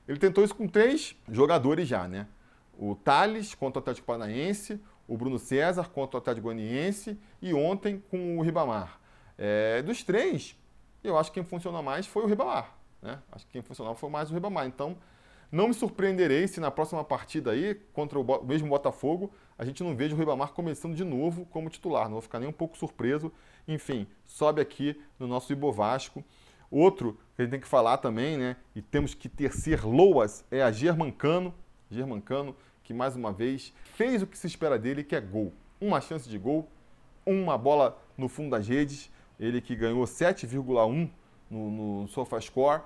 ele 0.07 0.19
tentou 0.19 0.45
isso 0.45 0.55
com 0.55 0.69
três 0.69 1.17
jogadores 1.29 1.89
já, 1.89 2.07
né? 2.07 2.27
O 2.79 2.95
Thales 2.95 3.55
contra 3.55 3.81
o 3.81 3.83
Atlético 3.83 4.07
Paranaense, 4.07 4.81
o 5.07 5.17
Bruno 5.17 5.39
César 5.39 5.89
contra 5.89 6.17
o 6.17 6.21
Atlético 6.21 6.45
Goianiense 6.45 7.19
e 7.41 7.53
ontem 7.53 8.03
com 8.11 8.39
o 8.39 8.43
Ribamar. 8.43 8.99
É, 9.37 9.83
dos 9.83 10.03
três, 10.03 10.57
eu 11.03 11.19
acho 11.19 11.31
que 11.31 11.41
quem 11.41 11.45
funcionou 11.45 11.83
mais 11.83 12.07
foi 12.07 12.23
o 12.23 12.27
Ribamar. 12.27 12.77
Né? 13.01 13.19
Acho 13.33 13.45
que 13.47 13.53
quem 13.53 13.63
funcionou 13.63 13.95
foi 13.95 14.09
mais 14.09 14.31
o 14.31 14.35
Ribamar. 14.35 14.67
Então, 14.67 14.97
não 15.53 15.69
me 15.69 15.75
surpreenderei 15.75 16.49
se 16.49 16.59
na 16.59 16.71
próxima 16.71 17.05
partida 17.05 17.51
aí, 17.51 17.75
contra 17.93 18.19
o 18.19 18.45
mesmo 18.45 18.71
Botafogo, 18.71 19.31
a 19.59 19.67
gente 19.67 19.85
não 19.85 19.95
veja 19.95 20.15
o 20.15 20.19
Ribamar 20.19 20.55
começando 20.55 20.95
de 20.95 21.05
novo 21.05 21.45
como 21.45 21.69
titular. 21.69 22.05
Não 22.07 22.13
vou 22.13 22.23
ficar 22.23 22.41
nem 22.41 22.49
um 22.49 22.53
pouco 22.53 22.79
surpreso. 22.79 23.31
Enfim, 23.69 24.07
sobe 24.25 24.63
aqui 24.63 24.99
no 25.19 25.27
nosso 25.27 25.53
Ibovasco. 25.53 26.25
Outro 26.71 27.19
que 27.37 27.43
a 27.43 27.45
gente 27.45 27.51
tem 27.51 27.61
que 27.61 27.69
falar 27.69 27.99
também, 27.99 28.39
né? 28.39 28.57
E 28.75 28.81
temos 28.81 29.13
que 29.13 29.29
tecer 29.29 29.85
loas, 29.85 30.43
é 30.51 30.63
a 30.63 30.73
Germancano. 30.73 31.55
Germancano, 31.91 32.57
que 32.83 32.95
mais 32.95 33.15
uma 33.15 33.31
vez 33.31 33.75
fez 33.93 34.23
o 34.23 34.27
que 34.27 34.39
se 34.39 34.47
espera 34.47 34.79
dele, 34.79 35.05
que 35.05 35.15
é 35.15 35.21
gol. 35.21 35.53
Uma 35.79 36.01
chance 36.01 36.27
de 36.27 36.39
gol, 36.39 36.67
uma 37.27 37.59
bola 37.59 38.03
no 38.17 38.27
fundo 38.27 38.53
das 38.53 38.67
redes. 38.67 39.11
Ele 39.39 39.61
que 39.61 39.77
ganhou 39.77 40.05
7,1 40.05 41.11
no, 41.51 41.71
no 41.71 42.09
SofaScore 42.09 42.81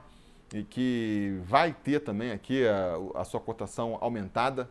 e 0.52 0.62
que 0.62 1.40
vai 1.44 1.72
ter 1.72 2.00
também 2.00 2.30
aqui 2.30 2.66
a, 2.66 3.20
a 3.20 3.24
sua 3.24 3.40
cotação 3.40 3.98
aumentada, 4.00 4.68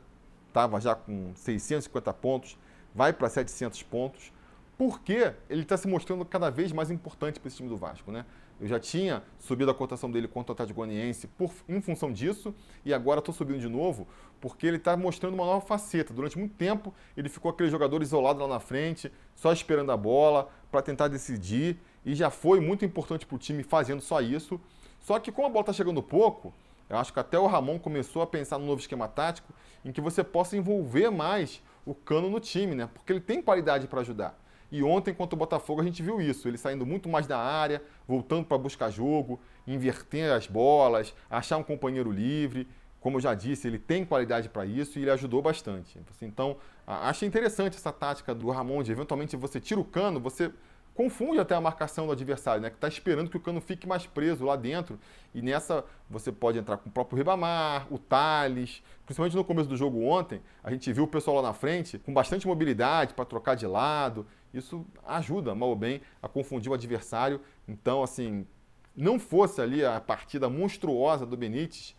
estava 0.47 0.79
já 0.79 0.95
com 0.95 1.33
650 1.35 2.13
pontos, 2.13 2.57
vai 2.93 3.11
para 3.11 3.29
700 3.29 3.83
pontos, 3.83 4.31
porque 4.77 5.33
ele 5.49 5.61
está 5.61 5.77
se 5.77 5.87
mostrando 5.87 6.25
cada 6.25 6.49
vez 6.49 6.71
mais 6.71 6.91
importante 6.91 7.39
para 7.39 7.47
esse 7.47 7.57
time 7.57 7.69
do 7.69 7.77
Vasco, 7.77 8.11
né? 8.11 8.25
Eu 8.59 8.67
já 8.67 8.79
tinha 8.79 9.21
subido 9.37 9.69
a 9.69 9.73
cotação 9.73 10.09
dele 10.09 10.29
contra 10.29 10.51
o 10.51 10.53
Atlético 10.53 10.77
Goianiense 10.77 11.27
por, 11.27 11.51
em 11.67 11.81
função 11.81 12.11
disso, 12.11 12.55
e 12.85 12.93
agora 12.93 13.19
estou 13.19 13.33
subindo 13.33 13.59
de 13.59 13.67
novo, 13.67 14.07
porque 14.39 14.65
ele 14.65 14.77
está 14.77 14.95
mostrando 14.95 15.33
uma 15.33 15.45
nova 15.45 15.65
faceta. 15.65 16.13
Durante 16.13 16.37
muito 16.39 16.55
tempo, 16.55 16.93
ele 17.17 17.27
ficou 17.27 17.51
aquele 17.51 17.69
jogador 17.69 18.01
isolado 18.01 18.39
lá 18.39 18.47
na 18.47 18.59
frente, 18.61 19.11
só 19.35 19.51
esperando 19.51 19.91
a 19.91 19.97
bola 19.97 20.49
para 20.71 20.81
tentar 20.81 21.09
decidir, 21.09 21.77
e 22.05 22.15
já 22.15 22.29
foi 22.29 22.61
muito 22.61 22.85
importante 22.85 23.25
para 23.25 23.35
o 23.35 23.39
time 23.39 23.61
fazendo 23.61 24.01
só 24.01 24.21
isso. 24.21 24.59
Só 25.05 25.19
que 25.19 25.31
como 25.31 25.45
a 25.45 25.51
bola 25.51 25.61
está 25.61 25.71
chegando 25.71 26.01
pouco, 26.01 26.51
eu 26.89 26.97
acho 26.97 27.13
que 27.13 27.19
até 27.19 27.37
o 27.37 27.45
Ramon 27.45 27.77
começou 27.77 28.23
a 28.23 28.27
pensar 28.27 28.57
no 28.57 28.65
novo 28.65 28.81
esquema 28.81 29.07
tático 29.07 29.53
em 29.85 29.91
que 29.91 30.01
você 30.01 30.23
possa 30.23 30.57
envolver 30.57 31.11
mais 31.11 31.61
o 31.85 31.93
Cano 31.93 32.27
no 32.27 32.39
time, 32.39 32.73
né? 32.73 32.89
Porque 32.91 33.13
ele 33.13 33.19
tem 33.19 33.39
qualidade 33.39 33.85
para 33.85 34.01
ajudar. 34.01 34.35
E 34.71 34.81
ontem, 34.81 35.13
contra 35.13 35.35
o 35.35 35.37
Botafogo, 35.37 35.79
a 35.79 35.83
gente 35.83 36.01
viu 36.01 36.19
isso. 36.19 36.47
Ele 36.47 36.57
saindo 36.57 36.87
muito 36.87 37.07
mais 37.07 37.27
da 37.27 37.37
área, 37.37 37.83
voltando 38.07 38.45
para 38.45 38.57
buscar 38.57 38.89
jogo, 38.89 39.39
inverter 39.67 40.31
as 40.31 40.47
bolas, 40.47 41.13
achar 41.29 41.57
um 41.57 41.63
companheiro 41.63 42.11
livre. 42.11 42.67
Como 42.99 43.17
eu 43.17 43.21
já 43.21 43.35
disse, 43.35 43.67
ele 43.67 43.77
tem 43.77 44.03
qualidade 44.03 44.49
para 44.49 44.65
isso 44.65 44.97
e 44.97 45.03
ele 45.03 45.11
ajudou 45.11 45.39
bastante. 45.39 45.99
Então, 46.19 46.57
acho 46.87 47.25
interessante 47.25 47.77
essa 47.77 47.91
tática 47.91 48.33
do 48.33 48.49
Ramon 48.49 48.81
de 48.81 48.91
eventualmente 48.91 49.35
você 49.35 49.59
tira 49.59 49.79
o 49.79 49.85
cano, 49.85 50.19
você 50.19 50.51
confunde 50.95 51.39
até 51.39 51.53
a 51.53 51.61
marcação 51.61 52.07
do 52.07 52.13
adversário, 52.13 52.61
né? 52.61 52.69
Que 52.69 52.77
está 52.77 52.87
esperando 52.87 53.29
que 53.29 53.37
o 53.37 53.39
Cano 53.39 53.59
fique 53.59 53.85
mais 53.85 54.07
preso 54.07 54.45
lá 54.45 54.55
dentro. 54.55 54.97
E 55.33 55.41
nessa 55.41 55.83
você 56.09 56.31
pode 56.31 56.57
entrar 56.57 56.77
com 56.77 56.89
o 56.89 56.91
próprio 56.91 57.17
Ribamar, 57.17 57.85
o 57.91 57.99
Thales. 57.99 58.81
Principalmente 59.05 59.35
no 59.35 59.43
começo 59.43 59.69
do 59.69 59.75
jogo 59.75 60.03
ontem, 60.03 60.41
a 60.63 60.71
gente 60.71 60.91
viu 60.93 61.03
o 61.03 61.07
pessoal 61.07 61.37
lá 61.37 61.49
na 61.49 61.53
frente 61.53 61.99
com 61.99 62.13
bastante 62.13 62.47
mobilidade 62.47 63.13
para 63.13 63.25
trocar 63.25 63.55
de 63.55 63.67
lado. 63.67 64.25
Isso 64.53 64.85
ajuda, 65.05 65.53
mal 65.53 65.69
ou 65.69 65.75
bem, 65.75 66.01
a 66.23 66.29
confundir 66.29 66.71
o 66.71 66.73
adversário. 66.73 67.41
Então, 67.67 68.01
assim, 68.01 68.47
não 68.95 69.19
fosse 69.19 69.61
ali 69.61 69.83
a 69.83 69.99
partida 69.99 70.49
monstruosa 70.49 71.25
do 71.25 71.35
Benítez, 71.35 71.93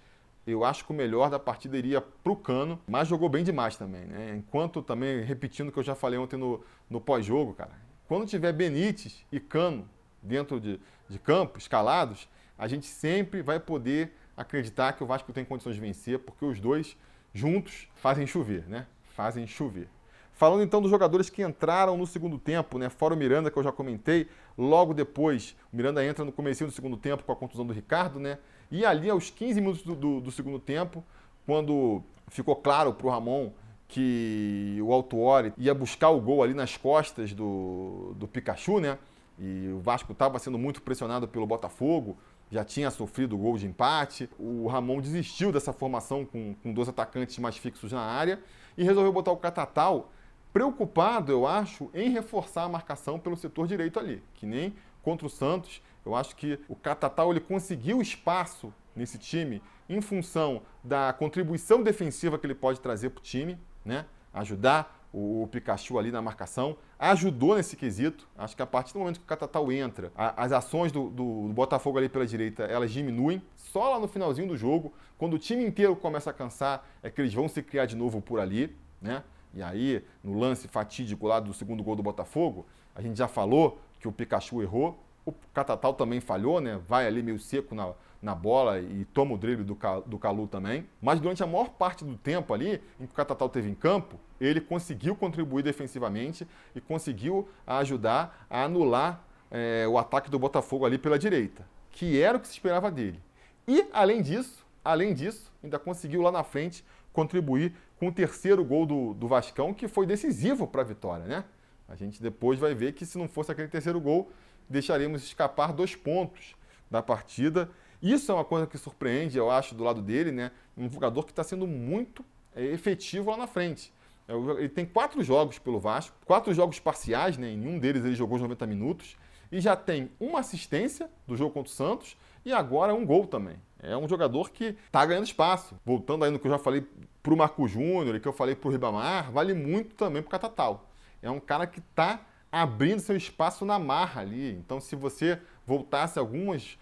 eu 0.47 0.65
acho 0.65 0.85
que 0.85 0.93
o 0.93 0.95
melhor 0.95 1.29
da 1.29 1.41
partida 1.41 1.77
iria 1.77 2.01
para 2.01 2.33
o 2.33 2.37
Cano, 2.37 2.81
mas 2.87 3.09
jogou 3.09 3.29
bem 3.29 3.43
demais 3.43 3.77
também, 3.77 4.07
né? 4.07 4.37
Enquanto 4.37 4.81
também, 4.81 5.23
repetindo 5.23 5.69
o 5.69 5.73
que 5.73 5.79
eu 5.79 5.83
já 5.83 5.97
falei 5.97 6.19
ontem 6.19 6.37
no, 6.37 6.63
no 6.89 7.01
pós-jogo, 7.01 7.53
cara, 7.53 7.73
quando 8.09 8.27
tiver 8.27 8.53
Benítez 8.53 9.25
e 9.31 9.41
Cano 9.41 9.89
dentro 10.23 10.61
de, 10.61 10.81
de 11.09 11.19
campo, 11.19 11.59
escalados, 11.59 12.29
a 12.59 12.67
gente 12.69 12.87
sempre 12.87 13.43
vai 13.43 13.61
poder 13.61 14.13
acreditar 14.37 14.93
que 14.93 15.03
o 15.03 15.07
Vasco 15.07 15.33
tem 15.33 15.45
condições 15.45 15.75
de 15.75 15.81
vencer, 15.81 16.19
porque 16.19 16.45
os 16.45 16.61
dois 16.61 16.97
juntos 17.33 17.89
fazem 17.95 18.27
chover, 18.27 18.65
né? 18.69 18.87
Fazem 19.15 19.47
chover. 19.47 19.89
Falando 20.33 20.63
então 20.63 20.83
dos 20.83 20.91
jogadores 20.91 21.31
que 21.31 21.43
entraram 21.43 21.97
no 21.97 22.07
segundo 22.07 22.39
tempo, 22.39 22.79
né? 22.79 22.91
Fora 22.91 23.15
o 23.15 23.17
Miranda, 23.17 23.51
que 23.51 23.59
eu 23.59 23.63
já 23.63 23.73
comentei, 23.73 24.29
logo 24.57 24.93
depois, 24.93 25.57
o 25.73 25.77
Miranda 25.77 26.05
entra 26.05 26.25
no 26.25 26.33
começo 26.33 26.67
do 26.67 26.71
segundo 26.71 26.97
tempo 26.97 27.25
com 27.25 27.33
a 27.33 27.37
contusão 27.37 27.67
do 27.67 27.73
Ricardo, 27.73 28.21
né? 28.21 28.39
E 28.71 28.85
ali, 28.85 29.09
aos 29.09 29.31
15 29.31 29.61
minutos 29.61 29.83
do, 29.83 29.95
do, 29.95 30.21
do 30.21 30.31
segundo 30.31 30.59
tempo, 30.59 31.03
quando 31.47 32.03
ficou 32.29 32.57
claro 32.57 32.93
para 32.93 33.07
o 33.07 33.11
Ramon 33.11 33.51
que 33.89 34.79
o 34.83 34.93
Altuori 34.93 35.53
ia 35.57 35.75
buscar 35.75 36.11
o 36.11 36.21
gol 36.21 36.43
ali 36.43 36.55
nas 36.55 36.77
costas 36.77 37.33
do, 37.33 38.15
do 38.17 38.27
Pikachu, 38.27 38.81
né? 38.81 38.99
E 39.39 39.69
o 39.69 39.81
Vasco 39.81 40.13
estava 40.13 40.39
sendo 40.39 40.59
muito 40.59 40.83
pressionado 40.83 41.29
pelo 41.29 41.47
Botafogo, 41.47 42.17
já 42.51 42.65
tinha 42.65 42.91
sofrido 42.91 43.37
gol 43.37 43.57
de 43.59 43.67
empate. 43.67 44.29
O 44.39 44.67
Ramon 44.67 45.01
desistiu 45.01 45.53
dessa 45.53 45.73
formação 45.73 46.25
com, 46.25 46.55
com 46.63 46.73
dois 46.73 46.89
atacantes 46.89 47.39
mais 47.39 47.57
fixos 47.57 47.93
na 47.93 48.01
área 48.01 48.41
e 48.77 48.85
resolveu 48.85 49.13
botar 49.13 49.33
o 49.33 49.37
Catatal, 49.37 50.11
preocupado, 50.53 51.31
eu 51.33 51.47
acho, 51.47 51.91
em 51.93 52.11
reforçar 52.11 52.65
a 52.65 52.69
marcação 52.69 53.19
pelo 53.19 53.37
setor 53.37 53.67
direito 53.67 53.99
ali, 53.99 54.23
que 54.35 54.47
nem 54.47 54.75
contra 55.03 55.27
o 55.27 55.31
Santos. 55.31 55.83
Eu 56.05 56.15
acho 56.15 56.35
que 56.35 56.59
o 56.69 56.75
Catatal 56.75 57.31
ele 57.31 57.41
conseguiu 57.41 58.01
espaço 58.01 58.73
nesse 58.95 59.19
time 59.19 59.63
em 59.89 60.01
função 60.01 60.63
da 60.83 61.13
contribuição 61.13 61.83
defensiva 61.83 62.39
que 62.39 62.47
ele 62.47 62.55
pode 62.55 62.81
trazer 62.81 63.11
para 63.11 63.21
o 63.21 63.23
time 63.23 63.59
né? 63.87 64.05
Ajudar 64.35 64.97
o, 65.13 65.49
Pikachu 65.51 65.99
ali 65.99 66.11
na 66.13 66.21
marcação. 66.21 66.77
Ajudou 66.99 67.57
nesse 67.57 67.77
quesito. 67.77 68.29
Acho 68.37 68.55
que 68.55 68.63
a 68.63 68.67
partir 68.67 68.93
do 68.93 68.99
momento 68.99 69.19
que 69.19 69.25
o 69.25 69.29
Catatal 69.29 69.73
entra, 69.73 70.13
a, 70.15 70.45
as 70.45 70.53
ações 70.53 70.93
do, 70.93 71.09
do, 71.09 71.49
do, 71.49 71.55
Botafogo 71.55 71.97
ali 71.97 72.09
pela 72.09 72.27
direita, 72.27 72.65
elas 72.65 72.91
diminuem. 72.91 73.43
Só 73.57 73.91
lá 73.91 73.99
no 73.99 74.09
finalzinho 74.09 74.49
do 74.49 74.57
jogo, 74.57 74.93
quando 75.17 75.35
o 75.35 75.39
time 75.39 75.65
inteiro 75.65 75.97
começa 75.97 76.31
a 76.31 76.33
cansar, 76.33 76.87
é 77.03 77.09
que 77.09 77.21
eles 77.21 77.33
vão 77.33 77.49
se 77.49 77.63
criar 77.63 77.87
de 77.87 77.97
novo 77.97 78.21
por 78.21 78.41
ali, 78.41 78.77
né? 79.01 79.23
E 79.55 79.63
aí, 79.63 80.05
no 80.23 80.39
lance 80.39 80.69
fatídico 80.69 81.27
lá 81.27 81.41
do 81.41 81.55
segundo 81.55 81.83
gol 81.83 81.97
do 81.97 82.03
Botafogo, 82.03 82.67
a 82.95 83.01
gente 83.01 83.17
já 83.17 83.27
falou 83.27 83.81
que 83.99 84.07
o 84.07 84.13
Pikachu 84.13 84.61
errou, 84.61 85.03
o 85.25 85.33
Catatal 85.55 85.95
também 85.95 86.21
falhou, 86.21 86.61
né? 86.61 86.79
Vai 86.87 87.07
ali 87.07 87.23
meio 87.23 87.39
seco 87.39 87.75
na, 87.75 87.93
na 88.27 88.35
bola 88.35 88.81
e 88.81 89.05
toma 89.15 89.35
o 89.35 89.39
drible 89.39 89.65
do, 89.65 89.79
do 90.05 90.19
Calu 90.19 90.49
também. 90.49 90.85
Mas 91.01 91.21
durante 91.21 91.45
a 91.45 91.47
maior 91.47 91.71
parte 91.71 92.05
do 92.05 92.17
tempo 92.17 92.53
ali, 92.53 92.83
em 93.01 93.07
que 93.07 93.13
o 93.13 93.17
Catatal 93.17 93.49
teve 93.49 93.71
em 93.71 93.75
campo, 93.75 94.19
ele 94.41 94.61
conseguiu 94.61 95.15
contribuir 95.15 95.63
defensivamente 95.63 96.47
e 96.75 96.81
conseguiu 96.81 97.49
ajudar 97.65 98.45
a 98.51 98.65
anular 98.65 99.25
é, 99.49 99.87
o 99.89 99.97
ataque 99.97 100.29
do 100.29 100.41
Botafogo 100.41 100.85
ali 100.85 100.99
pela 100.99 101.17
direita, 101.17 101.65
que 101.93 102.21
era 102.21 102.37
o 102.37 102.41
que 102.41 102.49
se 102.49 102.55
esperava 102.55 102.91
dele. 102.91 103.23
E, 103.67 103.87
além 103.93 104.21
disso, 104.21 104.67
além 104.85 105.15
disso, 105.15 105.53
ainda 105.63 105.79
conseguiu 105.79 106.21
lá 106.21 106.33
na 106.33 106.43
frente 106.43 106.85
contribuir 107.13 107.75
com 107.97 108.09
o 108.09 108.13
terceiro 108.13 108.65
gol 108.65 108.85
do, 108.85 109.15
do 109.15 109.29
Vascão, 109.29 109.73
que 109.73 109.87
foi 109.87 110.05
decisivo 110.05 110.67
para 110.67 110.83
a 110.83 110.85
vitória, 110.85 111.25
né? 111.27 111.45
A 111.89 111.95
gente 111.95 112.21
depois 112.21 112.59
vai 112.59 112.75
ver 112.75 112.93
que 112.93 113.07
se 113.07 113.17
não 113.17 113.29
fosse 113.29 113.53
aquele 113.53 113.69
terceiro 113.69 114.01
gol, 114.01 114.33
deixaremos 114.69 115.23
escapar 115.23 115.73
dois 115.73 115.95
pontos 115.95 116.57
da 116.91 117.01
partida. 117.03 117.71
Isso 118.07 118.31
é 118.31 118.35
uma 118.37 118.45
coisa 118.45 118.69
que 118.69 118.79
surpreende, 118.79 119.37
eu 119.37 119.51
acho, 119.51 119.75
do 119.75 119.83
lado 119.83 120.01
dele, 120.01 120.31
né? 120.31 120.53
Um 120.79 120.89
jogador 120.89 121.25
que 121.25 121.33
está 121.33 121.43
sendo 121.43 121.67
muito 121.67 122.25
é, 122.55 122.65
efetivo 122.67 123.33
lá 123.33 123.37
na 123.37 123.49
frente. 123.49 123.93
É, 124.29 124.33
ele 124.33 124.69
tem 124.69 124.87
quatro 124.87 125.25
jogos 125.25 125.59
pelo 125.59 125.81
Vasco, 125.81 126.17
quatro 126.25 126.55
jogos 126.55 126.79
parciais, 126.79 127.37
né? 127.37 127.51
Em 127.51 127.57
nenhum 127.57 127.81
deles 127.81 128.05
ele 128.05 128.15
jogou 128.15 128.37
os 128.37 128.43
90 128.43 128.65
minutos. 128.65 129.17
E 129.51 129.61
já 129.61 129.75
tem 129.75 130.09
uma 130.21 130.39
assistência 130.39 131.11
do 131.27 131.37
jogo 131.37 131.53
contra 131.53 131.71
o 131.71 131.75
Santos 131.75 132.17
e 132.45 132.53
agora 132.53 132.95
um 132.95 133.05
gol 133.05 133.27
também. 133.27 133.57
É 133.83 133.97
um 133.97 134.09
jogador 134.09 134.51
que 134.51 134.77
está 134.87 135.05
ganhando 135.05 135.25
espaço. 135.25 135.75
Voltando 135.85 136.25
aí 136.25 136.31
no 136.31 136.39
que 136.39 136.47
eu 136.47 136.51
já 136.53 136.59
falei 136.59 136.87
para 137.23 137.35
o 137.35 137.37
Marco 137.37 137.67
Júnior 137.67 138.15
e 138.15 138.21
que 138.21 138.29
eu 138.29 138.33
falei 138.33 138.55
para 138.55 138.69
o 138.69 138.71
Ribamar, 138.71 139.33
vale 139.33 139.53
muito 139.53 139.97
também 139.97 140.23
para 140.23 140.29
o 140.29 140.31
Catatal. 140.31 140.89
É 141.21 141.31
um 141.31 141.41
cara 141.41 141.67
que 141.67 141.81
está 141.81 142.21
abrindo 142.53 143.01
seu 143.01 143.17
espaço 143.17 143.65
na 143.65 143.81
marra 143.81 144.21
ali. 144.21 144.53
Então, 144.53 144.81
se 144.81 144.95
você 144.95 145.41
voltasse 145.67 146.19
algumas 146.19 146.79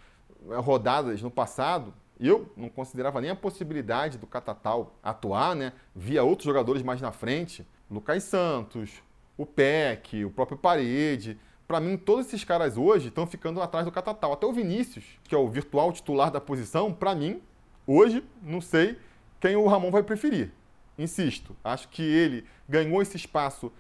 rodadas 0.60 1.22
no 1.22 1.30
passado, 1.30 1.92
eu 2.20 2.52
não 2.56 2.68
considerava 2.68 3.20
nem 3.20 3.30
a 3.30 3.36
possibilidade 3.36 4.18
do 4.18 4.26
Catatal 4.26 4.94
atuar, 5.02 5.54
né? 5.54 5.72
Via 5.94 6.22
outros 6.22 6.46
jogadores 6.46 6.82
mais 6.82 7.00
na 7.00 7.10
frente, 7.10 7.66
Lucas 7.90 8.22
Santos, 8.24 9.02
o 9.36 9.44
Peck, 9.44 10.24
o 10.24 10.30
próprio 10.30 10.56
Parede. 10.56 11.38
Para 11.66 11.80
mim, 11.80 11.96
todos 11.96 12.26
esses 12.26 12.44
caras 12.44 12.76
hoje 12.76 13.08
estão 13.08 13.26
ficando 13.26 13.60
atrás 13.60 13.84
do 13.84 13.92
Catatal. 13.92 14.32
Até 14.32 14.46
o 14.46 14.52
Vinícius, 14.52 15.04
que 15.24 15.34
é 15.34 15.38
o 15.38 15.48
virtual 15.48 15.92
titular 15.92 16.30
da 16.30 16.40
posição, 16.40 16.92
para 16.92 17.14
mim, 17.14 17.42
hoje, 17.86 18.22
não 18.42 18.60
sei 18.60 18.98
quem 19.40 19.56
o 19.56 19.66
Ramon 19.66 19.90
vai 19.90 20.02
preferir. 20.02 20.52
Insisto, 20.96 21.56
acho 21.64 21.88
que 21.88 22.02
ele 22.02 22.46
ganhou 22.68 23.02
esse 23.02 23.16
espaço 23.16 23.72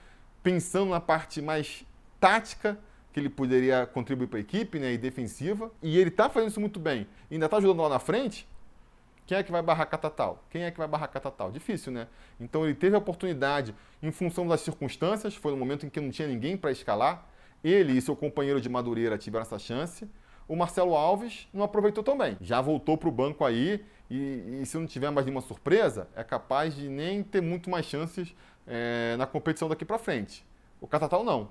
pensando 0.42 0.90
na 0.90 1.00
parte 1.00 1.40
mais 1.40 1.84
tática 2.18 2.78
que 3.14 3.20
ele 3.20 3.28
poderia 3.28 3.86
contribuir 3.86 4.26
para 4.26 4.38
a 4.38 4.40
equipe 4.40 4.76
né, 4.80 4.92
e 4.92 4.98
defensiva, 4.98 5.70
e 5.80 5.96
ele 5.96 6.10
está 6.10 6.28
fazendo 6.28 6.50
isso 6.50 6.60
muito 6.60 6.80
bem, 6.80 7.06
ainda 7.30 7.44
está 7.44 7.58
ajudando 7.58 7.80
lá 7.80 7.88
na 7.88 8.00
frente, 8.00 8.44
quem 9.24 9.38
é 9.38 9.42
que 9.42 9.52
vai 9.52 9.62
barrar 9.62 9.86
Catatal? 9.86 10.44
Quem 10.50 10.64
é 10.64 10.70
que 10.72 10.76
vai 10.76 10.88
barrar 10.88 11.06
Catatal? 11.06 11.52
Difícil, 11.52 11.92
né? 11.92 12.08
Então 12.40 12.64
ele 12.64 12.74
teve 12.74 12.96
a 12.96 12.98
oportunidade, 12.98 13.72
em 14.02 14.10
função 14.10 14.46
das 14.48 14.62
circunstâncias, 14.62 15.34
foi 15.36 15.52
no 15.52 15.56
momento 15.56 15.86
em 15.86 15.88
que 15.88 16.00
não 16.00 16.10
tinha 16.10 16.26
ninguém 16.26 16.56
para 16.56 16.72
escalar, 16.72 17.26
ele 17.62 17.96
e 17.96 18.02
seu 18.02 18.16
companheiro 18.16 18.60
de 18.60 18.68
Madureira 18.68 19.16
tiveram 19.16 19.42
essa 19.42 19.60
chance, 19.60 20.10
o 20.48 20.56
Marcelo 20.56 20.96
Alves 20.96 21.48
não 21.54 21.62
aproveitou 21.62 22.02
também. 22.02 22.36
Já 22.40 22.60
voltou 22.60 22.98
para 22.98 23.08
o 23.08 23.12
banco 23.12 23.44
aí 23.44 23.82
e, 24.10 24.60
e, 24.60 24.66
se 24.66 24.76
não 24.76 24.86
tiver 24.86 25.10
mais 25.10 25.24
nenhuma 25.24 25.40
surpresa, 25.40 26.08
é 26.16 26.24
capaz 26.24 26.74
de 26.74 26.88
nem 26.88 27.22
ter 27.22 27.40
muito 27.40 27.70
mais 27.70 27.86
chances 27.86 28.34
é, 28.66 29.14
na 29.16 29.24
competição 29.24 29.68
daqui 29.68 29.84
para 29.84 29.98
frente. 29.98 30.44
O 30.80 30.86
Catatal 30.88 31.22
não. 31.22 31.48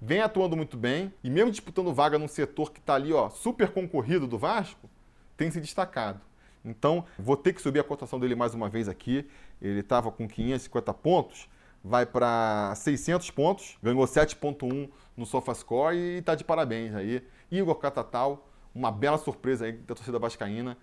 Vem 0.00 0.20
atuando 0.20 0.56
muito 0.56 0.76
bem 0.76 1.12
e 1.24 1.30
mesmo 1.30 1.50
disputando 1.50 1.92
vaga 1.92 2.18
num 2.18 2.28
setor 2.28 2.70
que 2.70 2.80
está 2.80 2.94
ali, 2.94 3.12
ó, 3.12 3.30
super 3.30 3.70
concorrido 3.70 4.26
do 4.26 4.38
Vasco, 4.38 4.88
tem 5.36 5.50
se 5.50 5.60
destacado. 5.60 6.20
Então, 6.64 7.04
vou 7.18 7.36
ter 7.36 7.52
que 7.52 7.62
subir 7.62 7.78
a 7.78 7.84
cotação 7.84 8.18
dele 8.18 8.34
mais 8.34 8.52
uma 8.52 8.68
vez 8.68 8.88
aqui. 8.88 9.26
Ele 9.62 9.80
estava 9.80 10.10
com 10.10 10.28
550 10.28 10.92
pontos, 10.94 11.48
vai 11.82 12.04
para 12.04 12.74
600 12.74 13.30
pontos, 13.30 13.78
ganhou 13.82 14.04
7.1 14.04 14.90
no 15.16 15.24
SofaScore 15.24 15.96
e 15.96 16.18
está 16.18 16.34
de 16.34 16.44
parabéns 16.44 16.94
aí. 16.94 17.22
Igor 17.50 17.76
Catatal, 17.76 18.48
uma 18.74 18.90
bela 18.90 19.16
surpresa 19.16 19.64
aí 19.64 19.72
da 19.72 19.94
torcida 19.94 20.18
vascaína 20.18 20.76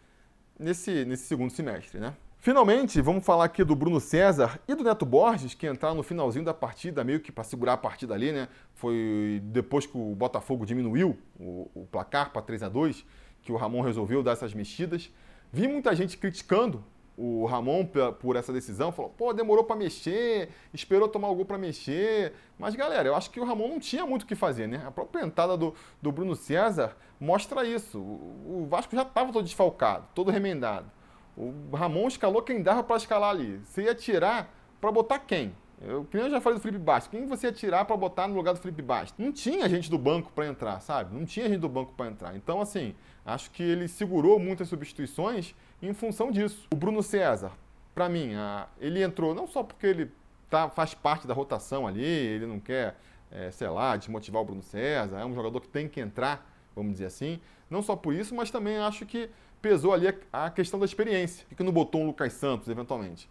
nesse, 0.57 1.05
nesse 1.05 1.25
segundo 1.25 1.51
semestre, 1.51 1.99
né? 1.99 2.15
Finalmente, 2.43 2.99
vamos 2.99 3.25
falar 3.25 3.45
aqui 3.45 3.63
do 3.63 3.73
Bruno 3.73 4.01
César 4.01 4.59
e 4.67 4.75
do 4.75 4.83
Neto 4.83 5.05
Borges, 5.05 5.53
que 5.53 5.65
entraram 5.65 5.95
no 5.95 6.03
finalzinho 6.03 6.43
da 6.43 6.53
partida, 6.53 7.01
meio 7.01 7.21
que 7.21 7.31
para 7.31 7.45
segurar 7.45 7.71
a 7.71 7.77
partida 7.77 8.13
ali, 8.13 8.33
né? 8.33 8.49
Foi 8.73 9.41
depois 9.45 9.85
que 9.85 9.97
o 9.97 10.13
Botafogo 10.13 10.65
diminuiu 10.65 11.17
o, 11.39 11.71
o 11.73 11.87
placar 11.89 12.33
para 12.33 12.41
3 12.41 12.63
a 12.63 12.67
2 12.67 13.05
que 13.43 13.49
o 13.53 13.55
Ramon 13.55 13.79
resolveu 13.79 14.21
dar 14.21 14.33
essas 14.33 14.53
mexidas. 14.53 15.09
Vi 15.53 15.69
muita 15.69 15.95
gente 15.95 16.17
criticando 16.17 16.83
o 17.15 17.45
Ramon 17.45 17.87
por 18.19 18.35
essa 18.35 18.51
decisão, 18.51 18.91
falou, 18.91 19.11
pô, 19.11 19.31
demorou 19.31 19.63
para 19.63 19.77
mexer, 19.77 20.49
esperou 20.73 21.07
tomar 21.07 21.29
o 21.29 21.35
gol 21.35 21.45
para 21.45 21.57
mexer. 21.57 22.33
Mas, 22.59 22.75
galera, 22.75 23.07
eu 23.07 23.15
acho 23.15 23.31
que 23.31 23.39
o 23.39 23.45
Ramon 23.45 23.69
não 23.69 23.79
tinha 23.79 24.05
muito 24.05 24.23
o 24.23 24.25
que 24.25 24.35
fazer, 24.35 24.67
né? 24.67 24.83
A 24.85 24.91
própria 24.91 25.23
entrada 25.23 25.55
do, 25.55 25.73
do 26.01 26.11
Bruno 26.11 26.35
César 26.35 26.97
mostra 27.21 27.63
isso. 27.63 27.99
O, 27.99 28.63
o 28.63 28.67
Vasco 28.69 28.93
já 28.93 29.03
estava 29.03 29.31
todo 29.31 29.45
desfalcado, 29.45 30.09
todo 30.13 30.29
remendado. 30.29 30.91
O 31.35 31.75
Ramon 31.75 32.07
escalou 32.07 32.41
quem 32.41 32.61
dava 32.61 32.83
para 32.83 32.97
escalar 32.97 33.31
ali. 33.31 33.59
Você 33.65 33.83
ia 33.83 33.95
tirar 33.95 34.53
para 34.79 34.91
botar 34.91 35.19
quem? 35.19 35.53
Eu, 35.81 36.05
que 36.05 36.15
nem 36.15 36.27
eu 36.27 36.31
já 36.31 36.39
falei 36.39 36.57
do 36.57 36.61
Felipe 36.61 36.81
Bastos. 36.81 37.11
Quem 37.11 37.25
você 37.25 37.47
ia 37.47 37.53
tirar 37.53 37.83
para 37.85 37.97
botar 37.97 38.27
no 38.27 38.35
lugar 38.35 38.53
do 38.53 38.59
Felipe 38.59 38.81
Bastos? 38.81 39.13
Não 39.17 39.31
tinha 39.31 39.67
gente 39.67 39.89
do 39.89 39.97
banco 39.97 40.31
para 40.31 40.47
entrar, 40.47 40.79
sabe? 40.79 41.13
Não 41.13 41.25
tinha 41.25 41.49
gente 41.49 41.59
do 41.59 41.67
banco 41.67 41.93
para 41.93 42.09
entrar. 42.09 42.35
Então, 42.35 42.61
assim, 42.61 42.95
acho 43.25 43.51
que 43.51 43.61
ele 43.61 43.87
segurou 43.87 44.39
muitas 44.39 44.69
substituições 44.69 45.53
em 45.81 45.93
função 45.93 46.31
disso. 46.31 46.67
O 46.71 46.75
Bruno 46.75 47.03
César, 47.03 47.51
para 47.93 48.07
mim, 48.07 48.33
a, 48.35 48.67
ele 48.79 49.03
entrou 49.03 49.35
não 49.35 49.45
só 49.45 49.61
porque 49.61 49.87
ele 49.87 50.11
tá, 50.49 50.69
faz 50.69 50.93
parte 50.93 51.27
da 51.27 51.33
rotação 51.33 51.85
ali, 51.85 52.05
ele 52.05 52.45
não 52.45 52.59
quer 52.59 52.95
é, 53.29 53.49
sei 53.51 53.67
lá, 53.67 53.97
desmotivar 53.97 54.41
o 54.41 54.45
Bruno 54.45 54.61
César. 54.61 55.19
É 55.19 55.25
um 55.25 55.33
jogador 55.33 55.59
que 55.59 55.67
tem 55.67 55.89
que 55.89 55.99
entrar, 55.99 56.47
vamos 56.75 56.93
dizer 56.93 57.07
assim. 57.07 57.41
Não 57.69 57.81
só 57.81 57.95
por 57.95 58.13
isso, 58.13 58.35
mas 58.35 58.51
também 58.51 58.77
acho 58.77 59.05
que 59.05 59.29
pesou 59.63 59.93
ali 59.93 60.09
a, 60.09 60.45
a 60.45 60.49
questão 60.51 60.77
da 60.77 60.85
experiência. 60.85 61.45
Por 61.47 61.55
que 61.55 61.63
não 61.63 61.71
botou 61.71 62.01
um 62.01 62.07
Lucas 62.07 62.33
Santos, 62.33 62.67
eventualmente? 62.67 63.29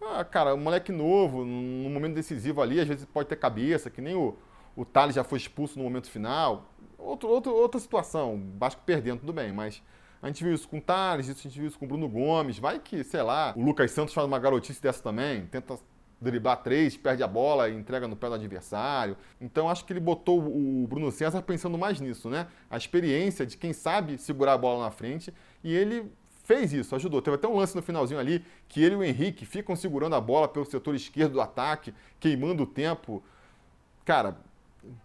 Ah, 0.00 0.22
cara, 0.22 0.54
um 0.54 0.58
moleque 0.58 0.92
novo, 0.92 1.42
no 1.44 1.88
momento 1.90 2.14
decisivo 2.14 2.60
ali, 2.60 2.78
às 2.78 2.86
vezes 2.86 3.06
pode 3.06 3.28
ter 3.28 3.36
cabeça, 3.36 3.88
que 3.88 4.00
nem 4.00 4.14
o, 4.14 4.36
o 4.76 4.84
Thales 4.84 5.14
já 5.14 5.24
foi 5.24 5.38
expulso 5.38 5.78
no 5.78 5.84
momento 5.84 6.10
final. 6.10 6.70
Outro, 6.98 7.28
outro, 7.28 7.54
outra 7.54 7.80
situação, 7.80 8.52
Vasco 8.58 8.82
perdendo, 8.84 9.20
tudo 9.20 9.32
bem, 9.32 9.52
mas 9.52 9.82
a 10.22 10.26
gente 10.26 10.44
viu 10.44 10.52
isso 10.52 10.68
com 10.68 10.78
o 10.78 10.82
Thales, 10.82 11.30
a 11.30 11.32
gente 11.32 11.58
viu 11.58 11.66
isso 11.66 11.78
com 11.78 11.86
o 11.86 11.88
Bruno 11.88 12.08
Gomes. 12.08 12.58
Vai 12.58 12.78
que, 12.78 13.02
sei 13.02 13.22
lá, 13.22 13.54
o 13.56 13.62
Lucas 13.62 13.90
Santos 13.90 14.12
faz 14.12 14.26
uma 14.26 14.38
garotice 14.38 14.82
dessa 14.82 15.02
também, 15.02 15.46
tenta 15.46 15.78
driblar 16.20 16.62
três, 16.62 16.96
perde 16.96 17.22
a 17.22 17.26
bola 17.26 17.68
e 17.68 17.74
entrega 17.74 18.06
no 18.06 18.14
pé 18.14 18.28
do 18.28 18.34
adversário. 18.34 19.16
Então 19.40 19.70
acho 19.70 19.84
que 19.84 19.92
ele 19.92 20.00
botou 20.00 20.38
o 20.38 20.86
Bruno 20.86 21.10
César 21.10 21.40
pensando 21.40 21.78
mais 21.78 21.98
nisso, 22.00 22.28
né? 22.28 22.46
A 22.68 22.76
experiência 22.76 23.46
de 23.46 23.56
quem 23.56 23.72
sabe 23.72 24.18
segurar 24.18 24.52
a 24.52 24.58
bola 24.58 24.84
na 24.84 24.90
frente 24.90 25.32
e 25.62 25.74
ele 25.74 26.10
fez 26.44 26.72
isso, 26.72 26.94
ajudou. 26.96 27.22
Teve 27.22 27.36
até 27.36 27.46
um 27.46 27.56
lance 27.56 27.76
no 27.76 27.82
finalzinho 27.82 28.18
ali 28.18 28.44
que 28.68 28.82
ele 28.82 28.94
e 28.94 28.98
o 28.98 29.04
Henrique 29.04 29.46
ficam 29.46 29.76
segurando 29.76 30.16
a 30.16 30.20
bola 30.20 30.48
pelo 30.48 30.64
setor 30.64 30.94
esquerdo 30.94 31.34
do 31.34 31.40
ataque, 31.40 31.94
queimando 32.18 32.64
o 32.64 32.66
tempo. 32.66 33.22
Cara, 34.04 34.36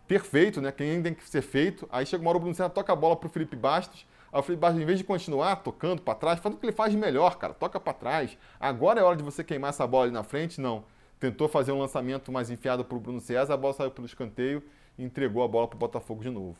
perfeito, 0.07 0.61
né? 0.61 0.71
Quem 0.71 1.01
tem 1.03 1.13
que 1.13 1.27
ser 1.29 1.41
feito. 1.41 1.87
Aí 1.91 2.05
chega 2.05 2.23
uma 2.23 2.29
hora 2.29 2.37
o 2.37 2.41
Bruno 2.41 2.55
César 2.55 2.69
toca 2.69 2.91
a 2.91 2.95
bola 2.95 3.15
pro 3.15 3.29
Felipe 3.29 3.55
Bastos. 3.55 4.07
Aí 4.31 4.39
o 4.39 4.43
Felipe 4.43 4.61
Bastos, 4.61 4.81
em 4.81 4.85
vez 4.85 4.97
de 4.97 5.03
continuar 5.03 5.57
tocando 5.57 6.01
para 6.01 6.15
trás, 6.15 6.39
faz 6.39 6.55
o 6.55 6.57
que 6.57 6.65
ele 6.65 6.73
faz 6.73 6.95
melhor, 6.95 7.37
cara. 7.37 7.53
Toca 7.53 7.79
para 7.79 7.93
trás. 7.93 8.37
Agora 8.59 8.99
é 8.99 9.03
hora 9.03 9.15
de 9.15 9.23
você 9.23 9.43
queimar 9.43 9.69
essa 9.69 9.85
bola 9.85 10.05
ali 10.05 10.13
na 10.13 10.23
frente? 10.23 10.59
Não. 10.59 10.83
Tentou 11.19 11.47
fazer 11.47 11.71
um 11.71 11.79
lançamento 11.79 12.31
mais 12.31 12.49
enfiado 12.49 12.83
pro 12.83 12.99
Bruno 12.99 13.21
César, 13.21 13.53
a 13.53 13.57
bola 13.57 13.73
saiu 13.73 13.91
pelo 13.91 14.05
escanteio 14.05 14.63
e 14.97 15.03
entregou 15.03 15.43
a 15.43 15.47
bola 15.47 15.67
pro 15.67 15.77
Botafogo 15.77 16.21
de 16.21 16.29
novo. 16.29 16.57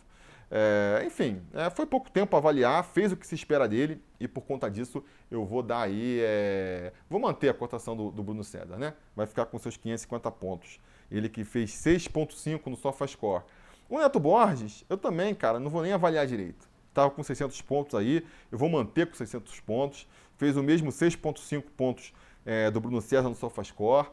É, 0.49 1.03
enfim, 1.05 1.41
é, 1.53 1.69
foi 1.69 1.85
pouco 1.85 2.09
tempo 2.09 2.27
para 2.27 2.39
avaliar, 2.39 2.83
fez 2.83 3.11
o 3.11 3.17
que 3.17 3.25
se 3.25 3.33
espera 3.35 3.67
dele 3.67 4.01
e 4.19 4.27
por 4.27 4.41
conta 4.41 4.69
disso 4.69 5.03
eu 5.29 5.43
vou 5.45 5.63
dar 5.63 5.81
aí. 5.81 6.19
É, 6.21 6.93
vou 7.09 7.19
manter 7.19 7.49
a 7.49 7.53
cotação 7.53 7.95
do, 7.95 8.11
do, 8.11 8.23
Bruno 8.23 8.43
César, 8.43 8.77
né? 8.77 8.93
Vai 9.15 9.25
ficar 9.25 9.45
com 9.45 9.57
seus 9.57 9.75
550 9.77 10.31
pontos. 10.31 10.79
Ele 11.11 11.29
que 11.29 11.43
fez 11.43 11.71
6,5 11.71 12.67
no 12.67 12.75
SofaScore. 12.75 13.43
O 13.89 13.99
Neto 13.99 14.19
Borges, 14.19 14.83
eu 14.89 14.97
também, 14.97 15.33
cara, 15.35 15.59
não 15.59 15.69
vou 15.69 15.81
nem 15.81 15.93
avaliar 15.93 16.25
direito. 16.25 16.67
Estava 16.89 17.11
com 17.11 17.21
600 17.21 17.61
pontos 17.61 17.93
aí, 17.95 18.25
eu 18.51 18.57
vou 18.57 18.69
manter 18.69 19.05
com 19.07 19.15
600 19.15 19.59
pontos. 19.59 20.07
Fez 20.37 20.57
o 20.57 20.63
mesmo 20.63 20.91
6,5 20.91 21.63
pontos 21.75 22.13
é, 22.45 22.69
do 22.71 22.79
Bruno 22.79 23.01
César 23.01 23.29
no 23.29 23.35
SofaScore. 23.35 24.07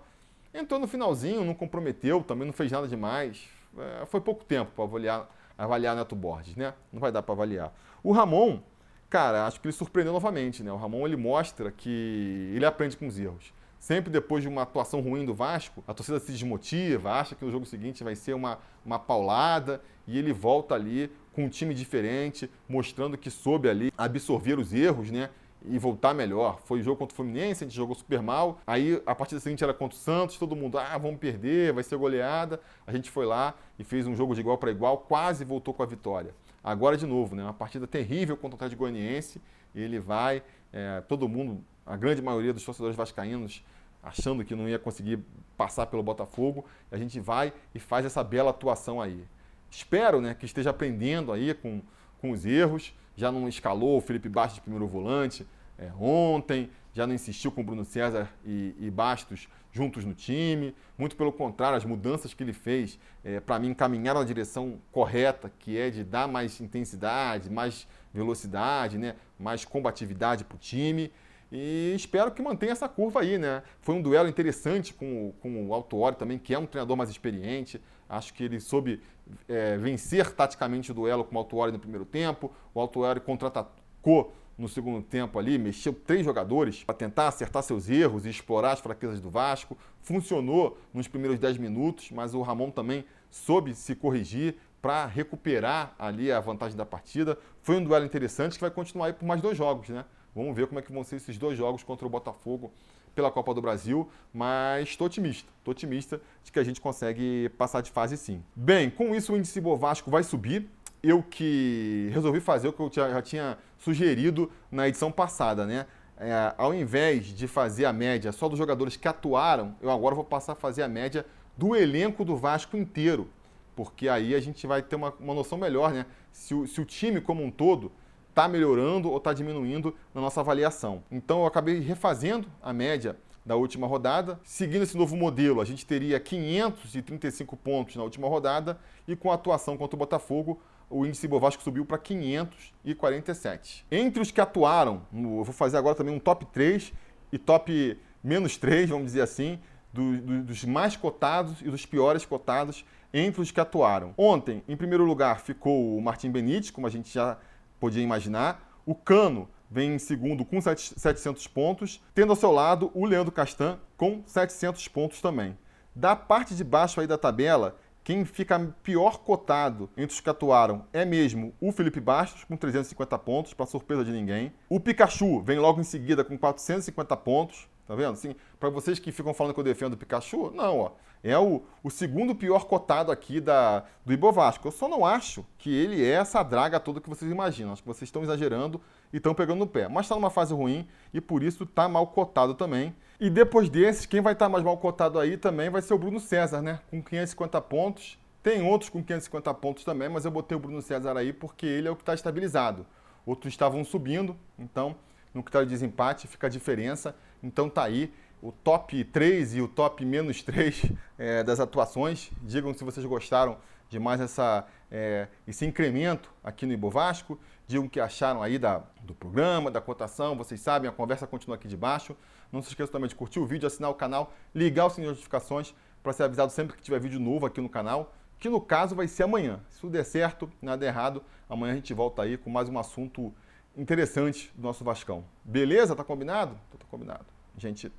Entrou 0.52 0.78
no 0.78 0.86
finalzinho, 0.86 1.44
não 1.44 1.54
comprometeu, 1.54 2.22
também 2.22 2.46
não 2.46 2.52
fez 2.52 2.70
nada 2.70 2.86
demais. 2.86 3.48
É, 3.78 4.06
foi 4.06 4.20
pouco 4.20 4.44
tempo 4.44 4.70
para 4.74 4.84
avaliar, 4.84 5.30
avaliar 5.56 5.96
Neto 5.96 6.14
Borges, 6.14 6.56
né? 6.56 6.74
Não 6.92 7.00
vai 7.00 7.12
dar 7.12 7.22
para 7.22 7.34
avaliar. 7.34 7.72
O 8.02 8.12
Ramon, 8.12 8.60
cara, 9.08 9.46
acho 9.46 9.60
que 9.60 9.66
ele 9.66 9.72
surpreendeu 9.72 10.12
novamente, 10.12 10.62
né? 10.62 10.72
O 10.72 10.76
Ramon 10.76 11.06
ele 11.06 11.16
mostra 11.16 11.70
que 11.70 12.52
ele 12.54 12.64
aprende 12.64 12.96
com 12.96 13.06
os 13.06 13.18
erros. 13.18 13.52
Sempre 13.78 14.12
depois 14.12 14.42
de 14.42 14.48
uma 14.48 14.62
atuação 14.62 15.00
ruim 15.00 15.24
do 15.24 15.34
Vasco, 15.34 15.82
a 15.88 15.92
torcida 15.92 16.20
se 16.20 16.30
desmotiva, 16.30 17.12
acha 17.12 17.34
que 17.34 17.44
no 17.44 17.50
jogo 17.50 17.66
seguinte 17.66 18.04
vai 18.04 18.14
ser 18.14 18.32
uma, 18.32 18.60
uma 18.86 18.96
paulada 18.96 19.82
e 20.06 20.16
ele 20.16 20.32
volta 20.32 20.76
ali 20.76 21.10
com 21.32 21.46
um 21.46 21.48
time 21.48 21.74
diferente, 21.74 22.48
mostrando 22.68 23.18
que 23.18 23.28
soube 23.28 23.68
ali 23.68 23.92
absorver 23.98 24.58
os 24.58 24.72
erros, 24.72 25.10
né? 25.10 25.30
E 25.64 25.78
voltar 25.78 26.12
melhor. 26.12 26.60
Foi 26.64 26.80
o 26.80 26.82
jogo 26.82 26.98
contra 26.98 27.12
o 27.12 27.16
Fluminense, 27.16 27.64
a 27.64 27.66
gente 27.66 27.76
jogou 27.76 27.94
super 27.94 28.20
mal. 28.20 28.58
Aí 28.66 29.00
a 29.06 29.14
partida 29.14 29.40
seguinte 29.40 29.62
era 29.62 29.72
contra 29.72 29.96
o 29.96 30.00
Santos, 30.00 30.36
todo 30.36 30.56
mundo, 30.56 30.78
ah, 30.78 30.98
vamos 30.98 31.18
perder, 31.18 31.72
vai 31.72 31.84
ser 31.84 31.96
goleada. 31.96 32.60
A 32.86 32.92
gente 32.92 33.10
foi 33.10 33.24
lá 33.24 33.54
e 33.78 33.84
fez 33.84 34.06
um 34.06 34.14
jogo 34.14 34.34
de 34.34 34.40
igual 34.40 34.58
para 34.58 34.70
igual, 34.70 34.98
quase 34.98 35.44
voltou 35.44 35.72
com 35.72 35.82
a 35.82 35.86
vitória. 35.86 36.34
Agora 36.62 36.96
de 36.96 37.06
novo, 37.06 37.34
né? 37.34 37.42
Uma 37.42 37.52
partida 37.52 37.86
terrível 37.86 38.36
contra 38.36 38.54
o 38.54 38.56
Atlético 38.56 38.80
Goianiense. 38.80 39.40
Ele 39.74 39.98
vai, 39.98 40.42
é, 40.72 41.00
todo 41.02 41.28
mundo 41.28 41.64
a 41.84 41.96
grande 41.96 42.22
maioria 42.22 42.52
dos 42.52 42.64
torcedores 42.64 42.96
vascaínos 42.96 43.64
achando 44.02 44.44
que 44.44 44.54
não 44.54 44.68
ia 44.68 44.78
conseguir 44.78 45.20
passar 45.56 45.86
pelo 45.86 46.02
Botafogo. 46.02 46.64
A 46.90 46.96
gente 46.96 47.20
vai 47.20 47.52
e 47.74 47.78
faz 47.78 48.04
essa 48.04 48.22
bela 48.22 48.50
atuação 48.50 49.00
aí. 49.00 49.24
Espero 49.70 50.20
né, 50.20 50.34
que 50.34 50.44
esteja 50.44 50.70
aprendendo 50.70 51.32
aí 51.32 51.54
com, 51.54 51.80
com 52.20 52.30
os 52.30 52.44
erros. 52.44 52.94
Já 53.16 53.30
não 53.30 53.48
escalou 53.48 53.98
o 53.98 54.00
Felipe 54.00 54.28
Bastos 54.28 54.56
de 54.56 54.60
primeiro 54.62 54.86
volante 54.86 55.46
é, 55.78 55.90
ontem, 55.98 56.70
já 56.92 57.06
não 57.06 57.14
insistiu 57.14 57.50
com 57.50 57.60
o 57.60 57.64
Bruno 57.64 57.84
César 57.84 58.30
e, 58.44 58.74
e, 58.78 58.90
Bastos 58.90 59.48
juntos 59.72 60.04
no 60.04 60.14
time. 60.14 60.74
Muito 60.96 61.16
pelo 61.16 61.32
contrário, 61.32 61.76
as 61.76 61.84
mudanças 61.84 62.34
que 62.34 62.42
ele 62.42 62.52
fez, 62.52 62.98
é, 63.24 63.40
para 63.40 63.58
mim, 63.58 63.74
caminharam 63.74 64.20
na 64.20 64.26
direção 64.26 64.78
correta, 64.92 65.50
que 65.58 65.78
é 65.78 65.90
de 65.90 66.04
dar 66.04 66.28
mais 66.28 66.60
intensidade, 66.60 67.50
mais 67.50 67.86
velocidade, 68.12 68.98
né, 68.98 69.16
mais 69.38 69.64
combatividade 69.64 70.44
para 70.44 70.54
o 70.54 70.58
time. 70.58 71.10
E 71.50 71.92
espero 71.94 72.30
que 72.30 72.40
mantenha 72.40 72.72
essa 72.72 72.88
curva 72.88 73.20
aí, 73.20 73.36
né? 73.36 73.62
Foi 73.80 73.94
um 73.94 74.00
duelo 74.00 74.28
interessante 74.28 74.94
com, 74.94 75.34
com 75.40 75.66
o 75.66 75.74
Altuori 75.74 76.16
também, 76.16 76.38
que 76.38 76.54
é 76.54 76.58
um 76.58 76.64
treinador 76.64 76.96
mais 76.96 77.10
experiente. 77.10 77.80
Acho 78.12 78.34
que 78.34 78.44
ele 78.44 78.60
soube 78.60 79.00
é, 79.48 79.78
vencer 79.78 80.30
taticamente 80.32 80.90
o 80.90 80.94
duelo 80.94 81.24
com 81.24 81.34
o 81.34 81.38
Altuori 81.38 81.72
no 81.72 81.78
primeiro 81.78 82.04
tempo. 82.04 82.52
O 82.74 82.80
Altuori 82.80 83.20
contra-atacou 83.20 84.34
no 84.58 84.68
segundo 84.68 85.02
tempo 85.02 85.38
ali, 85.38 85.56
mexeu 85.56 85.94
três 85.94 86.22
jogadores 86.22 86.84
para 86.84 86.94
tentar 86.94 87.28
acertar 87.28 87.62
seus 87.62 87.88
erros 87.88 88.26
e 88.26 88.28
explorar 88.28 88.72
as 88.72 88.80
fraquezas 88.80 89.18
do 89.18 89.30
Vasco. 89.30 89.78
Funcionou 90.02 90.76
nos 90.92 91.08
primeiros 91.08 91.38
dez 91.38 91.56
minutos, 91.56 92.10
mas 92.10 92.34
o 92.34 92.42
Ramon 92.42 92.70
também 92.70 93.04
soube 93.30 93.74
se 93.74 93.94
corrigir 93.94 94.56
para 94.82 95.06
recuperar 95.06 95.94
ali 95.98 96.30
a 96.30 96.38
vantagem 96.38 96.76
da 96.76 96.84
partida. 96.84 97.38
Foi 97.62 97.76
um 97.76 97.82
duelo 97.82 98.04
interessante 98.04 98.56
que 98.56 98.60
vai 98.60 98.70
continuar 98.70 99.06
aí 99.06 99.12
por 99.14 99.24
mais 99.24 99.40
dois 99.40 99.56
jogos, 99.56 99.88
né? 99.88 100.04
Vamos 100.34 100.54
ver 100.54 100.66
como 100.66 100.78
é 100.80 100.82
que 100.82 100.92
vão 100.92 101.02
ser 101.02 101.16
esses 101.16 101.38
dois 101.38 101.56
jogos 101.56 101.82
contra 101.82 102.06
o 102.06 102.10
Botafogo 102.10 102.72
pela 103.14 103.30
Copa 103.30 103.52
do 103.54 103.60
Brasil, 103.60 104.08
mas 104.32 104.90
estou 104.90 105.06
otimista, 105.06 105.50
estou 105.58 105.72
otimista 105.72 106.20
de 106.42 106.50
que 106.50 106.58
a 106.58 106.64
gente 106.64 106.80
consegue 106.80 107.50
passar 107.58 107.80
de 107.80 107.90
fase 107.90 108.16
sim. 108.16 108.42
Bem, 108.54 108.90
com 108.90 109.14
isso 109.14 109.32
o 109.32 109.36
índice 109.36 109.60
Bovasco 109.60 110.10
vai 110.10 110.22
subir. 110.22 110.68
Eu 111.02 111.22
que 111.22 112.10
resolvi 112.12 112.40
fazer 112.40 112.68
o 112.68 112.72
que 112.72 112.80
eu 112.80 112.90
já 112.92 113.20
tinha 113.20 113.58
sugerido 113.76 114.50
na 114.70 114.86
edição 114.86 115.10
passada, 115.10 115.66
né? 115.66 115.86
É, 116.16 116.54
ao 116.56 116.72
invés 116.72 117.26
de 117.26 117.48
fazer 117.48 117.84
a 117.84 117.92
média 117.92 118.30
só 118.30 118.48
dos 118.48 118.56
jogadores 118.56 118.94
que 118.96 119.08
atuaram, 119.08 119.74
eu 119.82 119.90
agora 119.90 120.14
vou 120.14 120.22
passar 120.22 120.52
a 120.52 120.54
fazer 120.54 120.82
a 120.82 120.88
média 120.88 121.26
do 121.56 121.74
elenco 121.74 122.24
do 122.24 122.36
Vasco 122.36 122.76
inteiro, 122.76 123.28
porque 123.74 124.08
aí 124.08 124.32
a 124.32 124.40
gente 124.40 124.64
vai 124.64 124.82
ter 124.82 124.94
uma, 124.94 125.12
uma 125.18 125.34
noção 125.34 125.58
melhor, 125.58 125.92
né? 125.92 126.06
Se 126.30 126.54
o, 126.54 126.66
se 126.68 126.80
o 126.80 126.84
time 126.84 127.20
como 127.20 127.42
um 127.42 127.50
todo 127.50 127.90
está 128.32 128.48
melhorando 128.48 129.10
ou 129.10 129.18
está 129.18 129.32
diminuindo 129.32 129.94
na 130.14 130.20
nossa 130.20 130.40
avaliação. 130.40 131.04
Então 131.10 131.40
eu 131.40 131.46
acabei 131.46 131.78
refazendo 131.80 132.48
a 132.62 132.72
média 132.72 133.16
da 133.44 133.56
última 133.56 133.86
rodada. 133.86 134.40
Seguindo 134.42 134.82
esse 134.82 134.96
novo 134.96 135.16
modelo, 135.16 135.60
a 135.60 135.64
gente 135.64 135.84
teria 135.84 136.18
535 136.18 137.56
pontos 137.56 137.94
na 137.94 138.02
última 138.02 138.26
rodada 138.28 138.78
e 139.06 139.14
com 139.14 139.30
a 139.30 139.34
atuação 139.34 139.76
contra 139.76 139.94
o 139.94 139.98
Botafogo, 139.98 140.60
o 140.88 141.04
índice 141.06 141.28
Bovasco 141.28 141.62
subiu 141.62 141.84
para 141.84 141.98
547. 141.98 143.86
Entre 143.90 144.22
os 144.22 144.30
que 144.30 144.40
atuaram, 144.40 145.02
eu 145.12 145.44
vou 145.44 145.52
fazer 145.52 145.76
agora 145.76 145.94
também 145.94 146.14
um 146.14 146.18
top 146.18 146.46
3 146.46 146.92
e 147.30 147.38
top 147.38 147.98
menos 148.22 148.56
3, 148.56 148.88
vamos 148.88 149.06
dizer 149.06 149.22
assim, 149.22 149.58
do, 149.92 150.18
do, 150.18 150.42
dos 150.44 150.64
mais 150.64 150.96
cotados 150.96 151.60
e 151.60 151.64
dos 151.64 151.84
piores 151.84 152.24
cotados 152.24 152.84
entre 153.12 153.42
os 153.42 153.50
que 153.50 153.60
atuaram. 153.60 154.14
Ontem, 154.16 154.62
em 154.66 154.76
primeiro 154.76 155.04
lugar, 155.04 155.40
ficou 155.40 155.96
o 155.96 156.00
Martim 156.00 156.30
Benítez, 156.30 156.70
como 156.70 156.86
a 156.86 156.90
gente 156.90 157.12
já 157.12 157.38
podia 157.82 158.04
imaginar. 158.04 158.80
O 158.86 158.94
Cano 158.94 159.48
vem 159.68 159.96
em 159.96 159.98
segundo 159.98 160.44
com 160.44 160.60
700 160.60 161.48
pontos, 161.48 162.00
tendo 162.14 162.30
ao 162.30 162.36
seu 162.36 162.52
lado 162.52 162.92
o 162.94 163.04
Leandro 163.04 163.32
Castan 163.32 163.76
com 163.96 164.22
700 164.24 164.86
pontos 164.86 165.20
também. 165.20 165.58
Da 165.92 166.14
parte 166.14 166.54
de 166.54 166.62
baixo 166.62 167.00
aí 167.00 167.08
da 167.08 167.18
tabela, 167.18 167.76
quem 168.04 168.24
fica 168.24 168.72
pior 168.84 169.18
cotado 169.18 169.90
entre 169.96 170.14
os 170.14 170.20
que 170.20 170.30
atuaram 170.30 170.86
é 170.92 171.04
mesmo 171.04 171.54
o 171.60 171.72
Felipe 171.72 171.98
Bastos, 171.98 172.44
com 172.44 172.56
350 172.56 173.18
pontos, 173.18 173.52
para 173.52 173.66
surpresa 173.66 174.04
de 174.04 174.12
ninguém. 174.12 174.52
O 174.68 174.78
Pikachu 174.78 175.42
vem 175.42 175.58
logo 175.58 175.80
em 175.80 175.84
seguida 175.84 176.22
com 176.22 176.38
450 176.38 177.16
pontos. 177.16 177.68
Tá 177.86 177.94
vendo? 177.94 178.12
Assim, 178.12 178.34
para 178.60 178.68
vocês 178.70 178.98
que 178.98 179.12
ficam 179.12 179.34
falando 179.34 179.54
que 179.54 179.60
eu 179.60 179.64
defendo 179.64 179.94
o 179.94 179.96
Pikachu, 179.96 180.50
não, 180.54 180.78
ó. 180.78 180.92
É 181.24 181.38
o, 181.38 181.62
o 181.84 181.90
segundo 181.90 182.34
pior 182.34 182.64
cotado 182.64 183.12
aqui 183.12 183.40
da, 183.40 183.84
do 184.04 184.12
Ibovasco. 184.12 184.66
Eu 184.66 184.72
só 184.72 184.88
não 184.88 185.06
acho 185.06 185.46
que 185.56 185.72
ele 185.72 186.04
é 186.04 186.14
essa 186.14 186.42
draga 186.42 186.80
toda 186.80 187.00
que 187.00 187.08
vocês 187.08 187.30
imaginam. 187.30 187.72
Acho 187.72 187.82
que 187.82 187.86
vocês 187.86 188.08
estão 188.08 188.24
exagerando 188.24 188.80
e 189.12 189.18
estão 189.18 189.32
pegando 189.32 189.60
no 189.60 189.66
pé. 189.66 189.86
Mas 189.86 190.06
está 190.06 190.16
numa 190.16 190.30
fase 190.30 190.52
ruim 190.52 190.86
e 191.14 191.20
por 191.20 191.44
isso 191.44 191.62
está 191.62 191.88
mal 191.88 192.08
cotado 192.08 192.54
também. 192.54 192.92
E 193.20 193.30
depois 193.30 193.68
desses, 193.68 194.04
quem 194.04 194.20
vai 194.20 194.32
estar 194.32 194.46
tá 194.46 194.48
mais 194.48 194.64
mal 194.64 194.76
cotado 194.78 195.20
aí 195.20 195.36
também 195.36 195.70
vai 195.70 195.80
ser 195.80 195.94
o 195.94 195.98
Bruno 195.98 196.18
César, 196.18 196.60
né? 196.60 196.80
Com 196.90 197.00
550 197.00 197.60
pontos. 197.60 198.18
Tem 198.42 198.60
outros 198.60 198.90
com 198.90 199.00
550 199.00 199.54
pontos 199.54 199.84
também, 199.84 200.08
mas 200.08 200.24
eu 200.24 200.30
botei 200.32 200.56
o 200.56 200.60
Bruno 200.60 200.82
César 200.82 201.16
aí 201.16 201.32
porque 201.32 201.64
ele 201.64 201.86
é 201.86 201.90
o 201.90 201.94
que 201.94 202.02
está 202.02 202.14
estabilizado. 202.14 202.84
Outros 203.24 203.52
estavam 203.52 203.84
subindo, 203.84 204.36
então 204.58 204.96
no 205.32 205.42
critério 205.42 205.66
de 205.66 205.72
desempate 205.72 206.26
fica 206.26 206.48
a 206.48 206.50
diferença. 206.50 207.14
Então 207.42 207.68
tá 207.68 207.84
aí 207.84 208.12
o 208.42 208.50
top 208.50 209.04
3 209.04 209.54
e 209.56 209.60
o 209.60 209.68
top 209.68 210.04
menos 210.04 210.42
3 210.42 210.92
é, 211.18 211.42
das 211.42 211.60
atuações. 211.60 212.30
Digam 212.42 212.74
se 212.74 212.84
vocês 212.84 213.06
gostaram 213.06 213.56
de 213.88 213.98
mais 213.98 214.20
essa, 214.20 214.66
é, 214.90 215.28
esse 215.46 215.64
incremento 215.64 216.32
aqui 216.42 216.66
no 216.66 216.72
Ibovasco. 216.72 217.38
Digam 217.66 217.86
o 217.86 217.88
que 217.88 218.00
acharam 218.00 218.42
aí 218.42 218.58
da, 218.58 218.82
do 219.02 219.14
programa, 219.14 219.70
da 219.70 219.80
cotação. 219.80 220.36
Vocês 220.36 220.60
sabem, 220.60 220.88
a 220.88 220.92
conversa 220.92 221.26
continua 221.26 221.56
aqui 221.56 221.68
de 221.68 221.76
baixo. 221.76 222.16
Não 222.50 222.60
se 222.62 222.68
esqueça 222.68 222.90
também 222.90 223.08
de 223.08 223.14
curtir 223.14 223.38
o 223.38 223.46
vídeo, 223.46 223.66
assinar 223.66 223.90
o 223.90 223.94
canal, 223.94 224.32
ligar 224.54 224.86
o 224.86 224.90
sininho 224.90 225.12
de 225.12 225.16
notificações 225.16 225.74
para 226.02 226.12
ser 226.12 226.24
avisado 226.24 226.50
sempre 226.50 226.76
que 226.76 226.82
tiver 226.82 226.98
vídeo 226.98 227.20
novo 227.20 227.46
aqui 227.46 227.60
no 227.60 227.68
canal, 227.68 228.12
que 228.38 228.48
no 228.48 228.60
caso 228.60 228.94
vai 228.94 229.06
ser 229.06 229.22
amanhã. 229.22 229.60
Se 229.70 229.80
tudo 229.80 229.92
der 229.92 230.04
certo, 230.04 230.50
nada 230.60 230.84
errado, 230.84 231.22
amanhã 231.48 231.72
a 231.72 231.76
gente 231.76 231.94
volta 231.94 232.22
aí 232.22 232.36
com 232.36 232.50
mais 232.50 232.68
um 232.68 232.78
assunto 232.78 233.32
interessante 233.76 234.52
do 234.54 234.62
nosso 234.62 234.84
Vascão. 234.84 235.24
Beleza? 235.44 235.94
Tá 235.94 236.04
combinado? 236.04 236.56
Então 236.68 236.78
tá 236.78 236.86
combinado. 236.90 237.24
A 237.56 237.60
gente 237.60 237.92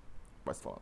vai 0.45 0.53
se 0.53 0.61
falando. 0.61 0.81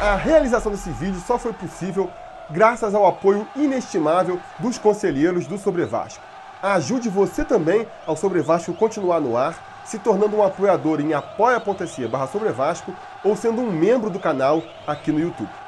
A 0.00 0.16
realização 0.16 0.72
desse 0.72 0.90
vídeo 0.90 1.20
só 1.20 1.38
foi 1.38 1.52
possível 1.52 2.10
graças 2.50 2.94
ao 2.94 3.06
apoio 3.06 3.46
inestimável 3.54 4.40
dos 4.58 4.76
conselheiros 4.76 5.46
do 5.46 5.56
Sobre 5.56 5.84
Vasco. 5.84 6.22
Ajude 6.62 7.08
você 7.08 7.44
também 7.44 7.86
ao 8.06 8.16
Sobre 8.16 8.40
Vasco 8.40 8.74
continuar 8.74 9.20
no 9.20 9.36
ar, 9.36 9.82
se 9.84 9.98
tornando 9.98 10.36
um 10.36 10.42
apoiador 10.42 11.00
em 11.00 11.12
apoia.se 11.12 12.06
barra 12.08 12.26
Sobre 12.26 12.50
Vasco 12.50 12.94
ou 13.24 13.36
sendo 13.36 13.60
um 13.60 13.70
membro 13.70 14.10
do 14.10 14.18
canal 14.18 14.62
aqui 14.86 15.10
no 15.12 15.20
YouTube. 15.20 15.61